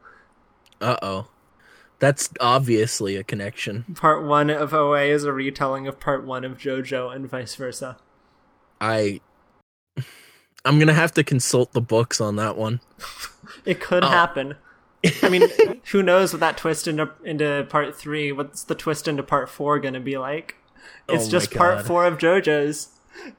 uh 0.81 0.97
oh, 1.03 1.29
that's 2.01 2.29
obviously 2.41 3.17
a 3.17 3.23
connection. 3.25 3.85
Part 3.95 4.25
one 4.25 4.51
of 4.51 4.75
OA 4.75 5.03
is 5.05 5.25
a 5.25 5.33
retelling 5.33 5.87
of 5.87 6.01
part 6.01 6.25
one 6.25 6.45
of 6.45 6.59
JoJo, 6.59 7.15
and 7.15 7.29
vice 7.31 7.55
versa. 7.55 7.97
I, 8.81 9.21
I'm 10.65 10.79
gonna 10.79 10.93
have 10.95 11.13
to 11.15 11.25
consult 11.25 11.73
the 11.73 11.81
books 11.81 12.21
on 12.21 12.37
that 12.37 12.57
one. 12.57 12.81
It 13.67 13.81
could 13.81 14.03
Oh. 14.05 14.09
happen. 14.09 14.57
I 15.23 15.29
mean, 15.29 15.49
who 15.93 16.03
knows 16.03 16.33
what 16.33 16.41
that 16.41 16.57
twist 16.57 16.87
into 16.89 17.11
into 17.25 17.67
part 17.69 17.95
three? 17.97 18.33
What's 18.33 18.65
the 18.65 18.75
twist 18.75 19.07
into 19.09 19.23
part 19.23 19.49
four 19.49 19.79
going 19.79 19.95
to 19.95 20.01
be 20.01 20.17
like? 20.19 20.57
It's 21.09 21.27
Oh 21.27 21.31
just 21.31 21.53
part 21.53 21.85
four 21.87 22.05
of 22.07 22.19
JoJo's. 22.19 22.89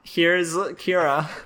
Here's 0.02 0.54
Kira. 0.54 1.28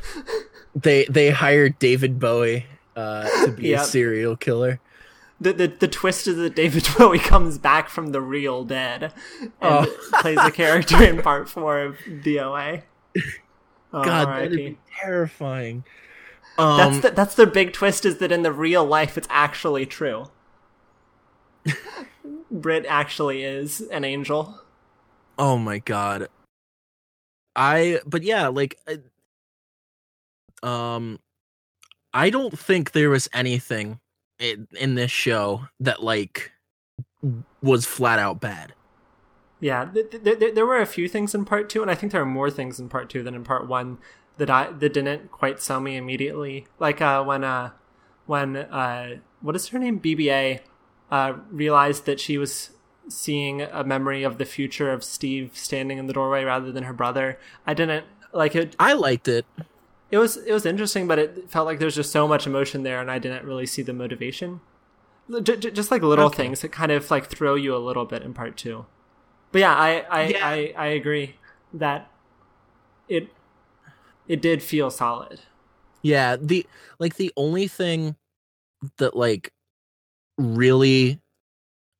They 0.72 1.04
they 1.06 1.30
hired 1.30 1.80
David 1.80 2.20
Bowie 2.20 2.64
uh, 2.94 3.28
to 3.44 3.50
be 3.50 3.70
Yep. 3.70 3.80
a 3.80 3.84
serial 3.84 4.36
killer. 4.36 4.78
The, 5.40 5.52
the 5.52 5.66
the 5.66 5.88
twist 5.88 6.28
is 6.28 6.36
that 6.36 6.54
David 6.54 6.86
Bowie 6.98 7.18
comes 7.18 7.58
back 7.58 7.88
from 7.88 8.12
the 8.12 8.20
real 8.20 8.62
dead 8.62 9.12
and 9.40 9.50
Oh. 9.60 9.96
plays 10.20 10.38
a 10.40 10.52
character 10.52 11.02
in 11.02 11.22
part 11.22 11.48
four 11.48 11.80
of 11.80 11.96
DOA. 12.06 12.82
Oh, 13.92 14.04
God, 14.04 14.28
that'd 14.28 14.52
be 14.52 14.78
terrifying. 15.00 15.82
Um, 16.60 16.76
That's 16.76 17.00
the, 17.00 17.10
that's 17.10 17.34
the 17.34 17.46
big 17.46 17.72
twist 17.72 18.04
is 18.04 18.18
that 18.18 18.30
in 18.30 18.42
the 18.42 18.52
real 18.52 18.84
life 18.84 19.16
it's 19.16 19.28
actually 19.30 19.86
true. 19.86 20.26
Brit 22.50 22.84
actually 22.86 23.44
is 23.44 23.80
an 23.80 24.04
angel. 24.04 24.60
Oh 25.38 25.56
my 25.56 25.78
god. 25.78 26.28
I 27.56 28.00
but 28.06 28.22
yeah, 28.22 28.48
like 28.48 28.78
uh, 30.62 30.66
um 30.66 31.18
I 32.12 32.30
don't 32.30 32.58
think 32.58 32.92
there 32.92 33.10
was 33.10 33.28
anything 33.32 34.00
in, 34.38 34.68
in 34.78 34.94
this 34.96 35.10
show 35.10 35.66
that 35.80 36.02
like 36.02 36.52
was 37.62 37.86
flat 37.86 38.18
out 38.18 38.40
bad. 38.40 38.74
Yeah, 39.60 39.84
th- 39.84 40.10
th- 40.10 40.38
th- 40.38 40.54
there 40.54 40.66
were 40.66 40.80
a 40.80 40.86
few 40.86 41.06
things 41.06 41.34
in 41.34 41.44
part 41.44 41.68
two, 41.68 41.82
and 41.82 41.90
I 41.90 41.94
think 41.94 42.12
there 42.12 42.22
are 42.22 42.26
more 42.26 42.50
things 42.50 42.80
in 42.80 42.88
part 42.88 43.10
two 43.10 43.22
than 43.22 43.34
in 43.34 43.44
part 43.44 43.68
one 43.68 43.98
that 44.40 44.50
I 44.50 44.72
that 44.72 44.92
didn't 44.92 45.30
quite 45.30 45.60
sell 45.60 45.80
me 45.80 45.96
immediately. 45.96 46.66
Like 46.78 47.00
uh, 47.00 47.22
when 47.22 47.44
uh, 47.44 47.70
when 48.26 48.56
uh, 48.56 49.16
what 49.40 49.54
is 49.54 49.68
her 49.68 49.78
name? 49.78 50.00
BBA 50.00 50.60
uh, 51.10 51.34
realized 51.50 52.06
that 52.06 52.18
she 52.18 52.36
was 52.38 52.70
seeing 53.08 53.62
a 53.62 53.82
memory 53.84 54.22
of 54.22 54.38
the 54.38 54.44
future 54.44 54.90
of 54.92 55.02
Steve 55.02 55.50
standing 55.54 55.98
in 55.98 56.06
the 56.06 56.12
doorway 56.12 56.44
rather 56.44 56.70
than 56.72 56.84
her 56.84 56.92
brother. 56.92 57.38
I 57.66 57.74
didn't 57.74 58.04
like 58.32 58.54
it. 58.54 58.74
I 58.78 58.92
liked 58.94 59.28
it. 59.28 59.44
It 60.10 60.18
was 60.18 60.36
it 60.38 60.52
was 60.52 60.64
interesting, 60.66 61.06
but 61.06 61.18
it 61.18 61.50
felt 61.50 61.66
like 61.66 61.78
there's 61.78 61.94
just 61.96 62.10
so 62.12 62.26
much 62.26 62.46
emotion 62.46 62.82
there, 62.82 63.00
and 63.00 63.10
I 63.10 63.18
didn't 63.18 63.44
really 63.44 63.66
see 63.66 63.82
the 63.82 63.92
motivation. 63.92 64.60
J- 65.42 65.56
j- 65.56 65.70
just 65.70 65.90
like 65.92 66.02
little 66.02 66.26
Okay. 66.26 66.42
things 66.44 66.60
that 66.62 66.70
kind 66.72 66.90
of 66.90 67.08
like 67.10 67.26
throw 67.28 67.54
you 67.54 67.76
a 67.76 67.78
little 67.78 68.04
bit 68.04 68.22
in 68.22 68.34
part 68.34 68.56
two. 68.56 68.86
But 69.52 69.60
yeah, 69.60 69.74
I 69.74 69.90
I, 70.10 70.22
Yeah. 70.26 70.46
I 70.48 70.74
I 70.76 70.86
agree 70.88 71.36
that 71.74 72.10
it 73.08 73.28
it 74.30 74.40
did 74.40 74.62
feel 74.62 74.90
solid. 74.90 75.40
Yeah, 76.02 76.36
the 76.36 76.66
like 76.98 77.16
the 77.16 77.32
only 77.36 77.66
thing 77.68 78.16
that 78.98 79.14
like 79.16 79.52
really 80.38 81.20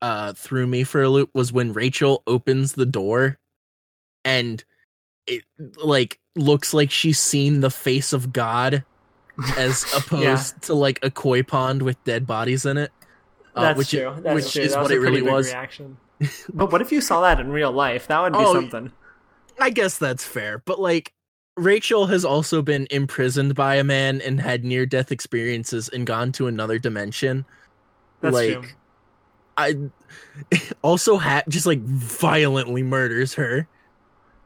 uh 0.01 0.33
threw 0.33 0.67
me 0.67 0.85
for 0.85 1.03
a 1.03 1.09
loop 1.09 1.31
was 1.35 1.53
when 1.53 1.73
Rachel 1.73 2.23
opens 2.27 2.73
the 2.73 2.87
door 2.87 3.39
and 4.25 4.65
it 5.27 5.43
like 5.77 6.19
looks 6.37 6.73
like 6.73 6.91
she's 6.91 7.19
seen 7.19 7.61
the 7.61 7.71
face 7.71 8.13
of 8.13 8.33
God 8.33 8.85
as 9.59 9.85
opposed 9.97 10.63
to 10.63 10.75
like 10.75 10.99
a 11.03 11.11
koi 11.11 11.43
pond 11.43 11.83
with 11.83 12.03
dead 12.05 12.27
bodies 12.27 12.65
in 12.65 12.79
it. 12.79 12.93
uh, 13.55 13.63
That's 13.63 13.79
which, 13.79 13.91
true. 13.91 14.15
That's 14.23 14.35
which 14.45 14.53
true. 14.53 14.63
is 14.63 14.73
That 14.73 14.83
what 14.83 14.91
it 14.93 15.01
really 15.01 15.23
was. 15.23 15.49
Reaction. 15.49 15.97
but 16.55 16.71
what 16.73 16.81
if 16.81 16.93
you 16.93 17.01
saw 17.01 17.21
that 17.23 17.41
in 17.41 17.51
real 17.51 17.73
life? 17.73 18.07
That 18.07 18.21
would 18.23 18.33
be 18.33 18.39
Oh, 18.39 18.55
something. 18.55 18.93
I 19.59 19.71
guess 19.71 19.99
that's 19.99 20.25
fair, 20.25 20.63
but 20.65 20.81
like 20.81 21.13
Rachel 21.61 22.07
has 22.07 22.25
also 22.25 22.63
been 22.63 22.87
imprisoned 22.91 23.55
by 23.55 23.75
a 23.77 23.85
man 23.85 24.21
and 24.23 24.41
had 24.41 24.65
near 24.65 24.87
death 24.87 25.13
experiences 25.13 25.89
and 25.91 26.07
gone 26.07 26.33
to 26.33 26.47
another 26.47 26.79
dimension. 26.79 27.45
That's 28.21 28.35
like 28.35 28.63
true. 28.63 28.65
I 29.57 29.77
also 30.83 31.19
ha- 31.19 31.43
just 31.49 31.67
like 31.67 31.81
violently 31.81 32.83
murders 32.83 33.35
her. 33.35 33.69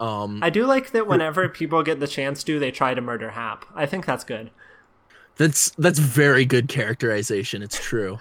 Um 0.00 0.42
I 0.42 0.50
do 0.50 0.66
like 0.66 0.90
that 0.90 1.06
whenever 1.06 1.48
people 1.48 1.82
get 1.84 2.00
the 2.00 2.08
chance 2.08 2.42
to, 2.44 2.58
they 2.58 2.72
try 2.72 2.94
to 2.94 3.00
murder 3.00 3.30
Hap. 3.30 3.64
I 3.74 3.86
think 3.86 4.06
that's 4.06 4.24
good. 4.24 4.50
that's 5.36 5.70
that's 5.78 6.00
very 6.00 6.44
good 6.44 6.68
characterization. 6.68 7.62
It's 7.62 7.78
true. 7.78 8.18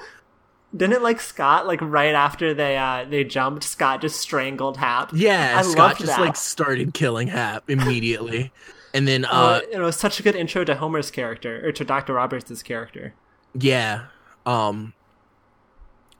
Didn't 0.75 0.93
it 0.93 1.01
like 1.01 1.19
Scott 1.19 1.65
like 1.65 1.81
right 1.81 2.13
after 2.13 2.53
they 2.53 2.77
uh 2.77 3.05
they 3.09 3.23
jumped, 3.23 3.63
Scott 3.63 4.01
just 4.01 4.19
strangled 4.21 4.77
Hap. 4.77 5.11
Yeah, 5.13 5.55
I 5.57 5.63
Scott 5.63 5.97
just 5.97 6.07
that. 6.07 6.21
like 6.21 6.35
started 6.35 6.93
killing 6.93 7.27
Hap 7.27 7.67
immediately. 7.71 8.51
and 8.93 9.07
then 9.07 9.25
Uh, 9.25 9.29
uh 9.29 9.61
it 9.71 9.79
was 9.79 9.95
such 9.95 10.19
a 10.19 10.23
good 10.23 10.35
intro 10.35 10.63
to 10.63 10.75
Homer's 10.75 11.09
character 11.11 11.65
or 11.67 11.71
to 11.71 11.83
Dr. 11.83 12.13
Roberts' 12.13 12.61
character. 12.63 13.13
yeah. 13.53 14.05
Um 14.45 14.93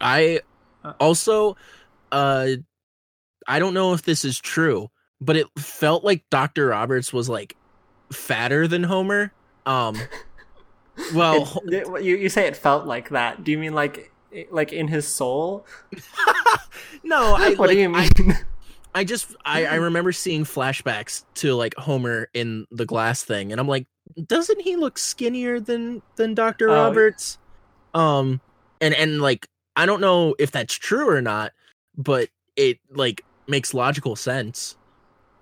I 0.02 0.42
also 1.00 1.56
uh 2.12 2.48
I 3.48 3.60
don't 3.60 3.74
know 3.74 3.94
if 3.94 4.04
this 4.04 4.24
is 4.26 4.40
true, 4.40 4.90
but 5.22 5.36
it 5.36 5.48
felt 5.58 6.04
like 6.04 6.24
Dr. 6.30 6.68
Roberts 6.68 7.12
was 7.14 7.28
like 7.30 7.56
fatter 8.12 8.68
than 8.68 8.84
Homer. 8.84 9.34
Um 9.66 9.98
well, 11.14 11.62
It- 11.66 11.88
it- 11.88 12.04
you 12.04 12.16
you 12.18 12.30
say 12.30 12.48
it 12.48 12.56
felt 12.56 12.86
like 12.86 13.10
that. 13.10 13.44
Do 13.44 13.52
you 13.52 13.58
mean 13.58 13.74
like 13.74 14.12
like 14.52 14.74
in 14.74 14.88
his 14.88 15.08
soul? 15.08 15.66
no, 17.04 17.36
I 17.36 17.54
what 17.56 17.68
like, 17.68 17.70
do 17.72 17.82
you 17.82 17.90
mean? 17.90 18.10
I 18.32 18.42
just 19.04 19.36
I, 19.44 19.66
I 19.66 19.76
remember 19.76 20.12
seeing 20.12 20.44
flashbacks 20.44 21.24
to 21.36 21.56
like 21.56 21.74
Homer 21.76 22.30
in 22.34 22.68
the 22.70 22.86
glass 22.86 23.24
thing, 23.24 23.52
and 23.52 23.60
I'm 23.60 23.68
like, 23.68 23.88
doesn't 24.28 24.62
he 24.62 24.76
look 24.76 25.00
skinnier 25.00 25.60
than 25.60 26.02
than 26.16 26.36
Doctor 26.36 26.70
Oh. 26.70 26.74
Roberts? 26.74 27.38
Um, 27.96 28.40
and 28.82 28.94
and 28.94 29.22
like 29.22 29.48
I 29.76 29.86
don't 29.88 30.02
know 30.02 30.36
if 30.38 30.52
that's 30.52 30.76
true 30.76 31.10
or 31.10 31.22
not, 31.22 31.54
but 31.98 32.30
it 32.56 32.78
like 32.92 33.24
makes 33.48 33.74
logical 33.74 34.16
sense. 34.16 34.76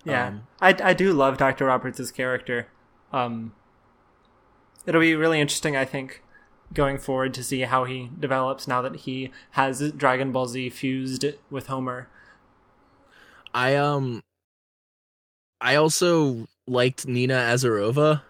yeah, 0.04 0.28
Um, 0.28 0.46
I 0.60 0.74
I 0.82 0.94
do 0.94 1.12
love 1.12 1.36
Dr. 1.36 1.66
Roberts' 1.66 2.10
character. 2.10 2.68
Um, 3.12 3.52
it'll 4.86 5.00
be 5.00 5.14
really 5.14 5.40
interesting, 5.40 5.76
I 5.76 5.84
think, 5.84 6.22
going 6.72 6.96
forward 6.98 7.34
to 7.34 7.44
see 7.44 7.60
how 7.60 7.84
he 7.84 8.08
develops 8.18 8.66
now 8.66 8.80
that 8.82 8.96
he 8.96 9.30
has 9.52 9.92
Dragon 9.92 10.32
Ball 10.32 10.46
Z 10.46 10.70
fused 10.70 11.24
with 11.50 11.66
Homer. 11.66 12.08
I 13.54 13.76
um, 13.76 14.22
I 15.60 15.76
also 15.76 16.46
liked 16.66 17.06
Nina 17.06 17.34
Azarova. 17.34 18.22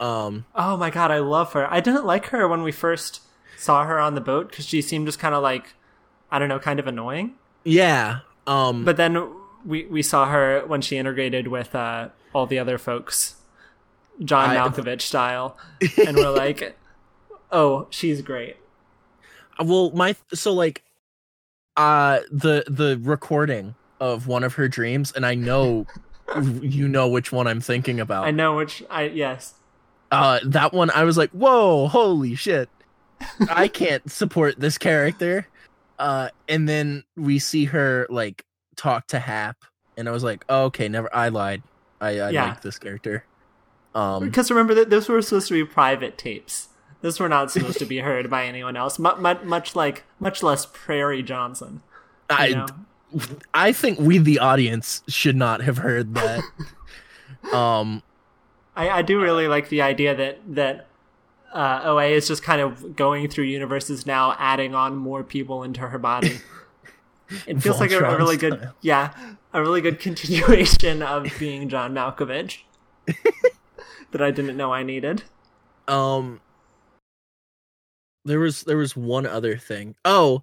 Um, 0.00 0.44
Oh 0.54 0.76
my 0.76 0.90
god, 0.90 1.10
I 1.10 1.18
love 1.18 1.52
her. 1.54 1.70
I 1.72 1.80
didn't 1.80 2.04
like 2.06 2.26
her 2.26 2.46
when 2.46 2.62
we 2.62 2.70
first 2.72 3.20
saw 3.56 3.84
her 3.84 3.98
on 3.98 4.14
the 4.14 4.20
boat 4.20 4.48
because 4.50 4.64
she 4.66 4.80
seemed 4.80 5.06
just 5.06 5.18
kind 5.18 5.34
of 5.34 5.42
like, 5.42 5.74
I 6.30 6.38
don't 6.38 6.48
know, 6.48 6.58
kind 6.60 6.78
of 6.78 6.86
annoying. 6.86 7.34
yeah. 7.64 8.20
Um, 8.46 8.84
But 8.84 8.96
then 8.96 9.28
we 9.66 9.84
we 9.86 10.00
saw 10.02 10.26
her 10.30 10.62
when 10.66 10.80
she 10.80 10.96
integrated 10.96 11.48
with 11.48 11.74
uh, 11.74 12.08
all 12.32 12.46
the 12.46 12.58
other 12.58 12.78
folks, 12.78 13.34
John 14.24 14.50
I- 14.50 14.56
Malkovich 14.68 15.02
style, 15.02 15.58
and 16.06 16.16
we're 16.16 16.30
like, 16.30 16.78
oh, 17.52 17.86
she's 17.90 18.22
great. 18.22 18.56
well 19.62 19.90
my 19.90 20.14
so 20.32 20.52
like 20.54 20.84
uh 21.76 22.20
the 22.30 22.64
the 22.68 22.98
recording 23.02 23.74
of 24.00 24.26
one 24.26 24.44
of 24.44 24.54
her 24.54 24.68
dreams 24.68 25.12
and 25.12 25.24
i 25.26 25.34
know 25.34 25.86
you 26.60 26.86
know 26.88 27.08
which 27.08 27.32
one 27.32 27.46
i'm 27.46 27.60
thinking 27.60 27.98
about 28.00 28.26
I 28.26 28.30
know 28.30 28.56
which 28.56 28.82
I 28.90 29.04
yes. 29.04 29.54
uh 30.10 30.40
that 30.44 30.72
one 30.72 30.90
i 30.90 31.04
was 31.04 31.16
like 31.16 31.30
whoa 31.30 31.88
holy 31.88 32.34
shit 32.34 32.68
i 33.50 33.66
can't 33.72 34.10
support 34.10 34.60
this 34.60 34.78
character 34.78 35.48
uh 35.98 36.28
and 36.48 36.68
then 36.68 37.04
we 37.16 37.38
see 37.38 37.64
her 37.66 38.06
like 38.10 38.44
talk 38.76 39.06
to 39.08 39.18
hap 39.18 39.56
and 39.96 40.08
i 40.08 40.12
was 40.12 40.22
like 40.22 40.44
oh, 40.48 40.64
okay 40.64 40.88
never 40.88 41.14
i 41.14 41.28
lied 41.28 41.62
i 42.00 42.10
i 42.20 42.30
Yeah. 42.30 42.48
like 42.50 42.60
this 42.62 42.78
character 42.78 43.24
um 43.94 44.24
Because 44.24 44.50
remember 44.50 44.74
that 44.74 44.90
those 44.90 45.08
were 45.08 45.20
supposed 45.22 45.48
to 45.48 45.54
be 45.54 45.64
private 45.64 46.18
tapes. 46.18 46.68
Those 47.00 47.18
were 47.18 47.28
not 47.28 47.50
supposed 47.50 47.78
to 47.78 47.86
be 47.86 47.98
heard 47.98 48.28
by 48.28 48.44
anyone 48.44 48.76
else. 48.76 48.98
Much, 48.98 49.18
much, 49.18 49.42
much 49.44 49.74
like 49.76 50.04
much 50.20 50.42
less 50.42 50.66
Prairie 50.66 51.22
Johnson. 51.22 51.80
i 52.28 52.50
know? 52.50 52.66
I 53.54 53.72
think 53.72 53.98
we 53.98 54.18
the 54.18 54.38
audience 54.38 55.02
should 55.08 55.36
not 55.36 55.62
have 55.62 55.78
heard 55.78 56.14
that 56.14 56.42
um 57.52 58.02
I, 58.76 58.90
I 58.90 59.02
do 59.02 59.20
really 59.20 59.48
like 59.48 59.70
the 59.70 59.82
idea 59.82 60.14
that 60.14 60.38
that 60.54 60.86
uh, 61.52 61.80
OA 61.84 62.08
is 62.08 62.28
just 62.28 62.42
kind 62.42 62.60
of 62.60 62.94
going 62.94 63.26
through 63.28 63.44
universes 63.44 64.06
now, 64.06 64.36
adding 64.38 64.74
on 64.74 64.94
more 64.96 65.24
people 65.24 65.62
into 65.64 65.80
her 65.80 65.98
body. 65.98 66.40
It 67.46 67.60
feels 67.60 67.78
like 67.78 67.90
a, 67.90 67.98
a 67.98 68.02
Voltron 68.02 68.18
really 68.18 68.36
good, 68.38 68.70
yeah, 68.80 69.12
a 69.52 69.60
really 69.60 69.82
good 69.82 70.00
continuation 70.00 71.02
of 71.02 71.30
being 71.38 71.68
John 71.68 71.92
Malkovich 71.92 72.60
that 74.12 74.22
I 74.22 74.30
didn't 74.30 74.56
know 74.56 74.72
I 74.72 74.82
needed. 74.82 75.24
um 75.88 76.40
there 78.24 78.38
was 78.40 78.62
there 78.62 78.76
was 78.78 78.96
one 78.96 79.26
other 79.26 79.56
thing 79.56 79.94
oh 80.04 80.42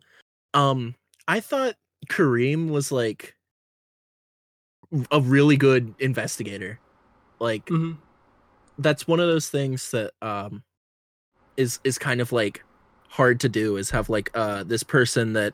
um 0.53 0.95
i 1.27 1.39
thought 1.39 1.75
kareem 2.05 2.69
was 2.69 2.91
like 2.91 3.35
a 5.11 5.19
really 5.19 5.57
good 5.57 5.93
investigator 5.99 6.79
like 7.39 7.65
Mhm. 7.65 7.97
that's 8.79 9.07
one 9.07 9.19
of 9.19 9.27
those 9.27 9.49
things 9.49 9.91
that 9.91 10.11
um 10.21 10.63
is 11.57 11.79
is 11.83 11.97
kind 11.97 12.21
of 12.21 12.31
like 12.31 12.63
hard 13.09 13.39
to 13.41 13.49
do 13.49 13.77
is 13.77 13.89
have 13.89 14.09
like 14.09 14.29
uh 14.35 14.63
this 14.63 14.83
person 14.83 15.33
that 15.33 15.53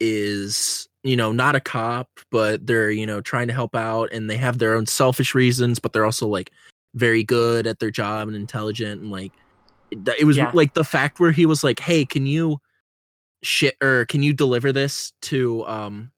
is 0.00 0.88
you 1.02 1.16
know 1.16 1.32
not 1.32 1.56
a 1.56 1.60
cop 1.60 2.08
but 2.30 2.66
they're 2.66 2.90
you 2.90 3.06
know 3.06 3.20
trying 3.20 3.48
to 3.48 3.54
help 3.54 3.74
out 3.74 4.12
and 4.12 4.30
they 4.30 4.36
have 4.36 4.58
their 4.58 4.74
own 4.74 4.86
selfish 4.86 5.34
reasons 5.34 5.78
but 5.78 5.92
they're 5.92 6.04
also 6.04 6.26
like 6.26 6.50
very 6.94 7.24
good 7.24 7.66
at 7.66 7.78
their 7.80 7.90
job 7.90 8.28
and 8.28 8.36
intelligent 8.36 9.00
and 9.02 9.10
like 9.10 9.32
it, 9.90 9.98
it 10.18 10.24
was 10.24 10.36
Yeah. 10.36 10.50
like 10.54 10.74
the 10.74 10.84
fact 10.84 11.18
where 11.18 11.32
he 11.32 11.46
was 11.46 11.64
like 11.64 11.80
hey 11.80 12.04
can 12.04 12.26
you 12.26 12.60
shit 13.42 13.76
or 13.82 14.04
can 14.06 14.22
you 14.22 14.32
deliver 14.32 14.72
this 14.72 15.12
to 15.22 15.64
um 15.66 16.10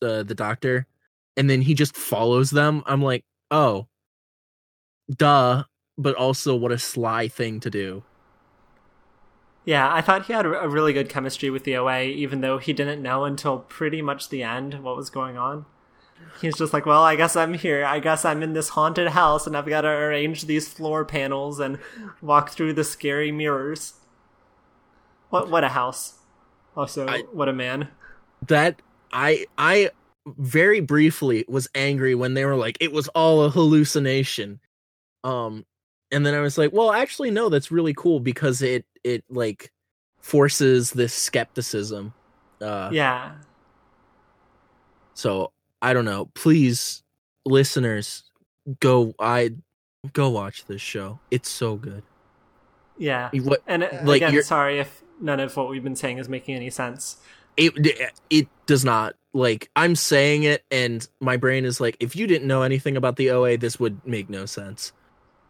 the 0.00 0.22
the 0.24 0.34
doctor 0.34 0.86
and 1.36 1.48
then 1.50 1.62
he 1.62 1.74
just 1.74 1.96
follows 1.96 2.50
them 2.50 2.82
i'm 2.86 3.02
like 3.02 3.24
oh 3.50 3.86
duh 5.16 5.64
but 5.98 6.14
also 6.14 6.54
what 6.54 6.72
a 6.72 6.78
sly 6.78 7.28
thing 7.28 7.60
to 7.60 7.70
do 7.70 8.02
Yeah, 9.64 9.92
I 9.92 10.00
thought 10.00 10.26
he 10.26 10.32
had 10.32 10.44
a 10.44 10.68
really 10.68 10.92
good 10.92 11.08
chemistry 11.08 11.48
with 11.48 11.62
the 11.64 11.76
OA, 11.76 12.02
even 12.02 12.40
though 12.40 12.58
he 12.58 12.72
didn't 12.72 13.00
know 13.00 13.24
until 13.24 13.58
pretty 13.60 14.02
much 14.02 14.28
the 14.28 14.42
end 14.42 14.82
what 14.82 14.96
was 14.96 15.08
going 15.08 15.36
on. 15.36 15.66
He's 16.40 16.56
just 16.56 16.72
like, 16.72 16.86
well, 16.86 17.02
I 17.02 17.14
guess 17.16 17.36
I'm 17.36 17.54
here. 17.54 17.84
I 17.84 18.00
guess 18.00 18.24
I'm 18.24 18.42
in 18.42 18.54
this 18.54 18.70
haunted 18.70 19.08
house 19.08 19.46
and 19.46 19.56
I've 19.56 19.68
got 19.68 19.82
to 19.82 19.88
arrange 19.88 20.42
these 20.46 20.68
floor 20.68 21.04
panels 21.04 21.60
and 21.60 21.78
walk 22.20 22.50
through 22.50 22.72
the 22.72 22.84
scary 22.84 23.30
mirrors. 23.30 23.94
What 25.30 25.48
what 25.50 25.64
a 25.64 25.70
house. 25.70 26.18
Also, 26.76 27.06
I- 27.06 27.22
what 27.32 27.48
a 27.48 27.52
man. 27.52 27.88
that 28.48 28.80
i 29.12 29.44
i 29.58 29.90
very 30.26 30.80
briefly 30.80 31.44
was 31.48 31.68
angry 31.74 32.14
when 32.14 32.34
they 32.34 32.44
were 32.44 32.56
like 32.56 32.76
it 32.80 32.92
was 32.92 33.08
all 33.08 33.44
a 33.44 33.50
hallucination 33.50 34.58
um 35.22 35.64
and 36.10 36.24
then 36.24 36.34
i 36.34 36.40
was 36.40 36.56
like 36.56 36.72
well 36.72 36.92
actually 36.92 37.30
no 37.30 37.48
that's 37.48 37.70
really 37.70 37.92
cool 37.94 38.18
because 38.20 38.62
it 38.62 38.84
it 39.04 39.22
like 39.28 39.70
forces 40.20 40.90
this 40.92 41.12
skepticism 41.12 42.14
uh 42.60 42.88
Yeah. 42.92 43.32
so 45.14 45.52
i 45.80 45.92
don't 45.92 46.04
know 46.04 46.26
please 46.34 47.02
listeners 47.44 48.24
go 48.80 49.14
i 49.18 49.50
go 50.12 50.30
watch 50.30 50.64
this 50.66 50.80
show 50.80 51.18
it's 51.30 51.48
so 51.48 51.76
good 51.76 52.02
Yeah. 52.98 53.30
what 53.42 53.62
And 53.66 53.82
uh, 53.84 53.88
Like, 54.04 54.22
again, 54.22 54.32
you're- 54.32 54.44
sorry 54.44 54.78
if 54.80 55.02
none 55.22 55.40
of 55.40 55.56
what 55.56 55.68
we've 55.70 55.84
been 55.84 55.96
saying 55.96 56.18
is 56.18 56.28
making 56.28 56.54
any 56.54 56.70
sense. 56.70 57.16
it 57.56 57.72
it 58.30 58.46
does 58.66 58.84
not 58.84 59.14
like 59.34 59.70
i'm 59.76 59.94
saying 59.94 60.42
it 60.42 60.62
and 60.70 61.08
my 61.20 61.36
brain 61.36 61.64
is 61.64 61.80
like 61.80 61.96
if 62.00 62.14
you 62.16 62.26
didn't 62.26 62.46
know 62.48 62.62
anything 62.62 62.96
about 62.96 63.16
the 63.16 63.30
oa 63.30 63.56
this 63.56 63.78
would 63.80 64.04
make 64.06 64.28
no 64.30 64.44
sense 64.46 64.92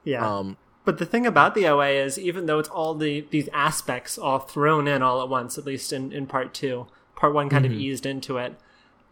Yeah. 0.04 0.24
um 0.38 0.56
But 0.84 0.98
the 0.98 1.06
thing 1.06 1.26
about 1.26 1.54
the 1.54 1.66
OA 1.68 1.90
is, 2.06 2.18
even 2.18 2.46
though 2.46 2.58
it's 2.58 2.68
all 2.68 2.94
the 2.96 3.24
these 3.30 3.48
aspects 3.52 4.18
all 4.18 4.40
thrown 4.40 4.88
in 4.88 5.00
all 5.00 5.22
at 5.22 5.28
once, 5.28 5.56
at 5.56 5.64
least 5.64 5.92
in, 5.92 6.10
in 6.12 6.26
part 6.26 6.52
two, 6.52 6.86
part 7.14 7.32
one 7.32 7.48
kind 7.48 7.64
of 7.64 7.70
Mhm. 7.70 7.78
eased 7.86 8.04
into 8.04 8.36
it. 8.36 8.52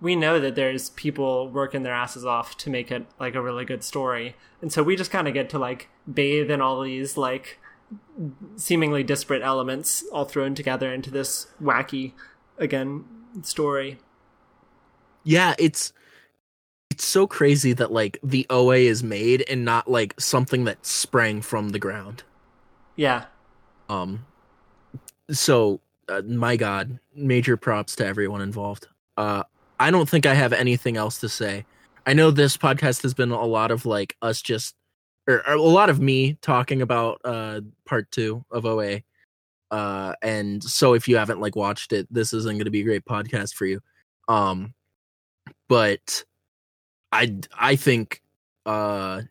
We 0.00 0.16
know 0.16 0.40
that 0.40 0.56
there's 0.56 0.90
people 0.90 1.48
working 1.48 1.84
their 1.84 1.94
asses 1.94 2.24
off 2.24 2.56
to 2.62 2.70
make 2.70 2.90
it 2.90 3.06
like 3.20 3.36
a 3.36 3.40
really 3.48 3.64
good 3.64 3.84
story, 3.84 4.34
and 4.61 4.72
so 4.72 4.82
we 4.82 4.96
just 4.96 5.12
kind 5.12 5.28
of 5.28 5.34
get 5.34 5.48
to 5.50 5.58
like 5.61 5.88
bathe 6.12 6.50
in 6.50 6.61
all 6.61 6.80
these 6.82 7.16
like 7.16 7.58
seemingly 8.57 9.03
disparate 9.03 9.43
elements 9.43 10.05
all 10.12 10.24
thrown 10.24 10.55
together 10.55 10.93
into 10.93 11.11
this 11.11 11.47
wacky, 11.62 12.12
again, 12.59 13.05
story. 13.43 13.99
yeah 15.24 15.55
it's 15.59 15.93
it's 16.91 17.05
so 17.05 17.26
crazy 17.26 17.72
that 17.72 17.93
like 17.93 18.18
the 18.22 18.47
oa 18.51 18.76
is 18.76 19.03
made 19.03 19.45
and 19.49 19.64
not 19.64 19.88
like 19.88 20.18
something 20.20 20.64
that 20.64 20.84
sprang 20.84 21.41
from 21.41 21.68
the 21.70 21.78
ground. 21.78 22.24
Yeah, 22.97 23.26
um 23.88 24.26
so 25.30 25.80
uh, 26.09 26.22
my 26.22 26.57
god 26.57 26.99
major 27.14 27.57
props 27.57 27.95
to 27.97 28.07
everyone 28.07 28.41
involved. 28.41 28.88
Uh 29.16 29.45
i 29.78 29.91
don't 29.91 30.09
think 30.09 30.26
i 30.26 30.34
have 30.34 30.53
anything 30.53 30.97
else 30.97 31.18
to 31.20 31.28
say. 31.28 31.64
I 32.07 32.12
know 32.14 32.30
this 32.30 32.57
podcast 32.57 33.03
has 33.03 33.14
been 33.14 33.30
a 33.30 33.45
lot 33.47 33.70
of 33.70 33.86
like 33.86 34.16
us 34.22 34.43
just 34.43 34.74
or, 35.30 35.48
or 35.48 35.54
a 35.54 35.62
lot 35.62 35.90
of 35.90 36.00
me 36.00 36.34
talking 36.42 36.82
about 36.82 37.20
uh 37.24 37.60
part 37.86 38.10
two 38.10 38.44
of 38.50 38.66
oa 38.66 39.00
uh 39.70 40.14
and 40.22 40.62
so 40.62 40.94
if 40.94 41.06
you 41.06 41.16
haven't 41.16 41.40
like 41.40 41.56
watched 41.56 41.92
it 41.92 42.06
this 42.10 42.32
isn't 42.32 42.56
going 42.56 42.64
to 42.64 42.70
be 42.70 42.80
a 42.80 42.84
great 42.84 43.04
podcast 43.04 43.54
for 43.54 43.66
you. 43.66 43.80
Um 44.28 44.74
but 45.68 46.24
i 47.12 47.34
i 47.58 47.76
think 47.76 48.22
uh 48.66 49.22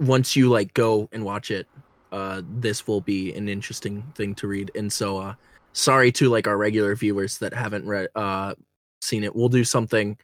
once 0.00 0.36
you 0.36 0.48
like 0.48 0.74
go 0.74 1.08
and 1.12 1.24
watch 1.24 1.50
it 1.50 1.66
uh 2.12 2.42
this 2.58 2.86
will 2.86 3.00
be 3.00 3.32
an 3.34 3.48
interesting 3.48 4.02
thing 4.14 4.34
to 4.34 4.46
read. 4.46 4.70
And 4.74 4.92
so 4.92 5.18
uh 5.18 5.34
sorry 5.72 6.10
to 6.12 6.28
like 6.30 6.46
our 6.46 6.56
regular 6.56 6.94
viewers 6.94 7.38
that 7.38 7.52
haven't 7.52 7.86
read 7.86 8.08
uh 8.14 8.54
seen 9.02 9.24
it. 9.24 9.34
We'll 9.34 9.48
do 9.48 9.64
something 9.64 10.16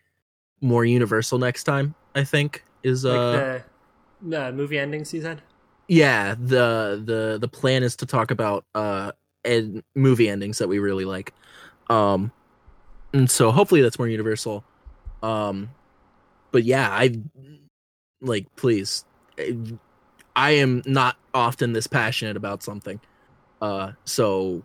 more 0.62 0.84
universal 0.84 1.38
next 1.38 1.64
time 1.64 1.94
i 2.14 2.22
think 2.24 2.64
is 2.84 3.04
like 3.04 3.18
uh 3.18 3.32
the 3.32 3.64
uh, 4.34 4.52
movie 4.52 4.78
endings. 4.78 5.12
You 5.14 5.22
said. 5.22 5.42
yeah 5.88 6.34
the 6.38 7.02
the 7.04 7.38
the 7.40 7.48
plan 7.48 7.82
is 7.82 7.96
to 7.96 8.06
talk 8.06 8.30
about 8.30 8.64
uh 8.74 9.12
and 9.44 9.82
movie 9.94 10.28
endings 10.28 10.58
that 10.58 10.68
we 10.68 10.78
really 10.78 11.04
like 11.04 11.34
um 11.90 12.30
and 13.12 13.28
so 13.30 13.50
hopefully 13.50 13.82
that's 13.82 13.98
more 13.98 14.08
universal 14.08 14.64
um 15.22 15.68
but 16.52 16.62
yeah 16.62 16.88
i 16.90 17.12
like 18.20 18.46
please 18.56 19.04
i 20.36 20.52
am 20.52 20.82
not 20.86 21.16
often 21.34 21.72
this 21.72 21.88
passionate 21.88 22.36
about 22.36 22.62
something 22.62 23.00
uh 23.60 23.90
so 24.04 24.62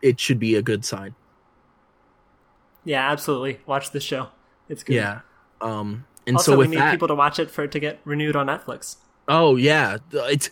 it 0.00 0.20
should 0.20 0.38
be 0.38 0.54
a 0.54 0.62
good 0.62 0.84
sign 0.84 1.14
Yeah, 2.84 3.10
absolutely. 3.10 3.60
Watch 3.66 3.90
this 3.92 4.02
show. 4.04 4.28
It's 4.68 4.82
good. 4.84 4.94
yeah 4.96 5.20
um 5.60 6.04
and 6.26 6.36
also, 6.36 6.52
so 6.52 6.58
we 6.58 6.66
need 6.68 6.78
that 6.78 6.92
people 6.92 7.08
to 7.08 7.14
watch 7.14 7.38
it 7.38 7.50
for 7.50 7.64
it 7.64 7.72
to 7.72 7.80
get 7.80 8.00
renewed 8.04 8.36
on 8.36 8.46
Netflix. 8.46 8.96
Oh 9.28 9.56
yeah, 9.56 9.98
it's 10.12 10.50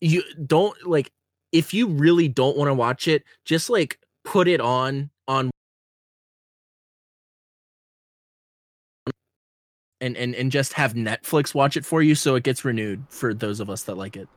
you 0.00 0.22
don't 0.46 0.76
like 0.86 1.10
if 1.52 1.74
you 1.74 1.86
really 1.88 2.28
don't 2.28 2.56
want 2.56 2.68
to 2.68 2.74
watch 2.74 3.08
it, 3.08 3.24
just 3.44 3.70
like 3.70 3.98
put 4.24 4.48
it 4.48 4.60
on 4.60 5.10
on 5.28 5.50
and 10.00 10.16
and 10.16 10.34
and 10.34 10.50
just 10.50 10.72
have 10.74 10.94
Netflix 10.94 11.54
watch 11.54 11.76
it 11.76 11.84
for 11.84 12.02
you 12.02 12.14
so 12.14 12.34
it 12.34 12.42
gets 12.42 12.64
renewed 12.64 13.04
for 13.08 13.34
those 13.34 13.60
of 13.60 13.68
us 13.68 13.82
that 13.84 13.96
like 13.96 14.16
it. 14.16 14.28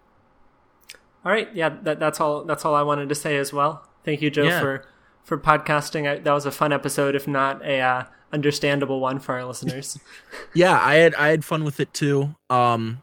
All 1.25 1.31
right, 1.31 1.47
yeah, 1.55 1.69
that, 1.83 1.99
that's 1.99 2.19
all. 2.19 2.43
That's 2.43 2.65
all 2.65 2.75
I 2.75 2.83
wanted 2.83 3.07
to 3.09 3.15
say 3.15 3.37
as 3.37 3.53
well. 3.53 3.87
Thank 4.03 4.21
you, 4.21 4.29
Joe, 4.29 4.43
Yeah. 4.43 4.59
for 4.59 4.85
for 5.23 5.37
podcasting. 5.37 6.09
I, 6.09 6.19
that 6.19 6.33
was 6.33 6.45
a 6.45 6.51
fun 6.51 6.73
episode, 6.73 7.15
if 7.15 7.27
not 7.27 7.63
a 7.63 7.79
uh, 7.79 8.03
understandable 8.33 8.99
one 8.99 9.19
for 9.19 9.35
our 9.35 9.45
listeners. 9.45 9.97
Yeah, 10.55 10.79
I 10.79 10.95
had 10.95 11.15
I 11.15 11.29
had 11.29 11.45
fun 11.45 11.63
with 11.63 11.79
it 11.79 11.93
too. 11.93 12.35
Um 12.49 13.01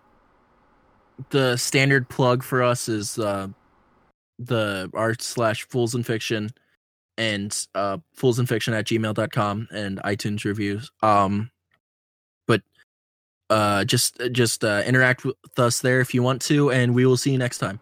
the 1.30 1.56
standard 1.56 2.08
plug 2.08 2.42
for 2.42 2.62
us 2.62 2.88
is 2.88 3.18
uh 3.18 3.48
the 4.38 4.90
art 4.94 5.22
slash 5.22 5.64
fools 5.64 5.94
and 5.94 6.04
fiction 6.04 6.50
and 7.16 7.66
uh 7.74 7.98
fools 8.14 8.38
and 8.38 8.48
fiction 8.48 8.74
at 8.74 8.86
gmail.com 8.86 9.68
and 9.72 9.98
iTunes 10.02 10.44
reviews. 10.44 10.90
Um 11.02 11.50
but 12.46 12.62
uh 13.48 13.84
just 13.84 14.20
just 14.32 14.64
uh 14.64 14.82
interact 14.86 15.24
with 15.24 15.36
us 15.56 15.80
there 15.80 16.00
if 16.00 16.14
you 16.14 16.22
want 16.22 16.42
to 16.42 16.70
and 16.70 16.94
we 16.94 17.06
will 17.06 17.16
see 17.16 17.32
you 17.32 17.38
next 17.38 17.58
time. 17.58 17.78